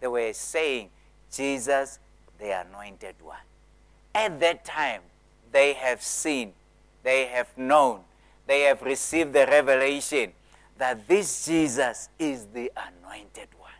They 0.00 0.06
were 0.06 0.32
saying, 0.32 0.90
Jesus, 1.32 1.98
the 2.38 2.60
anointed 2.66 3.16
one. 3.20 3.36
At 4.14 4.40
that 4.40 4.64
time, 4.64 5.02
they 5.52 5.74
have 5.74 6.02
seen, 6.02 6.52
they 7.02 7.26
have 7.26 7.56
known, 7.56 8.00
they 8.46 8.62
have 8.62 8.82
received 8.82 9.32
the 9.32 9.46
revelation 9.46 10.32
that 10.78 11.06
this 11.08 11.46
Jesus 11.46 12.08
is 12.18 12.46
the 12.46 12.70
anointed 12.76 13.48
one. 13.58 13.70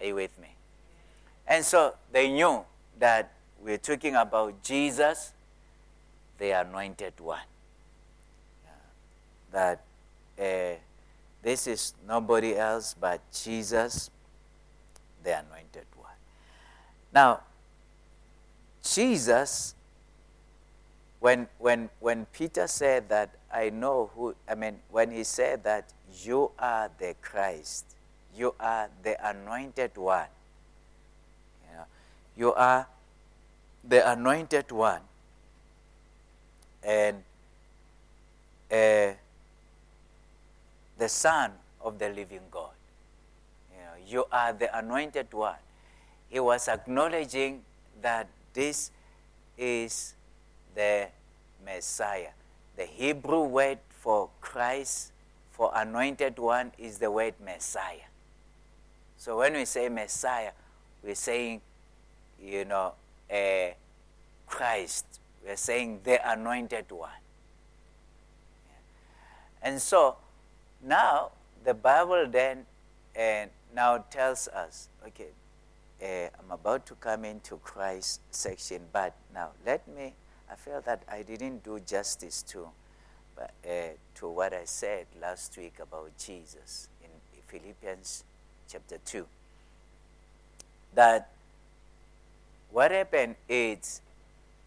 Are 0.00 0.06
you 0.06 0.14
with 0.14 0.38
me? 0.38 0.48
And 1.46 1.64
so 1.64 1.94
they 2.10 2.30
knew 2.30 2.64
that 2.98 3.32
we're 3.62 3.78
talking 3.78 4.16
about 4.16 4.62
Jesus, 4.62 5.32
the 6.38 6.50
anointed 6.50 7.14
one. 7.20 7.38
That 9.52 9.82
uh, 10.40 10.76
this 11.42 11.66
is 11.66 11.94
nobody 12.06 12.56
else 12.56 12.94
but 12.98 13.20
Jesus, 13.32 14.10
the 15.24 15.38
anointed 15.38 15.86
one. 15.96 16.12
Now, 17.12 17.40
Jesus, 18.82 19.74
when, 21.20 21.48
when, 21.58 21.90
when 22.00 22.26
Peter 22.26 22.66
said 22.66 23.08
that, 23.08 23.30
I 23.52 23.70
know 23.70 24.10
who, 24.14 24.34
I 24.48 24.54
mean, 24.54 24.78
when 24.90 25.10
he 25.10 25.24
said 25.24 25.64
that 25.64 25.92
you 26.22 26.52
are 26.58 26.90
the 26.98 27.14
Christ, 27.20 27.86
you 28.36 28.54
are 28.58 28.88
the 29.02 29.28
anointed 29.28 29.96
one, 29.96 30.26
you, 31.68 31.76
know, 31.76 31.84
you 32.36 32.54
are 32.54 32.86
the 33.84 34.10
anointed 34.10 34.70
one. 34.72 35.02
And 36.82 37.22
uh, 38.70 39.12
the 41.02 41.08
Son 41.08 41.50
of 41.80 41.98
the 41.98 42.08
living 42.10 42.46
God. 42.48 42.70
You, 43.72 43.78
know, 43.78 44.06
you 44.06 44.24
are 44.30 44.52
the 44.52 44.78
anointed 44.78 45.32
one. 45.32 45.58
He 46.28 46.38
was 46.38 46.68
acknowledging 46.68 47.62
that 48.00 48.28
this 48.54 48.92
is 49.58 50.14
the 50.76 51.08
Messiah. 51.64 52.30
The 52.76 52.84
Hebrew 52.84 53.42
word 53.42 53.80
for 53.88 54.30
Christ, 54.40 55.10
for 55.50 55.72
anointed 55.74 56.38
one, 56.38 56.70
is 56.78 56.98
the 56.98 57.10
word 57.10 57.34
Messiah. 57.44 58.06
So 59.16 59.38
when 59.38 59.54
we 59.54 59.64
say 59.64 59.88
Messiah, 59.88 60.52
we're 61.02 61.16
saying, 61.16 61.62
you 62.40 62.64
know, 62.64 62.92
Christ. 64.46 65.18
We're 65.44 65.56
saying 65.56 66.02
the 66.04 66.30
anointed 66.30 66.92
one. 66.92 67.10
And 69.60 69.82
so 69.82 70.18
now, 70.82 71.30
the 71.64 71.74
Bible 71.74 72.26
then 72.28 72.66
uh, 73.16 73.46
now 73.74 73.98
tells 74.10 74.48
us, 74.48 74.88
okay, 75.06 75.28
uh, 76.02 76.28
I'm 76.38 76.50
about 76.50 76.86
to 76.86 76.94
come 76.96 77.24
into 77.24 77.56
Christ 77.58 78.20
section, 78.30 78.82
but 78.92 79.14
now 79.32 79.50
let 79.64 79.86
me, 79.86 80.14
I 80.50 80.56
feel 80.56 80.80
that 80.84 81.04
I 81.08 81.22
didn't 81.22 81.62
do 81.62 81.78
justice 81.78 82.42
to, 82.48 82.66
uh, 83.40 83.44
to 84.16 84.28
what 84.28 84.52
I 84.52 84.64
said 84.64 85.06
last 85.20 85.56
week 85.56 85.74
about 85.80 86.10
Jesus 86.18 86.88
in 87.02 87.10
Philippians 87.46 88.24
chapter 88.68 88.98
2. 89.04 89.24
That 90.94 91.30
what 92.72 92.90
happened 92.90 93.36
is, 93.48 94.00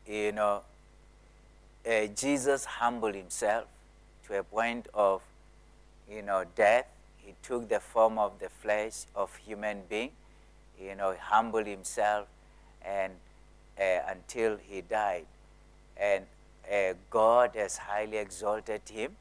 you 0.08 0.32
know, 0.32 0.62
uh, 1.86 2.06
Jesus 2.16 2.66
humbled 2.66 3.16
himself 3.16 3.66
to 4.28 4.40
a 4.40 4.44
point 4.44 4.88
of 4.94 5.22
you 6.10 6.22
know, 6.22 6.46
death. 6.56 6.86
he 7.18 7.34
took 7.42 7.70
the 7.70 7.80
form 7.80 8.20
of 8.20 8.40
the 8.40 8.50
flesh 8.50 9.06
of 9.16 9.36
human 9.36 9.82
being. 9.90 10.12
You 10.80 10.96
know, 10.96 11.16
humbled 11.20 11.68
himself 11.68 12.28
and 12.84 13.14
uh, 13.80 14.00
until 14.08 14.58
he 14.58 14.82
died. 14.82 15.26
And 15.98 16.26
uh, 16.72 16.94
God 17.10 17.52
has 17.56 17.78
highly 17.78 18.18
exalted 18.18 18.82
him, 18.90 19.16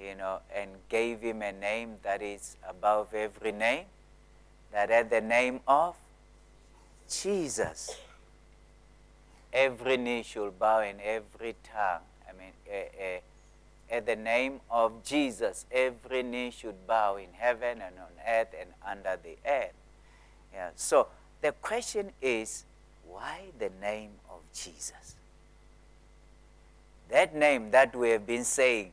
you 0.00 0.14
know, 0.14 0.40
and 0.54 0.70
gave 0.88 1.20
him 1.20 1.42
a 1.42 1.52
name 1.52 1.96
that 2.02 2.22
is 2.22 2.56
above 2.68 3.14
every 3.14 3.52
name, 3.52 3.84
that 4.72 4.90
at 4.90 5.10
the 5.10 5.20
name 5.20 5.60
of 5.68 5.96
Jesus, 7.10 7.96
every 9.52 9.96
knee 9.96 10.22
should 10.22 10.58
bow 10.58 10.80
and 10.80 11.00
every 11.00 11.54
tongue. 11.62 12.02
I 12.28 12.32
mean, 12.32 12.52
uh, 12.70 12.76
uh, 12.76 13.20
at 13.92 14.06
the 14.06 14.16
name 14.16 14.60
of 14.70 15.04
Jesus, 15.04 15.66
every 15.70 16.22
knee 16.22 16.50
should 16.50 16.86
bow 16.86 17.16
in 17.16 17.28
heaven 17.34 17.82
and 17.82 17.94
on 17.98 18.10
earth 18.26 18.48
and 18.58 18.70
under 18.84 19.18
the 19.22 19.36
earth. 19.46 19.74
Yeah. 20.52 20.70
So 20.74 21.08
the 21.42 21.52
question 21.52 22.12
is, 22.22 22.64
why 23.06 23.42
the 23.58 23.70
name 23.82 24.12
of 24.30 24.40
Jesus? 24.54 25.16
That 27.10 27.36
name 27.36 27.70
that 27.72 27.94
we 27.94 28.08
have 28.10 28.26
been 28.26 28.44
saying 28.44 28.92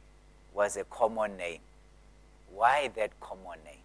was 0.53 0.75
a 0.75 0.83
common 0.83 1.37
name. 1.37 1.59
Why 2.53 2.91
that 2.97 3.17
common 3.21 3.59
name? 3.63 3.75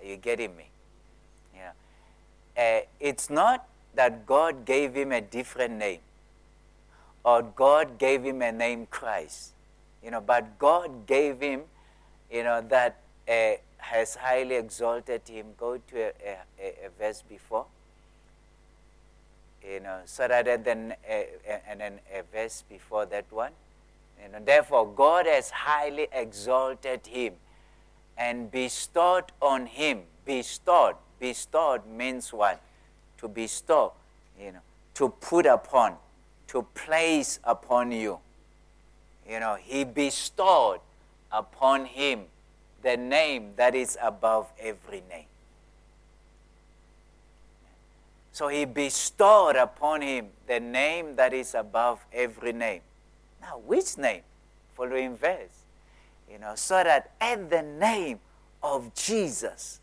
Are 0.00 0.06
you 0.06 0.16
getting 0.16 0.56
me? 0.56 0.70
Yeah. 1.54 1.72
Uh, 2.56 2.86
it's 2.98 3.28
not 3.28 3.68
that 3.94 4.24
God 4.24 4.64
gave 4.64 4.94
him 4.94 5.12
a 5.12 5.20
different 5.20 5.74
name 5.74 6.00
or 7.24 7.42
God 7.42 7.98
gave 7.98 8.22
him 8.22 8.42
a 8.42 8.52
name 8.52 8.86
Christ. 8.86 9.52
You 10.02 10.10
know, 10.10 10.20
but 10.20 10.58
God 10.58 11.06
gave 11.06 11.40
him, 11.40 11.62
you 12.30 12.42
know, 12.42 12.60
that 12.68 13.00
uh, 13.28 13.52
has 13.78 14.16
highly 14.16 14.56
exalted 14.56 15.22
him. 15.28 15.46
Go 15.56 15.78
to 15.78 16.00
a, 16.00 16.12
a, 16.60 16.86
a, 16.86 16.90
verse 16.98 17.22
before. 17.22 17.66
You 19.64 19.80
know, 19.80 20.00
so 20.06 20.26
that 20.26 20.64
then, 20.64 20.94
uh, 21.08 21.14
and 21.68 21.80
then 21.80 22.00
a 22.12 22.22
verse 22.32 22.64
before 22.68 23.06
that 23.06 23.26
one. 23.30 23.52
You 24.20 24.32
know, 24.32 24.38
therefore, 24.44 24.92
God 24.92 25.26
has 25.26 25.50
highly 25.50 26.08
exalted 26.12 27.06
him 27.06 27.34
and 28.18 28.50
bestowed 28.50 29.30
on 29.40 29.66
him. 29.66 30.02
Bestowed. 30.24 30.96
Bestowed 31.20 31.86
means 31.86 32.32
what? 32.32 32.60
To 33.18 33.28
bestow, 33.28 33.92
you 34.40 34.52
know, 34.52 34.58
to 34.94 35.08
put 35.08 35.46
upon 35.46 35.96
to 36.52 36.62
place 36.74 37.40
upon 37.44 37.90
you. 37.92 38.18
You 39.28 39.40
know, 39.40 39.56
He 39.56 39.84
bestowed 39.84 40.80
upon 41.32 41.86
him 41.86 42.24
the 42.82 42.96
name 42.96 43.52
that 43.56 43.74
is 43.74 43.96
above 44.00 44.52
every 44.60 45.02
name. 45.08 45.24
So 48.32 48.48
He 48.48 48.66
bestowed 48.66 49.56
upon 49.56 50.02
him 50.02 50.28
the 50.46 50.60
name 50.60 51.16
that 51.16 51.32
is 51.32 51.54
above 51.54 52.04
every 52.12 52.52
name. 52.52 52.82
Now, 53.40 53.58
which 53.66 53.96
name? 53.96 54.22
Following 54.74 55.16
verse. 55.16 55.64
You 56.30 56.38
know, 56.38 56.52
so 56.54 56.82
that 56.82 57.12
at 57.20 57.50
the 57.50 57.62
name 57.62 58.20
of 58.62 58.94
Jesus, 58.94 59.80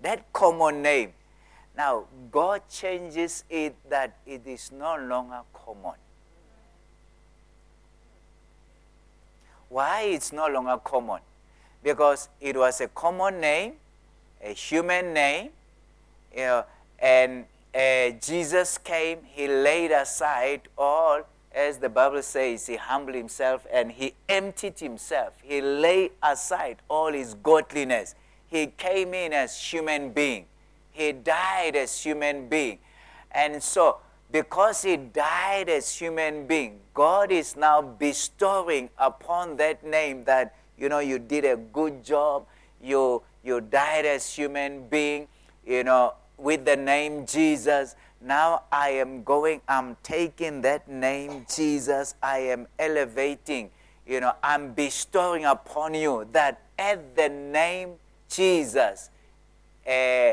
that 0.00 0.32
common 0.32 0.82
name, 0.82 1.12
now 1.76 2.04
God 2.30 2.62
changes 2.70 3.44
it 3.50 3.74
that 3.88 4.16
it 4.26 4.46
is 4.46 4.70
no 4.70 4.96
longer 4.96 5.40
common. 5.52 5.94
Why 9.68 10.02
it's 10.02 10.32
no 10.32 10.46
longer 10.48 10.78
common? 10.82 11.20
Because 11.82 12.28
it 12.40 12.56
was 12.56 12.80
a 12.80 12.88
common 12.88 13.40
name, 13.40 13.74
a 14.42 14.52
human 14.52 15.12
name, 15.12 15.50
you 16.32 16.42
know, 16.42 16.64
and 16.98 17.44
uh, 17.74 18.10
Jesus 18.20 18.78
came, 18.78 19.18
he 19.24 19.48
laid 19.48 19.90
aside 19.90 20.62
all, 20.78 21.22
as 21.52 21.78
the 21.78 21.88
Bible 21.88 22.22
says, 22.22 22.66
he 22.66 22.76
humbled 22.76 23.16
himself 23.16 23.66
and 23.72 23.92
he 23.92 24.14
emptied 24.28 24.78
himself. 24.78 25.34
He 25.42 25.60
laid 25.60 26.12
aside 26.22 26.78
all 26.88 27.12
his 27.12 27.34
godliness. 27.34 28.14
He 28.46 28.68
came 28.68 29.14
in 29.14 29.32
as 29.32 29.56
human 29.60 30.10
being. 30.10 30.46
He 30.90 31.12
died 31.12 31.76
as 31.76 32.02
human 32.02 32.48
being. 32.48 32.78
And 33.30 33.62
so 33.62 33.98
because 34.34 34.82
he 34.82 34.96
died 34.96 35.68
as 35.68 35.94
human 35.94 36.44
being, 36.48 36.80
God 36.92 37.30
is 37.30 37.54
now 37.54 37.80
bestowing 37.80 38.90
upon 38.98 39.56
that 39.58 39.86
name 39.86 40.24
that, 40.24 40.56
you 40.76 40.88
know, 40.88 40.98
you 40.98 41.20
did 41.20 41.44
a 41.44 41.56
good 41.56 42.02
job, 42.04 42.44
you, 42.82 43.22
you 43.44 43.60
died 43.60 44.04
as 44.04 44.34
human 44.34 44.88
being, 44.88 45.28
you 45.64 45.84
know, 45.84 46.14
with 46.36 46.64
the 46.64 46.74
name 46.74 47.26
Jesus. 47.26 47.94
Now 48.20 48.64
I 48.72 48.88
am 48.88 49.22
going, 49.22 49.60
I'm 49.68 49.96
taking 50.02 50.62
that 50.62 50.88
name 50.88 51.46
Jesus, 51.48 52.16
I 52.20 52.38
am 52.38 52.66
elevating, 52.76 53.70
you 54.04 54.18
know, 54.18 54.32
I'm 54.42 54.72
bestowing 54.72 55.44
upon 55.44 55.94
you 55.94 56.26
that 56.32 56.60
at 56.76 57.14
the 57.14 57.28
name 57.28 57.90
Jesus, 58.28 59.10
uh, 59.86 60.32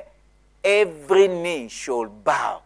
every 0.64 1.28
knee 1.28 1.68
should 1.68 2.24
bow 2.24 2.64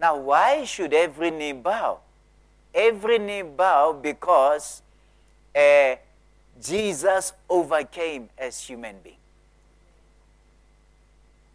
Now, 0.00 0.16
why 0.16 0.64
should 0.64 0.92
every 0.92 1.30
knee 1.30 1.52
bow? 1.52 2.00
Every 2.74 3.18
knee 3.18 3.42
bow 3.42 3.92
because 3.92 4.82
uh, 5.54 5.96
Jesus 6.60 7.32
overcame 7.48 8.28
as 8.36 8.60
human 8.60 8.96
being. 9.02 9.16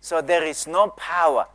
So 0.01 0.21
there 0.21 0.45
is 0.45 0.65
no 0.65 0.87
power 0.89 1.47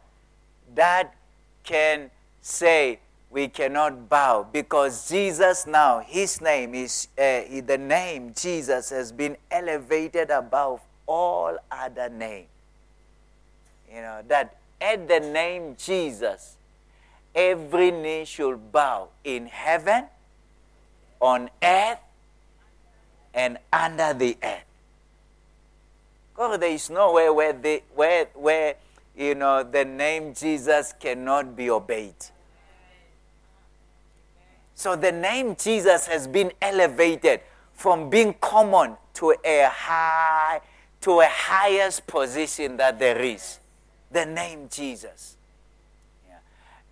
that 0.74 1.14
can 1.62 2.10
say 2.40 2.98
we 3.30 3.48
cannot 3.48 4.08
bow 4.08 4.46
because 4.52 5.08
Jesus 5.08 5.66
now, 5.66 5.98
his 6.00 6.40
name 6.40 6.74
is, 6.74 7.08
uh, 7.18 7.42
the 7.66 7.78
name 7.78 8.32
Jesus 8.38 8.90
has 8.90 9.10
been 9.10 9.36
elevated 9.50 10.30
above 10.30 10.80
all 11.06 11.56
other 11.70 12.08
name. 12.08 12.46
You 13.92 14.02
know, 14.02 14.22
that 14.28 14.56
at 14.80 15.08
the 15.08 15.20
name 15.20 15.76
Jesus, 15.76 16.53
every 17.34 17.90
knee 17.90 18.24
should 18.24 18.72
bow 18.72 19.08
in 19.24 19.46
heaven, 19.46 20.04
on 21.20 21.50
earth, 21.62 21.98
and 23.32 23.58
under 23.72 24.14
the 24.14 24.36
earth. 24.42 24.64
God, 26.34 26.60
there 26.60 26.70
is 26.70 26.90
nowhere 26.90 27.32
where, 27.32 27.52
the, 27.52 27.82
where, 27.94 28.26
where 28.34 28.74
you 29.16 29.34
know, 29.34 29.62
the 29.62 29.84
name 29.84 30.34
Jesus 30.34 30.92
cannot 30.98 31.56
be 31.56 31.70
obeyed. 31.70 32.14
So 34.74 34.96
the 34.96 35.12
name 35.12 35.54
Jesus 35.56 36.06
has 36.08 36.26
been 36.26 36.52
elevated 36.60 37.40
from 37.72 38.10
being 38.10 38.34
common 38.40 38.96
to 39.14 39.34
a 39.44 39.68
high, 39.70 40.60
to 41.02 41.20
a 41.20 41.26
highest 41.26 42.06
position 42.06 42.76
that 42.78 42.98
there 42.98 43.20
is. 43.20 43.60
The 44.10 44.26
name 44.26 44.68
Jesus. 44.70 45.33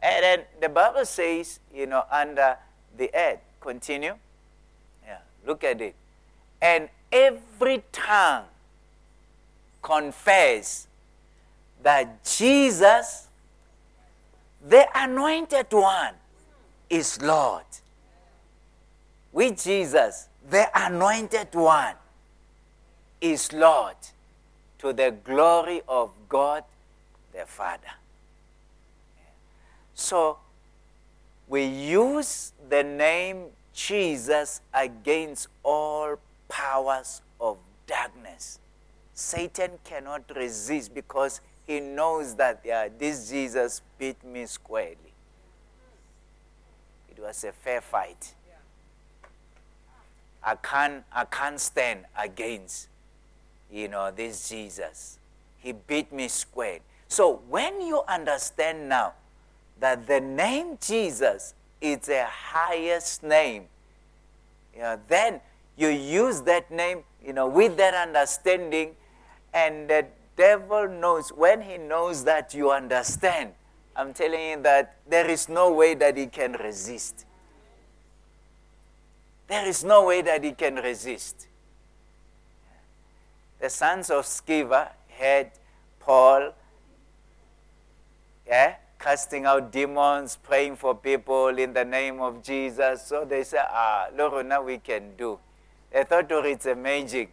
And 0.03 0.23
then 0.23 0.41
the 0.61 0.69
Bible 0.69 1.05
says, 1.05 1.61
you 1.73 1.87
know, 1.87 2.05
under 2.11 2.57
the 2.97 3.11
earth. 3.15 3.39
Continue. 3.61 4.15
Yeah, 5.07 5.19
look 5.47 5.63
at 5.63 5.81
it. 5.81 5.95
And 6.61 6.89
every 7.11 7.85
tongue 7.93 8.45
confess 9.81 10.89
that 11.83 12.25
Jesus, 12.25 13.29
the 14.69 14.87
anointed 14.95 15.67
one, 15.71 16.15
is 16.91 17.23
Lord. 17.23 17.65
With 19.33 19.63
Jesus, 19.63 20.29
the 20.51 20.69
anointed 20.75 21.55
one, 21.55 21.95
is 23.21 23.53
Lord 23.53 23.97
to 24.79 24.93
the 24.93 25.15
glory 25.25 25.81
of 25.89 26.11
God 26.29 26.65
the 27.33 27.47
Father. 27.47 28.02
So 30.03 30.39
we 31.47 31.65
use 31.65 32.53
the 32.69 32.83
name 32.83 33.45
Jesus 33.73 34.61
against 34.75 35.47
all 35.63 36.17
powers 36.49 37.23
of 37.41 37.57
darkness. 37.87 38.59
Satan 39.15 39.71
cannot 39.85 40.25
resist 40.35 40.93
because 40.93 41.41
he 41.69 41.79
knows 41.79 42.35
that 42.35 42.63
yeah, 42.65 42.89
this 42.99 43.31
Jesus 43.31 43.81
beat 43.97 44.23
me 44.25 44.45
squarely. 44.47 45.15
It 47.09 47.23
was 47.23 47.45
a 47.45 47.53
fair 47.53 47.81
fight. 47.81 48.35
I 50.43 50.57
can't, 50.57 51.05
I 51.13 51.27
can't 51.27 51.61
stand 51.61 52.07
against, 52.19 52.89
you 53.71 53.87
know, 53.87 54.11
this 54.11 54.49
Jesus. 54.49 55.21
He 55.59 55.71
beat 55.71 56.13
me 56.13 56.27
square. 56.27 56.81
So 57.07 57.41
when 57.49 57.81
you 57.81 58.03
understand 58.09 58.89
now 58.89 59.13
that 59.83 60.07
the 60.07 60.21
name 60.21 60.79
Jesus 60.81 61.55
is 61.81 62.07
the 62.07 62.25
highest 62.25 63.23
name 63.23 63.67
you 64.75 64.81
know, 64.83 64.99
then 65.09 65.41
you 65.77 65.89
use 65.89 66.41
that 66.43 66.71
name, 66.71 67.05
you 67.25 67.33
know, 67.33 67.47
with 67.47 67.77
that 67.77 67.95
understanding, 67.95 68.95
and 69.53 69.89
the 69.89 70.07
devil 70.37 70.89
knows 70.89 71.31
when 71.31 71.61
he 71.63 71.79
knows 71.79 72.25
that 72.25 72.55
you 72.55 72.71
understand. 72.71 73.53
I'm 73.95 74.15
telling 74.15 74.41
you 74.41 74.63
that 74.63 74.97
there 75.09 75.29
is 75.29 75.49
no 75.49 75.73
way 75.73 75.95
that 75.95 76.17
he 76.17 76.27
can 76.27 76.53
resist. 76.53 77.27
There 79.49 79.67
is 79.67 79.85
no 79.85 80.07
way 80.07 80.23
that 80.23 80.43
he 80.43 80.53
can 80.53 80.77
resist. 80.77 81.47
The 83.61 83.69
sons 83.69 84.11
of 84.11 84.25
Sceva 84.25 84.89
had 85.09 85.53
Paul, 86.01 86.53
yeah, 88.47 88.77
casting 89.03 89.45
out 89.47 89.73
demons, 89.73 90.39
praying 90.45 90.77
for 90.77 90.95
people 90.95 91.49
in 91.49 91.73
the 91.73 91.85
name 91.85 92.21
of 92.21 92.41
Jesus. 92.41 93.03
So 93.03 93.25
they 93.25 93.43
say, 93.43 93.59
ah, 93.61 94.07
Lord, 94.17 94.47
now 94.47 94.63
we 94.63 94.79
can 94.79 95.17
do. 95.19 95.39
They 95.93 96.05
thought 96.05 96.31
oh, 96.31 96.45
it's 96.45 96.67
a 96.67 96.77
magic, 96.77 97.33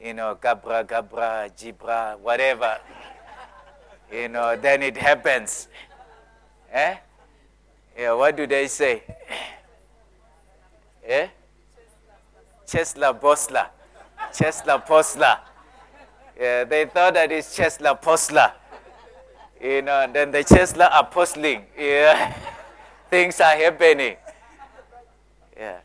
you 0.00 0.14
know, 0.14 0.38
Gabra, 0.40 0.86
Gabra, 0.86 1.50
Jibra, 1.58 2.16
whatever. 2.20 2.78
you 4.12 4.28
know, 4.28 4.56
then 4.56 4.82
it 4.82 4.96
happens. 4.96 5.66
Eh? 6.72 6.94
Yeah, 7.98 8.12
what 8.12 8.36
do 8.36 8.46
they 8.46 8.68
say? 8.68 9.02
eh? 11.06 11.26
Chesla 12.66 13.20
Bosla. 13.20 13.66
Chesla 14.32 14.86
Posla. 14.86 15.40
Yeah, 16.40 16.64
they 16.64 16.86
thought 16.86 17.14
that 17.14 17.32
it's 17.32 17.58
Chesla 17.58 18.00
Posla. 18.00 18.52
You 19.60 19.82
know, 19.82 20.06
then 20.12 20.30
the 20.30 20.38
Chesla 20.38 20.90
are 20.90 21.06
postling. 21.06 21.64
Yeah. 21.78 22.36
Things 23.10 23.40
are 23.40 23.56
happening. 23.56 24.16
Yeah. 25.56 25.78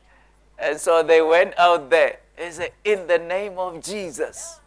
And 0.58 0.80
so 0.80 1.04
they 1.04 1.22
went 1.22 1.58
out 1.58 1.90
there 1.90 2.20
and 2.38 2.54
said, 2.54 2.72
In 2.84 3.08
the 3.08 3.18
name 3.18 3.58
of 3.58 3.82
Jesus, 3.84 4.60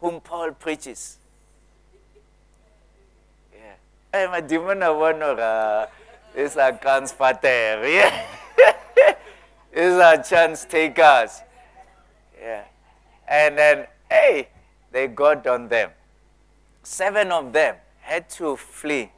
whom 0.00 0.20
Paul 0.20 0.52
preaches. 0.52 1.18
Yeah. 3.52 4.20
I'm 4.20 4.30
uh, 4.30 4.38
a 4.38 4.42
demon 4.42 4.82
of 4.82 4.96
one 4.96 5.22
or 5.22 5.88
this 6.34 6.56
a 6.56 6.78
guns 6.80 7.12
pater. 7.12 7.86
Yeah. 7.86 8.26
These 9.74 9.92
are 9.92 10.22
chance 10.22 10.64
takers. 10.64 11.40
Yeah. 12.40 12.64
And 13.28 13.56
then, 13.56 13.86
hey, 14.10 14.48
they 14.90 15.06
got 15.06 15.46
on 15.46 15.68
them. 15.68 15.90
Seven 16.82 17.30
of 17.32 17.52
them 17.52 17.76
had 18.00 18.28
to 18.30 18.56
flee 18.56 19.10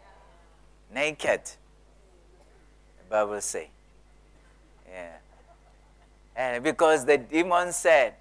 naked, 0.93 1.41
the 1.45 3.05
Bible 3.09 3.41
say. 3.41 3.71
Yeah. 4.89 5.17
And 6.37 6.65
because 6.65 7.05
the 7.05 7.19
demon 7.19 7.73
said, 7.73 8.15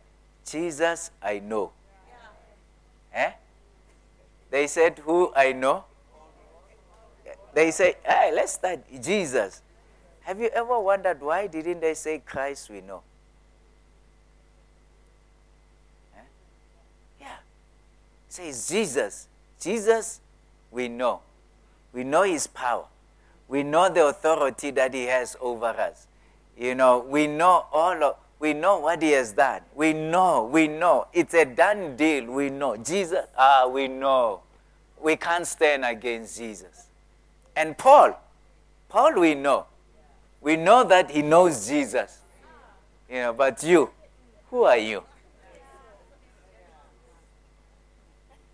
Jesus, 0.45 1.11
I 1.21 1.39
know. 1.39 1.71
Eh? 3.13 3.31
They 4.49 4.67
said, 4.67 4.99
Who 4.99 5.31
I 5.35 5.51
know? 5.53 5.85
They 7.53 7.71
say, 7.71 7.95
Hey, 8.03 8.31
let's 8.33 8.53
start 8.53 8.79
Jesus. 9.01 9.61
Have 10.21 10.39
you 10.39 10.47
ever 10.47 10.79
wondered 10.79 11.21
why 11.21 11.47
didn't 11.47 11.81
they 11.81 11.93
say 11.93 12.19
Christ 12.19 12.69
we 12.69 12.81
know? 12.81 13.01
Eh? 16.15 16.19
Yeah. 17.21 17.35
Says 18.29 18.67
Jesus. 18.67 19.27
Jesus 19.61 20.19
we 20.71 20.87
know. 20.87 21.21
We 21.93 22.03
know 22.03 22.23
his 22.23 22.47
power. 22.47 22.85
We 23.47 23.63
know 23.63 23.89
the 23.89 24.07
authority 24.07 24.71
that 24.71 24.93
he 24.93 25.05
has 25.05 25.35
over 25.39 25.67
us. 25.67 26.07
You 26.57 26.75
know, 26.75 26.99
we 26.99 27.27
know 27.27 27.65
all 27.71 28.03
of 28.03 28.15
we 28.41 28.53
know 28.53 28.79
what 28.79 29.03
he 29.03 29.11
has 29.11 29.33
done. 29.33 29.61
We 29.75 29.93
know, 29.93 30.49
we 30.51 30.67
know. 30.67 31.05
It's 31.13 31.35
a 31.35 31.45
done 31.45 31.95
deal. 31.95 32.25
We 32.25 32.49
know. 32.49 32.75
Jesus, 32.75 33.27
ah, 33.37 33.67
we 33.67 33.87
know. 33.87 34.41
We 34.99 35.15
can't 35.15 35.45
stand 35.45 35.85
against 35.85 36.39
Jesus. 36.39 36.87
And 37.55 37.77
Paul, 37.77 38.19
Paul, 38.89 39.19
we 39.19 39.35
know. 39.35 39.67
We 40.41 40.55
know 40.55 40.83
that 40.85 41.11
he 41.11 41.21
knows 41.21 41.67
Jesus. 41.67 42.17
You 43.07 43.17
know, 43.17 43.33
but 43.33 43.61
you, 43.61 43.91
who 44.49 44.63
are 44.63 44.77
you? 44.77 45.03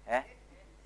Eh? 0.10 0.22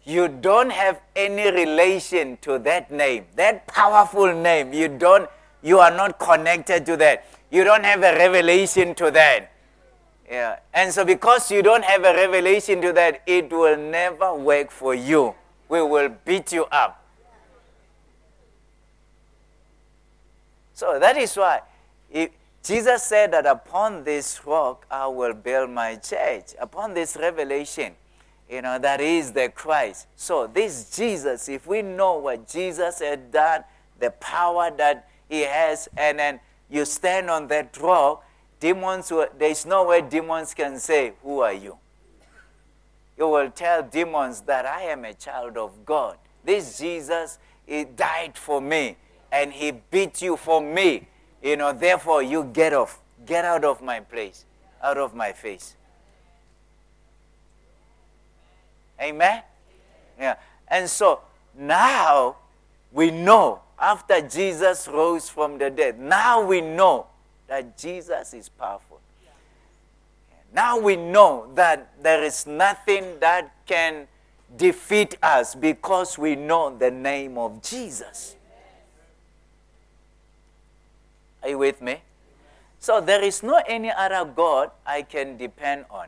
You 0.03 0.27
don't 0.27 0.71
have 0.71 0.99
any 1.15 1.51
relation 1.51 2.37
to 2.41 2.57
that 2.59 2.91
name, 2.91 3.25
that 3.35 3.67
powerful 3.67 4.33
name. 4.33 4.73
You 4.73 4.87
don't, 4.87 5.29
you 5.61 5.79
are 5.79 5.91
not 5.91 6.17
connected 6.17 6.85
to 6.87 6.97
that. 6.97 7.25
You 7.51 7.63
don't 7.63 7.83
have 7.83 7.99
a 7.99 8.15
revelation 8.15 8.95
to 8.95 9.11
that. 9.11 9.51
Yeah. 10.29 10.59
And 10.73 10.93
so 10.93 11.03
because 11.05 11.51
you 11.51 11.61
don't 11.61 11.83
have 11.83 12.03
a 12.03 12.13
revelation 12.13 12.81
to 12.81 12.93
that, 12.93 13.21
it 13.27 13.51
will 13.51 13.77
never 13.77 14.33
work 14.33 14.71
for 14.71 14.95
you. 14.95 15.35
We 15.67 15.81
will 15.81 16.09
beat 16.25 16.51
you 16.51 16.65
up. 16.71 16.97
So 20.73 20.97
that 20.99 21.17
is 21.17 21.35
why 21.35 21.61
if 22.09 22.31
Jesus 22.63 23.03
said 23.03 23.33
that 23.33 23.45
upon 23.45 24.03
this 24.03 24.45
rock 24.45 24.85
I 24.89 25.05
will 25.07 25.33
build 25.33 25.69
my 25.69 25.95
church. 25.95 26.55
Upon 26.59 26.93
this 26.93 27.15
revelation, 27.15 27.93
you 28.51 28.61
know, 28.61 28.77
that 28.77 28.99
is 28.99 29.31
the 29.31 29.47
Christ. 29.47 30.07
So 30.17 30.45
this 30.45 30.93
Jesus, 30.95 31.47
if 31.47 31.65
we 31.65 31.81
know 31.81 32.17
what 32.17 32.49
Jesus 32.49 32.99
had 32.99 33.31
done, 33.31 33.63
the 33.97 34.11
power 34.11 34.69
that 34.77 35.07
he 35.29 35.41
has, 35.41 35.87
and 35.95 36.19
then 36.19 36.41
you 36.69 36.83
stand 36.83 37.29
on 37.29 37.47
that 37.47 37.77
rock, 37.77 38.25
demons, 38.59 39.07
there 39.07 39.49
is 39.49 39.65
no 39.65 39.85
way 39.85 40.01
demons 40.01 40.53
can 40.53 40.77
say, 40.79 41.13
Who 41.23 41.39
are 41.39 41.53
you? 41.53 41.77
You 43.17 43.29
will 43.29 43.49
tell 43.51 43.83
demons 43.83 44.41
that 44.41 44.65
I 44.65 44.81
am 44.83 45.05
a 45.05 45.13
child 45.13 45.55
of 45.55 45.85
God. 45.85 46.17
This 46.43 46.77
Jesus, 46.77 47.39
he 47.65 47.85
died 47.85 48.37
for 48.37 48.59
me 48.59 48.97
and 49.31 49.53
he 49.53 49.71
beat 49.71 50.21
you 50.21 50.35
for 50.35 50.59
me. 50.59 51.07
You 51.41 51.55
know, 51.55 51.71
therefore 51.71 52.21
you 52.21 52.43
get 52.43 52.73
off. 52.73 52.99
Get 53.25 53.45
out 53.45 53.63
of 53.63 53.81
my 53.81 53.99
place, 53.99 54.45
out 54.83 54.97
of 54.97 55.13
my 55.13 55.31
face. 55.31 55.75
Amen? 59.01 59.41
Yeah. 60.19 60.35
And 60.67 60.89
so 60.89 61.21
now 61.57 62.37
we 62.91 63.11
know 63.11 63.61
after 63.79 64.21
Jesus 64.21 64.87
rose 64.87 65.27
from 65.27 65.57
the 65.57 65.69
dead, 65.69 65.99
now 65.99 66.45
we 66.45 66.61
know 66.61 67.07
that 67.47 67.77
Jesus 67.77 68.33
is 68.33 68.47
powerful. 68.47 68.99
Now 70.53 70.77
we 70.77 70.97
know 70.97 71.47
that 71.55 72.03
there 72.03 72.23
is 72.23 72.45
nothing 72.45 73.19
that 73.19 73.51
can 73.65 74.07
defeat 74.57 75.15
us 75.23 75.55
because 75.55 76.17
we 76.17 76.35
know 76.35 76.75
the 76.77 76.91
name 76.91 77.37
of 77.37 77.61
Jesus. 77.61 78.35
Are 81.41 81.49
you 81.49 81.57
with 81.57 81.81
me? 81.81 82.01
So 82.79 82.99
there 82.99 83.23
is 83.23 83.41
no 83.41 83.61
any 83.65 83.91
other 83.91 84.25
God 84.25 84.71
I 84.85 85.03
can 85.03 85.37
depend 85.37 85.85
on. 85.89 86.07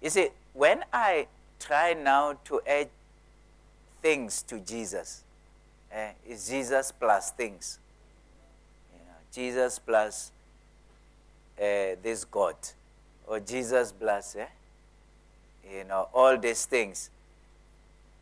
You 0.00 0.10
see, 0.10 0.28
when 0.52 0.84
I 0.92 1.26
try 1.64 1.94
now 1.94 2.34
to 2.44 2.60
add 2.66 2.88
things 4.02 4.42
to 4.42 4.60
Jesus, 4.60 5.24
eh, 5.90 6.10
it's 6.26 6.48
Jesus 6.48 6.92
plus 6.92 7.30
things. 7.30 7.78
You 8.92 9.00
know, 9.06 9.16
Jesus 9.32 9.78
plus 9.78 10.30
uh, 11.58 11.96
this 12.02 12.24
God, 12.24 12.56
or 13.26 13.40
Jesus 13.40 13.92
plus, 13.92 14.36
eh, 14.36 14.46
you 15.72 15.84
know, 15.84 16.08
all 16.12 16.36
these 16.36 16.66
things. 16.66 17.10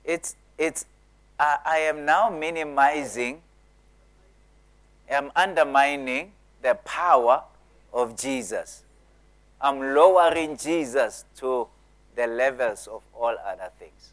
It's, 0.05 0.37
it's, 0.57 0.87
I, 1.39 1.59
I 1.65 1.77
am 1.79 2.05
now 2.05 2.31
minimizing 2.31 3.43
I'm 5.13 5.31
undermining 5.37 6.33
the 6.63 6.75
power 6.85 7.43
of 7.93 8.17
Jesus. 8.17 8.83
I'm 9.61 9.95
lowering 9.95 10.57
Jesus 10.57 11.25
to 11.37 11.69
the 12.15 12.27
levels 12.27 12.87
of 12.87 13.03
all 13.15 13.37
other 13.47 13.71
things. 13.79 14.13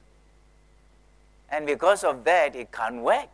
And 1.50 1.66
because 1.66 2.04
of 2.04 2.24
that, 2.24 2.56
it 2.56 2.72
can't 2.72 3.02
work. 3.02 3.30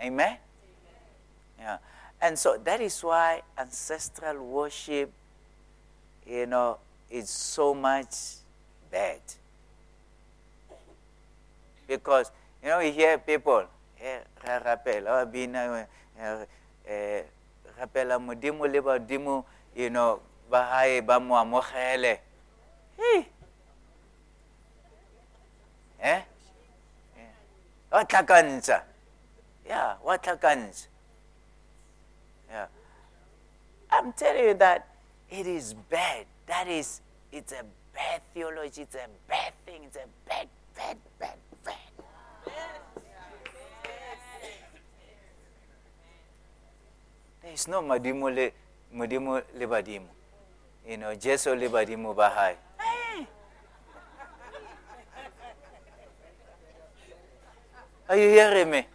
Amen? 0.00 0.36
Yeah. 1.58 1.78
And 2.20 2.38
so 2.38 2.58
that 2.64 2.80
is 2.80 3.00
why 3.02 3.42
ancestral 3.58 4.44
worship, 4.44 5.10
you 6.26 6.46
know, 6.46 6.78
is 7.10 7.30
so 7.30 7.74
much 7.74 8.36
bad. 8.90 9.20
Because, 11.86 12.30
you 12.62 12.68
know, 12.68 12.78
we 12.78 12.90
hear 12.90 13.16
people, 13.18 13.64
re 14.00 14.20
rapela 14.44 15.10
wa 15.18 15.24
bina 15.24 15.86
eh 16.86 17.22
rapela 17.78 18.18
modimo 18.18 18.66
le 18.66 18.80
badimo 18.80 19.44
you 19.74 19.90
know 19.90 20.20
ba 20.50 20.64
hae 20.64 21.00
ba 21.00 21.20
mo 21.20 21.36
amogele 21.38 22.20
eh 26.02 26.22
wa 27.90 28.04
tlhakantsha 28.04 28.84
ya 29.68 29.98
wa 30.04 30.18
tlhakantsha 30.18 30.88
Yeah. 32.50 32.66
I'm 33.90 34.12
telling 34.12 34.44
you 34.44 34.54
that 34.54 34.86
it 35.30 35.46
is 35.46 35.74
bad. 35.90 36.26
That 36.46 36.68
is, 36.68 37.00
it's 37.32 37.52
a 37.52 37.64
bad 37.94 38.22
theology. 38.34 38.82
It's 38.82 38.94
a 38.94 39.08
bad 39.28 39.52
thing. 39.64 39.82
It's 39.84 39.96
a 39.96 40.06
bad, 40.28 40.48
bad, 40.74 40.96
bad, 41.18 41.38
bad. 41.64 41.74
There 47.42 47.52
is 47.52 47.68
no 47.68 47.82
Madimo 47.82 48.30
le, 48.34 48.50
Madimo 48.94 49.42
le 49.54 49.66
Badimo. 49.66 50.08
You 50.86 50.96
know, 50.98 51.14
Jesu 51.16 51.50
le 51.54 51.68
Badimo 51.68 52.14
Bahai. 52.14 52.54
Are 58.08 58.16
you 58.16 58.28
hearing 58.30 58.70
me? 58.70 58.86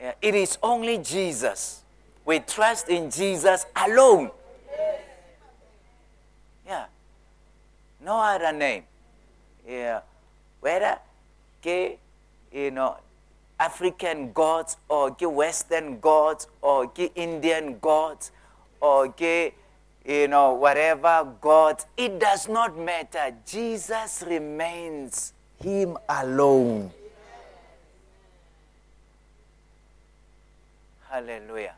Yeah, 0.00 0.12
it 0.22 0.34
is 0.36 0.58
only 0.62 0.98
Jesus. 0.98 1.82
We 2.24 2.38
trust 2.38 2.88
in 2.88 3.10
Jesus 3.10 3.66
alone. 3.74 4.30
Yeah. 6.64 6.86
No 8.00 8.18
other 8.18 8.52
name. 8.52 8.84
Yeah. 9.66 10.02
Whether 10.60 10.98
ke, 11.60 11.98
you 12.52 12.70
know, 12.70 12.96
African 13.58 14.32
gods 14.32 14.76
or 14.88 15.10
ke 15.10 15.26
Western 15.26 15.98
gods 15.98 16.46
or 16.62 16.86
ke 16.86 17.10
Indian 17.16 17.80
gods 17.80 18.30
or 18.80 19.08
ke, 19.08 19.52
you 20.04 20.28
know, 20.28 20.54
whatever 20.54 21.26
God, 21.40 21.84
it 21.96 22.18
does 22.18 22.48
not 22.48 22.78
matter. 22.78 23.34
Jesus 23.46 24.24
remains 24.26 25.32
Him 25.58 25.96
alone. 26.08 26.90
Hallelujah. 31.08 31.74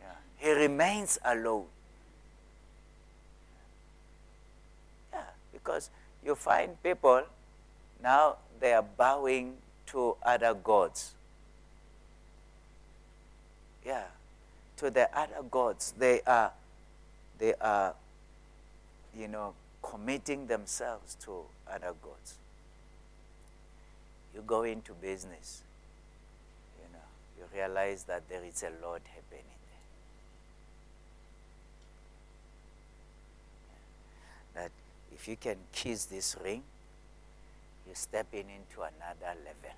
Yeah. 0.00 0.06
He 0.36 0.50
remains 0.52 1.18
alone. 1.24 1.64
Yeah, 5.12 5.22
because 5.52 5.90
you 6.24 6.34
find 6.34 6.80
people 6.82 7.22
now 8.02 8.36
they 8.60 8.72
are 8.72 8.82
bowing 8.82 9.56
to 9.86 10.16
other 10.22 10.54
gods. 10.54 11.14
Yeah, 13.84 14.04
to 14.76 14.90
the 14.90 15.08
other 15.16 15.42
gods. 15.50 15.94
They 15.96 16.20
are, 16.26 16.52
they 17.40 17.54
are, 17.60 17.94
you 19.18 19.26
know, 19.28 19.54
committing 19.82 20.46
themselves 20.46 21.16
to 21.24 21.42
other 21.68 21.94
gods. 22.02 22.36
You 24.34 24.42
go 24.46 24.62
into 24.62 24.92
business 24.92 25.62
you 26.78 26.88
know, 26.92 27.04
you 27.38 27.44
realize 27.58 28.04
that 28.04 28.28
there 28.28 28.44
is 28.44 28.62
a 28.62 28.70
lot 28.86 29.00
happening 29.14 29.58
there. 34.54 34.62
That 34.62 34.70
if 35.14 35.28
you 35.28 35.36
can 35.36 35.56
kiss 35.72 36.06
this 36.06 36.36
ring, 36.42 36.62
you're 37.86 37.94
stepping 37.96 38.46
into 38.50 38.82
another 38.82 39.34
level. 39.44 39.76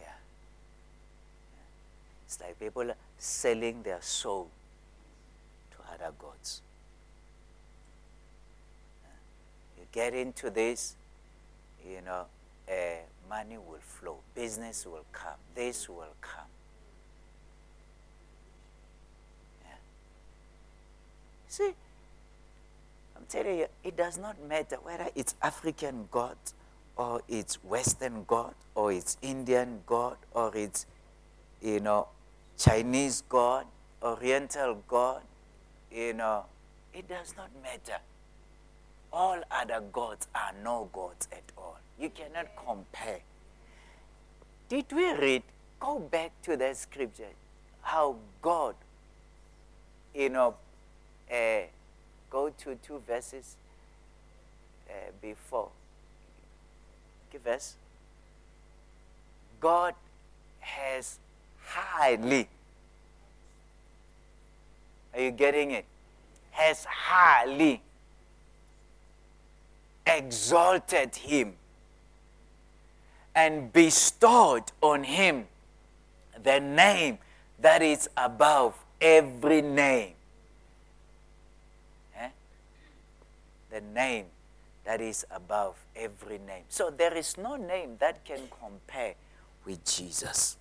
Yeah. 0.00 0.06
It's 2.28 2.38
like 2.42 2.60
people 2.60 2.92
selling 3.16 3.82
their 3.82 4.02
soul 4.02 4.50
to 5.70 5.78
other 5.94 6.12
gods. 6.18 6.60
You 9.78 9.84
get 9.90 10.12
into 10.12 10.50
this, 10.50 10.94
you 11.82 12.02
know, 12.04 12.26
uh, 12.68 12.72
money 13.30 13.56
will 13.56 13.78
flow, 13.80 14.18
business 14.34 14.84
will 14.84 15.06
come, 15.10 15.38
this 15.54 15.88
will 15.88 16.14
come. 16.20 16.44
See, 21.48 21.72
I'm 23.16 23.24
telling 23.26 23.60
you, 23.60 23.66
it 23.82 23.96
does 23.96 24.18
not 24.18 24.36
matter 24.46 24.76
whether 24.82 25.08
it's 25.14 25.34
African 25.40 26.08
God 26.10 26.36
or 26.94 27.22
it's 27.26 27.64
Western 27.64 28.24
God 28.24 28.54
or 28.74 28.92
it's 28.92 29.16
Indian 29.22 29.80
God 29.86 30.18
or 30.34 30.54
it's, 30.54 30.84
you 31.62 31.80
know, 31.80 32.08
Chinese 32.58 33.22
God, 33.28 33.66
Oriental 34.02 34.82
God, 34.88 35.22
you 35.92 36.12
know, 36.12 36.44
it 36.92 37.08
does 37.08 37.34
not 37.36 37.50
matter. 37.62 38.00
All 39.12 39.40
other 39.50 39.80
gods 39.92 40.26
are 40.34 40.52
no 40.62 40.88
gods 40.92 41.28
at 41.30 41.44
all. 41.56 41.78
You 41.98 42.10
cannot 42.10 42.48
compare. 42.56 43.20
Did 44.68 44.86
we 44.92 45.12
read? 45.12 45.42
Go 45.80 46.00
back 46.00 46.32
to 46.42 46.56
that 46.56 46.76
scripture. 46.76 47.32
How 47.82 48.16
God, 48.42 48.74
you 50.12 50.28
know, 50.28 50.56
uh, 51.32 51.60
go 52.28 52.50
to 52.50 52.74
two 52.74 53.00
verses 53.06 53.56
uh, 54.90 54.92
before. 55.22 55.70
Give 57.30 57.46
us. 57.46 57.76
God 59.60 59.94
has 60.60 61.18
highly. 61.68 62.48
Are 65.14 65.20
you 65.20 65.30
getting 65.30 65.72
it? 65.72 65.84
Has 66.50 66.84
highly 66.84 67.82
exalted 70.06 71.14
him 71.14 71.54
and 73.34 73.72
bestowed 73.72 74.64
on 74.82 75.04
him 75.04 75.46
the 76.42 76.60
name 76.60 77.18
that 77.60 77.82
is 77.82 78.08
above 78.16 78.74
every 79.00 79.62
name. 79.62 80.14
Eh? 82.16 82.28
The 83.70 83.80
name 83.80 84.26
that 84.84 85.00
is 85.00 85.26
above 85.30 85.76
every 85.94 86.38
name. 86.38 86.64
So 86.68 86.90
there 86.90 87.14
is 87.16 87.36
no 87.36 87.56
name 87.56 87.96
that 87.98 88.24
can 88.24 88.40
compare 88.60 89.14
with 89.64 89.84
Jesus. 89.84 90.56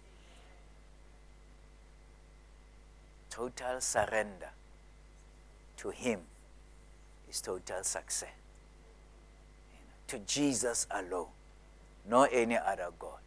Total 3.38 3.80
surrender 3.80 4.50
to 5.78 5.92
Him 5.92 6.22
is 7.30 7.40
total 7.40 7.84
success 7.84 8.32
to 10.08 10.18
Jesus 10.20 10.88
alone, 10.90 11.28
not 12.10 12.30
any 12.32 12.58
other 12.58 12.88
God. 12.98 13.20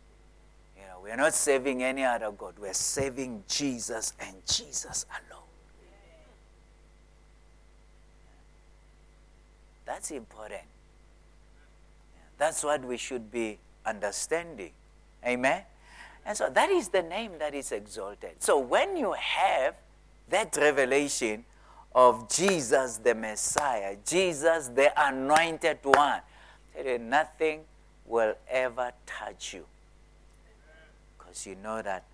You 0.77 0.83
know, 0.83 1.01
we 1.05 1.13
are 1.13 1.17
not 1.17 1.33
saving 1.33 1.85
any 1.85 2.03
other 2.03 2.33
God. 2.33 2.55
We 2.59 2.69
are 2.69 2.75
saving 2.75 3.45
Jesus 3.47 4.15
and 4.19 4.35
Jesus 4.47 5.07
alone. 5.11 5.45
That's 9.87 10.11
important. 10.11 10.63
That's 12.37 12.65
what 12.65 12.85
we 12.85 12.97
should 12.97 13.31
be 13.31 13.59
understanding. 13.87 14.73
Amen? 15.25 15.63
And 16.27 16.37
so 16.37 16.51
that 16.51 16.69
is 16.69 16.89
the 16.89 17.03
name 17.03 17.33
that 17.39 17.55
is 17.55 17.71
exalted. 17.71 18.43
So 18.43 18.59
when 18.59 18.97
you 18.97 19.13
have 19.13 19.77
that 20.31 20.57
revelation 20.57 21.45
of 21.95 22.29
Jesus 22.29 22.99
the 22.99 23.15
Messiah, 23.15 23.97
Jesus 24.07 24.69
the 24.69 24.93
anointed 24.97 25.79
one, 25.83 26.21
nothing 27.01 27.61
will 28.07 28.35
ever 28.49 28.93
touch 29.07 29.55
you. 29.55 29.65
Because 31.19 31.47
you 31.47 31.57
know 31.57 31.83
that, 31.83 32.05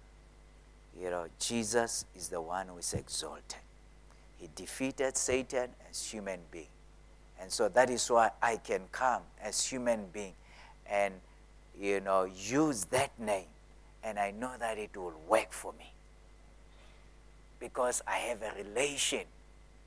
you 1.01 1.11
know, 1.11 1.27
Jesus 1.39 2.07
is 2.15 2.29
the 2.29 2.41
one 2.41 2.69
who 2.69 2.79
is 2.79 2.95
exalted. 2.95 3.61
He 4.39 4.49
defeated 4.55 5.17
Satan 5.17 5.71
as 5.91 6.11
human 6.11 6.41
being. 6.51 6.67
And 7.41 7.51
so 7.53 7.69
that 7.69 7.91
is 7.91 8.11
why 8.11 8.31
I 8.43 8.57
can 8.57 8.83
come 8.93 9.23
as 9.43 9.65
human 9.65 10.07
being 10.13 10.33
and, 10.89 11.15
you 11.79 12.01
know, 12.01 12.25
use 12.25 12.85
that 12.87 13.19
name. 13.19 13.49
And 14.03 14.19
I 14.19 14.31
know 14.31 14.53
that 14.59 14.79
it 14.79 14.97
will 14.97 15.21
work 15.29 15.53
for 15.53 15.73
me. 15.79 15.93
Because 17.59 18.03
I 18.07 18.19
have 18.19 18.43
a 18.43 18.53
relation 18.63 19.25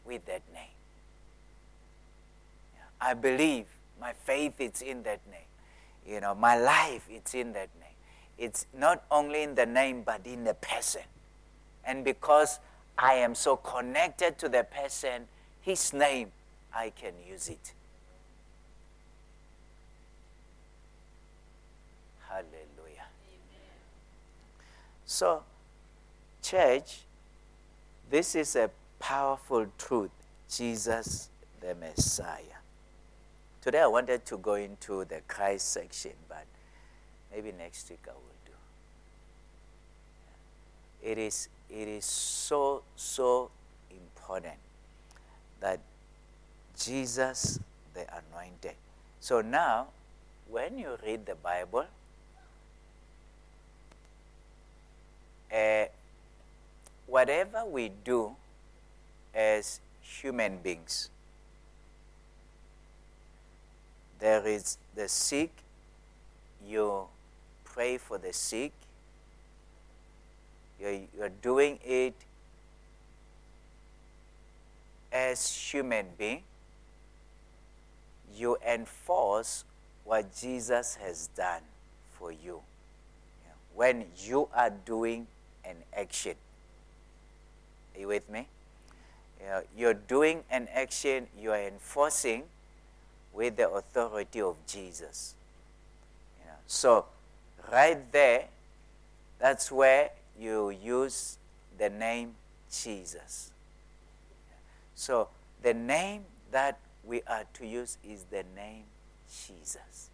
with 0.05 0.25
that 0.25 0.41
name. 0.53 0.75
I 3.01 3.13
believe 3.13 3.65
my 3.99 4.13
faith 4.13 4.59
is 4.59 4.81
in 4.81 5.03
that 5.03 5.21
name. 5.29 5.39
You 6.07 6.21
know, 6.21 6.35
my 6.35 6.57
life 6.57 7.07
it's 7.09 7.33
in 7.33 7.53
that 7.53 7.69
name. 7.79 7.89
It's 8.37 8.65
not 8.73 9.03
only 9.11 9.43
in 9.43 9.55
the 9.55 9.65
name 9.65 10.03
but 10.05 10.21
in 10.25 10.43
the 10.43 10.53
person. 10.55 11.03
And 11.85 12.03
because 12.03 12.59
I 12.97 13.13
am 13.15 13.35
so 13.35 13.55
connected 13.55 14.37
to 14.39 14.49
the 14.49 14.63
person, 14.63 15.27
his 15.61 15.93
name, 15.93 16.31
I 16.73 16.91
can 16.91 17.13
use 17.27 17.47
it. 17.47 17.73
Hallelujah. 22.27 23.07
Amen. 23.27 23.79
So, 25.05 25.43
church, 26.43 27.01
this 28.09 28.35
is 28.35 28.55
a 28.55 28.69
powerful 28.99 29.67
truth. 29.77 30.11
Jesus 30.49 31.29
the 31.61 31.75
Messiah. 31.75 32.59
Today 33.61 33.81
I 33.81 33.87
wanted 33.87 34.25
to 34.25 34.37
go 34.37 34.55
into 34.55 35.05
the 35.05 35.21
Christ 35.27 35.73
section, 35.73 36.13
but 36.27 36.45
Maybe 37.31 37.51
next 37.51 37.89
week 37.89 38.05
I 38.07 38.11
will 38.11 38.39
do. 38.45 38.51
It 41.01 41.17
is, 41.17 41.47
it 41.69 41.87
is 41.87 42.05
so, 42.05 42.83
so 42.95 43.51
important 43.91 44.57
that 45.61 45.79
Jesus, 46.77 47.59
the 47.93 48.01
anointed. 48.01 48.75
So 49.19 49.41
now, 49.41 49.87
when 50.49 50.77
you 50.77 50.97
read 51.05 51.25
the 51.25 51.35
Bible, 51.35 51.85
whatever 57.09 57.65
we 57.65 57.89
do 58.03 58.35
as 59.33 59.81
human 60.01 60.57
beings, 60.57 61.09
there 64.19 64.45
is 64.45 64.77
the 64.95 65.07
sick, 65.07 65.51
you 66.65 67.05
pray 67.63 67.97
for 67.97 68.17
the 68.17 68.33
sick, 68.33 68.73
you're, 70.79 70.99
you're 71.17 71.29
doing 71.41 71.79
it 71.83 72.13
as 75.11 75.51
human 75.51 76.05
being, 76.17 76.43
you 78.35 78.57
enforce 78.67 79.63
what 80.03 80.35
Jesus 80.35 80.95
has 80.95 81.27
done 81.35 81.61
for 82.11 82.31
you. 82.31 82.61
When 83.73 84.05
you 84.17 84.49
are 84.53 84.69
doing 84.69 85.27
an 85.63 85.77
action, 85.95 86.35
are 87.99 88.01
you 88.01 88.07
with 88.07 88.29
me? 88.29 88.47
Uh, 89.41 89.61
you're 89.77 89.93
doing 89.93 90.43
an 90.49 90.67
action, 90.73 91.27
you 91.39 91.51
are 91.51 91.61
enforcing 91.61 92.43
with 93.33 93.57
the 93.57 93.69
authority 93.69 94.41
of 94.41 94.55
Jesus. 94.67 95.35
So, 96.67 97.05
right 97.71 97.99
there, 98.11 98.45
that's 99.39 99.71
where 99.71 100.11
you 100.39 100.69
use 100.69 101.37
the 101.77 101.89
name 101.89 102.35
Jesus. 102.71 103.51
So, 104.93 105.29
the 105.63 105.73
name 105.73 106.25
that 106.51 106.77
we 107.03 107.23
are 107.23 107.45
to 107.53 107.65
use 107.65 107.97
is 108.07 108.25
the 108.29 108.43
name 108.55 108.83
Jesus. 109.27 110.09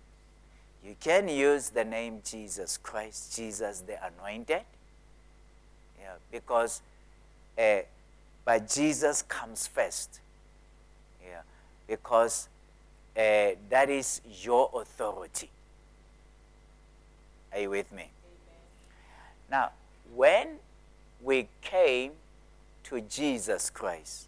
You 0.83 0.95
can 0.99 1.27
use 1.27 1.71
the 1.71 1.83
name 1.83 2.21
Jesus 2.23 2.77
Christ, 2.77 3.35
Jesus 3.35 3.81
the 3.81 3.97
Anointed, 4.05 4.61
yeah, 5.99 6.13
because, 6.31 6.81
uh, 7.57 7.79
but 8.43 8.69
Jesus 8.69 9.21
comes 9.23 9.67
first, 9.67 10.19
yeah, 11.23 11.41
because 11.87 12.47
uh, 13.17 13.51
that 13.69 13.89
is 13.89 14.21
your 14.41 14.69
authority. 14.75 15.49
Are 17.53 17.59
you 17.61 17.69
with 17.69 17.91
me? 17.91 18.03
Amen. 18.03 18.09
Now, 19.49 19.71
when 20.13 20.59
we 21.23 21.47
came 21.61 22.11
to 22.83 23.01
Jesus 23.01 23.69
Christ, 23.69 24.27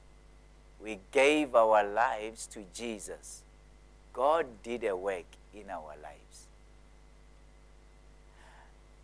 we 0.81 0.99
gave 1.11 1.53
our 1.53 1.83
lives 1.83 2.47
to 2.47 2.63
Jesus. 2.73 3.43
God 4.13 4.45
did 4.63 4.83
a 4.83 4.95
work 4.95 5.25
in 5.53 5.69
our 5.69 5.93
lives. 6.01 6.47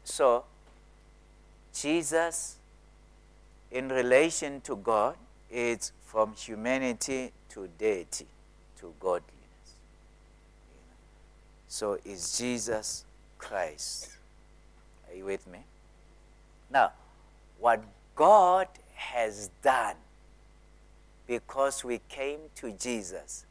So, 0.04 0.46
Jesus, 1.74 2.58
in 3.74 3.90
relation 3.90 4.62
to 4.62 4.78
God, 4.78 5.18
is 5.52 5.92
from 6.06 6.34
humanity 6.34 7.32
to 7.50 7.68
deity, 7.78 8.28
to 8.80 8.94
godliness. 9.00 9.34
So, 11.68 11.98
is 12.06 12.38
Jesus 12.38 13.04
Christ. 13.38 14.10
Are 15.10 15.16
you 15.16 15.26
with 15.26 15.46
me? 15.48 15.60
Now, 16.72 16.92
what 17.60 17.84
God 18.16 18.68
has 18.96 19.50
done 19.62 19.96
because 21.28 21.84
we 21.84 22.00
came 22.10 22.40
to 22.56 22.72
Jesus, 22.72 23.46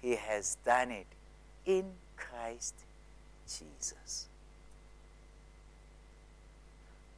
He 0.00 0.14
has 0.14 0.56
done 0.64 0.90
it 0.90 1.06
in 1.66 1.84
Christ 2.16 2.74
Jesus. 3.46 4.28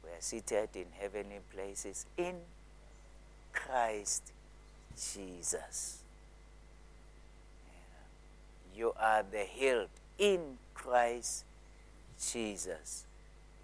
We 0.03 0.09
are 0.09 0.09
seated 0.21 0.69
in 0.75 0.85
heavenly 0.99 1.39
places 1.53 2.05
in 2.15 2.35
Christ 3.51 4.31
Jesus. 4.95 6.03
You 8.75 8.93
are 8.99 9.23
the 9.29 9.43
healed 9.43 9.89
in 10.17 10.57
Christ 10.73 11.43
Jesus. 12.31 13.05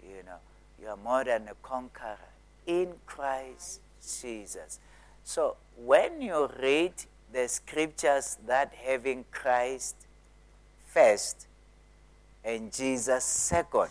You 0.02 0.22
know, 0.26 0.38
you 0.80 0.88
are 0.88 0.96
more 0.96 1.24
than 1.24 1.48
a 1.48 1.54
conqueror 1.62 2.18
in 2.66 2.92
Christ 3.06 3.80
Jesus. 4.20 4.80
So 5.24 5.56
when 5.76 6.20
you 6.20 6.50
read 6.60 6.92
the 7.32 7.46
scriptures 7.48 8.38
that 8.46 8.74
having 8.74 9.24
Christ 9.30 9.94
first 10.86 11.46
and 12.44 12.72
Jesus 12.72 13.24
second, 13.24 13.90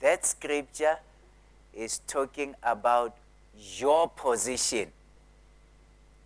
that 0.00 0.24
scripture 0.24 0.98
is 1.74 2.00
talking 2.06 2.54
about 2.62 3.16
your 3.78 4.08
position, 4.08 4.90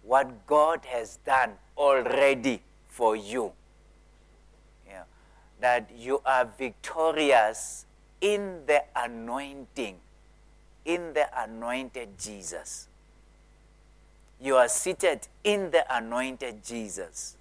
what 0.03 0.47
God 0.47 0.85
has 0.87 1.17
done 1.25 1.53
already 1.77 2.63
for 2.89 3.17
you 3.17 3.53
Yeah. 4.87 5.05
that 5.61 5.91
you 5.97 6.21
are 6.25 6.45
victorious 6.45 7.87
in 8.21 8.67
the 8.67 8.85
anointing, 8.95 9.99
in 10.85 11.13
the 11.13 11.29
anointed 11.43 12.19
Jesus. 12.19 12.89
You 14.41 14.57
are 14.57 14.69
seated 14.69 15.27
in 15.43 15.71
the 15.71 15.85
anointed 15.95 16.65
Jesus. 16.65 17.37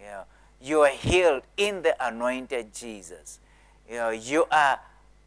Yeah. 0.00 0.24
You 0.60 0.82
are 0.82 0.90
healed 0.90 1.42
in 1.56 1.82
the 1.82 1.96
anointed 2.04 2.74
Jesus. 2.74 3.40
You, 3.88 4.10
you 4.10 4.44
are 4.50 4.78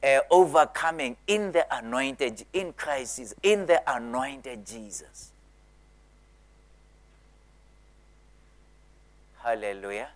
uh, 0.03 0.19
overcoming 0.30 1.15
in 1.28 1.52
the 1.52 1.65
anointed, 1.76 2.45
in 2.53 2.73
Christ, 2.73 3.34
in 3.44 3.65
the 3.65 3.82
anointed 3.91 4.65
Jesus. 4.65 5.32
Hallelujah. 9.44 10.10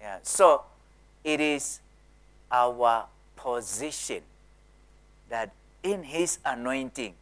Yeah. 0.00 0.18
So 0.22 0.62
it 1.24 1.40
is 1.40 1.80
our 2.50 3.06
position 3.36 4.22
that 5.28 5.52
in 5.82 6.04
His 6.04 6.38
anointing, 6.44 7.14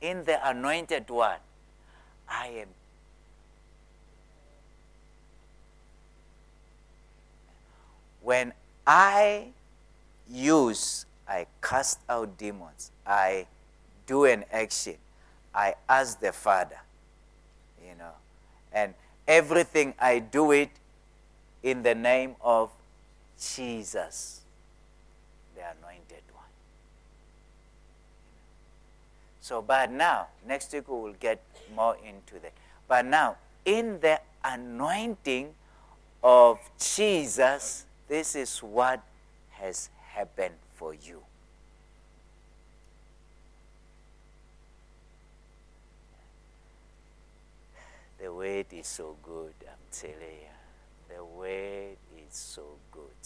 in 0.00 0.24
the 0.24 0.46
anointed 0.48 1.08
one, 1.10 1.38
I 2.28 2.46
am. 2.48 2.68
When 8.22 8.52
I 8.86 9.48
use, 10.30 11.06
I 11.28 11.46
cast 11.62 12.00
out 12.08 12.38
demons, 12.38 12.90
I 13.06 13.46
do 14.06 14.24
an 14.24 14.44
action, 14.52 14.96
I 15.54 15.74
ask 15.88 16.20
the 16.20 16.32
Father, 16.32 16.78
you 17.82 17.94
know, 17.98 18.12
and 18.72 18.94
everything 19.26 19.94
I 19.98 20.18
do 20.18 20.52
it 20.52 20.70
in 21.62 21.82
the 21.82 21.94
name 21.94 22.36
of 22.40 22.70
Jesus, 23.40 24.40
the 25.54 25.60
anointed 25.60 26.22
one. 26.32 26.44
So, 29.40 29.62
but 29.62 29.90
now, 29.90 30.28
next 30.46 30.72
week 30.72 30.88
we 30.88 30.94
will 30.94 31.16
get 31.18 31.42
more 31.74 31.96
into 31.96 32.40
that. 32.42 32.52
But 32.86 33.04
now, 33.04 33.36
in 33.64 34.00
the 34.00 34.20
anointing 34.44 35.54
of 36.22 36.58
Jesus, 36.78 37.84
this 38.08 38.34
is 38.34 38.58
what 38.58 39.02
has 39.50 39.90
happened 40.18 40.58
for 40.74 40.92
you. 40.94 41.22
The 48.20 48.32
word 48.32 48.66
is 48.72 48.88
so 48.88 49.14
good, 49.22 49.54
I'm 49.62 49.86
telling 49.92 50.18
you. 50.18 51.16
The 51.16 51.24
word 51.24 51.96
is 52.16 52.34
so 52.34 52.64
good. 52.90 53.22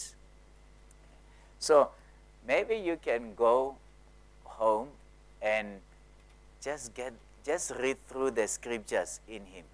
So 1.59 1.89
maybe 2.47 2.77
you 2.77 2.98
can 3.02 3.35
go 3.35 3.77
home 4.44 4.89
and 5.40 5.81
just 6.60 6.93
get 6.93 7.14
just 7.44 7.73
read 7.81 7.97
through 8.06 8.32
the 8.32 8.47
scriptures 8.47 9.19
in 9.27 9.47
him 9.47 9.64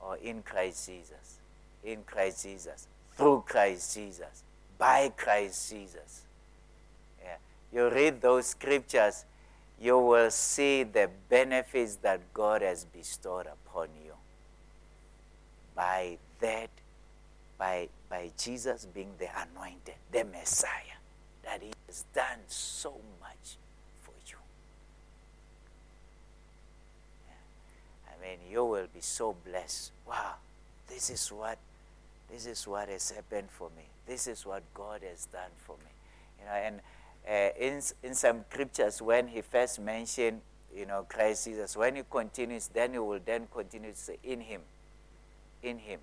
or 0.00 0.16
in 0.16 0.42
Christ 0.42 0.88
Jesus. 0.88 1.38
In 1.84 2.02
Christ 2.04 2.42
Jesus. 2.42 2.88
Through 3.16 3.44
Christ 3.46 3.94
Jesus. 3.94 4.42
By 4.80 5.12
Christ 5.14 5.70
Jesus. 5.70 6.22
Yeah. 7.22 7.36
You 7.70 7.90
read 7.90 8.22
those 8.22 8.46
scriptures, 8.46 9.26
you 9.78 9.98
will 9.98 10.30
see 10.30 10.84
the 10.84 11.10
benefits 11.28 11.96
that 11.96 12.32
God 12.32 12.62
has 12.62 12.86
bestowed 12.86 13.46
upon 13.46 13.88
you. 14.02 14.14
By 15.76 16.16
that 16.40 16.70
by 17.58 17.90
by 18.08 18.30
Jesus 18.38 18.86
being 18.86 19.12
the 19.18 19.28
anointed, 19.36 19.94
the 20.10 20.24
Messiah, 20.24 20.98
that 21.44 21.60
He 21.60 21.72
has 21.86 22.06
done 22.14 22.40
so 22.46 22.94
much 23.20 23.58
for 24.00 24.14
you. 24.26 24.38
I 28.08 28.26
mean, 28.26 28.38
you 28.50 28.64
will 28.64 28.88
be 28.92 29.02
so 29.02 29.36
blessed. 29.46 29.92
Wow, 30.08 30.36
this 30.88 31.10
is 31.10 31.28
what 31.30 31.58
this 32.30 32.46
is 32.46 32.66
what 32.66 32.88
has 32.88 33.10
happened 33.10 33.48
for 33.50 33.68
me. 33.76 33.84
This 34.10 34.26
is 34.26 34.44
what 34.44 34.62
God 34.74 35.02
has 35.08 35.26
done 35.26 35.54
for 35.64 35.76
me. 35.76 35.92
You 36.40 36.46
know, 36.46 36.52
and 36.52 36.80
uh, 37.28 37.56
in 37.56 37.80
in 38.02 38.14
some 38.16 38.44
scriptures, 38.50 39.00
when 39.00 39.28
He 39.28 39.40
first 39.40 39.78
mentioned, 39.78 40.40
you 40.74 40.84
know, 40.84 41.06
Christ 41.08 41.44
Jesus, 41.44 41.76
when 41.76 41.94
He 41.94 42.02
continues, 42.10 42.66
then 42.66 42.92
He 42.92 42.98
will 42.98 43.20
then 43.24 43.46
continue 43.54 43.92
to 43.92 43.96
say, 43.96 44.18
"In 44.24 44.40
Him, 44.40 44.62
in 45.62 45.78
Him." 45.78 46.00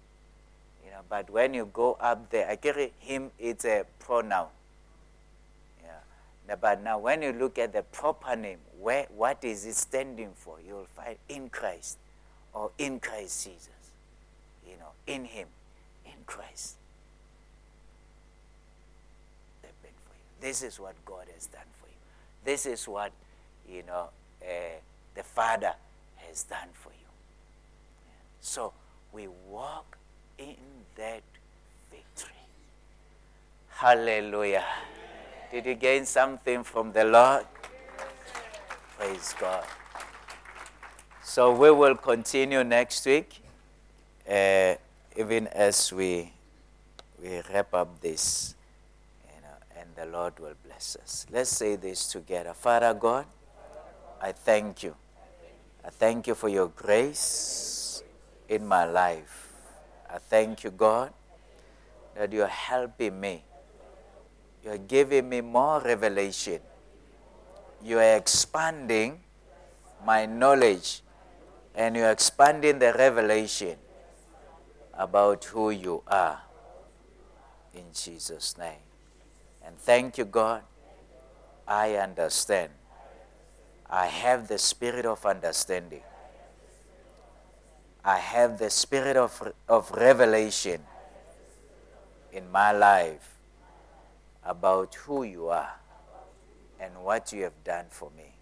You 0.85 0.91
know, 0.91 1.01
but 1.09 1.29
when 1.29 1.53
you 1.53 1.69
go 1.73 1.97
up 1.99 2.29
there, 2.29 2.47
I 2.49 2.55
carry 2.55 2.93
Him. 2.99 3.31
It's 3.37 3.65
a 3.65 3.83
pronoun. 3.99 4.47
Yeah. 5.83 6.55
But 6.55 6.81
now, 6.81 6.99
when 6.99 7.21
you 7.21 7.33
look 7.33 7.59
at 7.59 7.73
the 7.73 7.81
proper 7.83 8.37
name, 8.37 8.59
where 8.79 9.07
what 9.17 9.43
is 9.43 9.65
it 9.65 9.75
standing 9.75 10.31
for? 10.33 10.61
You 10.65 10.75
will 10.75 10.91
find 10.95 11.17
in 11.27 11.49
Christ, 11.49 11.97
or 12.53 12.71
in 12.77 13.01
Christ 13.01 13.43
Jesus. 13.43 13.91
You 14.65 14.77
know, 14.77 14.91
in 15.05 15.25
Him 15.25 15.47
in 16.07 16.23
Christ. 16.25 16.75
They've 19.61 19.81
been 19.81 19.91
for 20.05 20.15
you. 20.15 20.26
This 20.39 20.63
is 20.63 20.79
what 20.79 20.95
God 21.05 21.25
has 21.33 21.47
done 21.47 21.69
for 21.79 21.87
you. 21.87 21.95
This 22.43 22.65
is 22.65 22.87
what, 22.87 23.11
you 23.69 23.83
know, 23.83 24.09
uh, 24.41 24.45
the 25.15 25.23
Father 25.23 25.73
has 26.17 26.43
done 26.43 26.69
for 26.73 26.89
you. 26.89 27.07
So 28.39 28.73
we 29.11 29.27
walk 29.49 29.97
in 30.37 30.55
that 30.95 31.23
victory. 31.91 32.31
Hallelujah. 33.69 34.65
Did 35.51 35.65
you 35.65 35.75
gain 35.75 36.05
something 36.05 36.63
from 36.63 36.91
the 36.91 37.03
Lord? 37.05 37.45
Praise 38.97 39.33
God. 39.39 39.65
So 41.23 41.51
we 41.51 41.71
will 41.71 41.95
continue 41.95 42.63
next 42.63 43.05
week. 43.05 43.41
Uh, 44.27 44.75
even 45.15 45.47
as 45.47 45.91
we 45.93 46.31
we 47.21 47.41
wrap 47.51 47.73
up 47.73 48.01
this, 48.01 48.55
the 49.97 50.05
Lord 50.05 50.39
will 50.39 50.53
bless 50.63 50.95
us. 51.01 51.25
Let's 51.31 51.49
say 51.49 51.75
this 51.75 52.07
together. 52.07 52.53
Father 52.53 52.93
God, 52.93 53.25
I 54.21 54.31
thank 54.31 54.83
you. 54.83 54.95
I 55.83 55.89
thank 55.89 56.27
you 56.27 56.35
for 56.35 56.49
your 56.49 56.67
grace 56.67 58.03
in 58.47 58.65
my 58.65 58.85
life. 58.85 59.53
I 60.09 60.19
thank 60.19 60.63
you, 60.63 60.69
God, 60.71 61.11
that 62.15 62.31
you're 62.31 62.45
helping 62.45 63.19
me. 63.19 63.43
You're 64.63 64.77
giving 64.77 65.29
me 65.29 65.41
more 65.41 65.81
revelation. 65.81 66.59
You 67.83 67.97
are 67.97 68.15
expanding 68.15 69.19
my 70.05 70.25
knowledge 70.27 71.01
and 71.73 71.95
you're 71.95 72.11
expanding 72.11 72.77
the 72.79 72.93
revelation 72.93 73.77
about 74.93 75.43
who 75.45 75.71
you 75.71 76.03
are 76.07 76.41
in 77.73 77.85
Jesus' 77.93 78.57
name. 78.57 78.86
And 79.67 79.77
thank 79.77 80.17
you, 80.17 80.23
God. 80.23 80.63
I 81.67 81.95
understand. 81.95 82.71
I 83.89 84.05
have 84.05 84.47
the 84.47 84.57
spirit 84.57 85.05
of 85.05 85.25
understanding. 85.25 86.03
I 88.03 88.17
have 88.19 88.57
the 88.57 88.69
spirit 88.69 89.17
of, 89.17 89.53
of 89.67 89.91
revelation 89.91 90.81
in 92.31 92.49
my 92.49 92.71
life 92.71 93.35
about 94.45 94.95
who 94.95 95.23
you 95.23 95.47
are 95.49 95.73
and 96.79 97.03
what 97.03 97.33
you 97.33 97.43
have 97.43 97.63
done 97.65 97.85
for 97.89 98.09
me. 98.15 98.35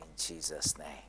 In 0.00 0.08
Jesus' 0.18 0.76
name. 0.76 1.05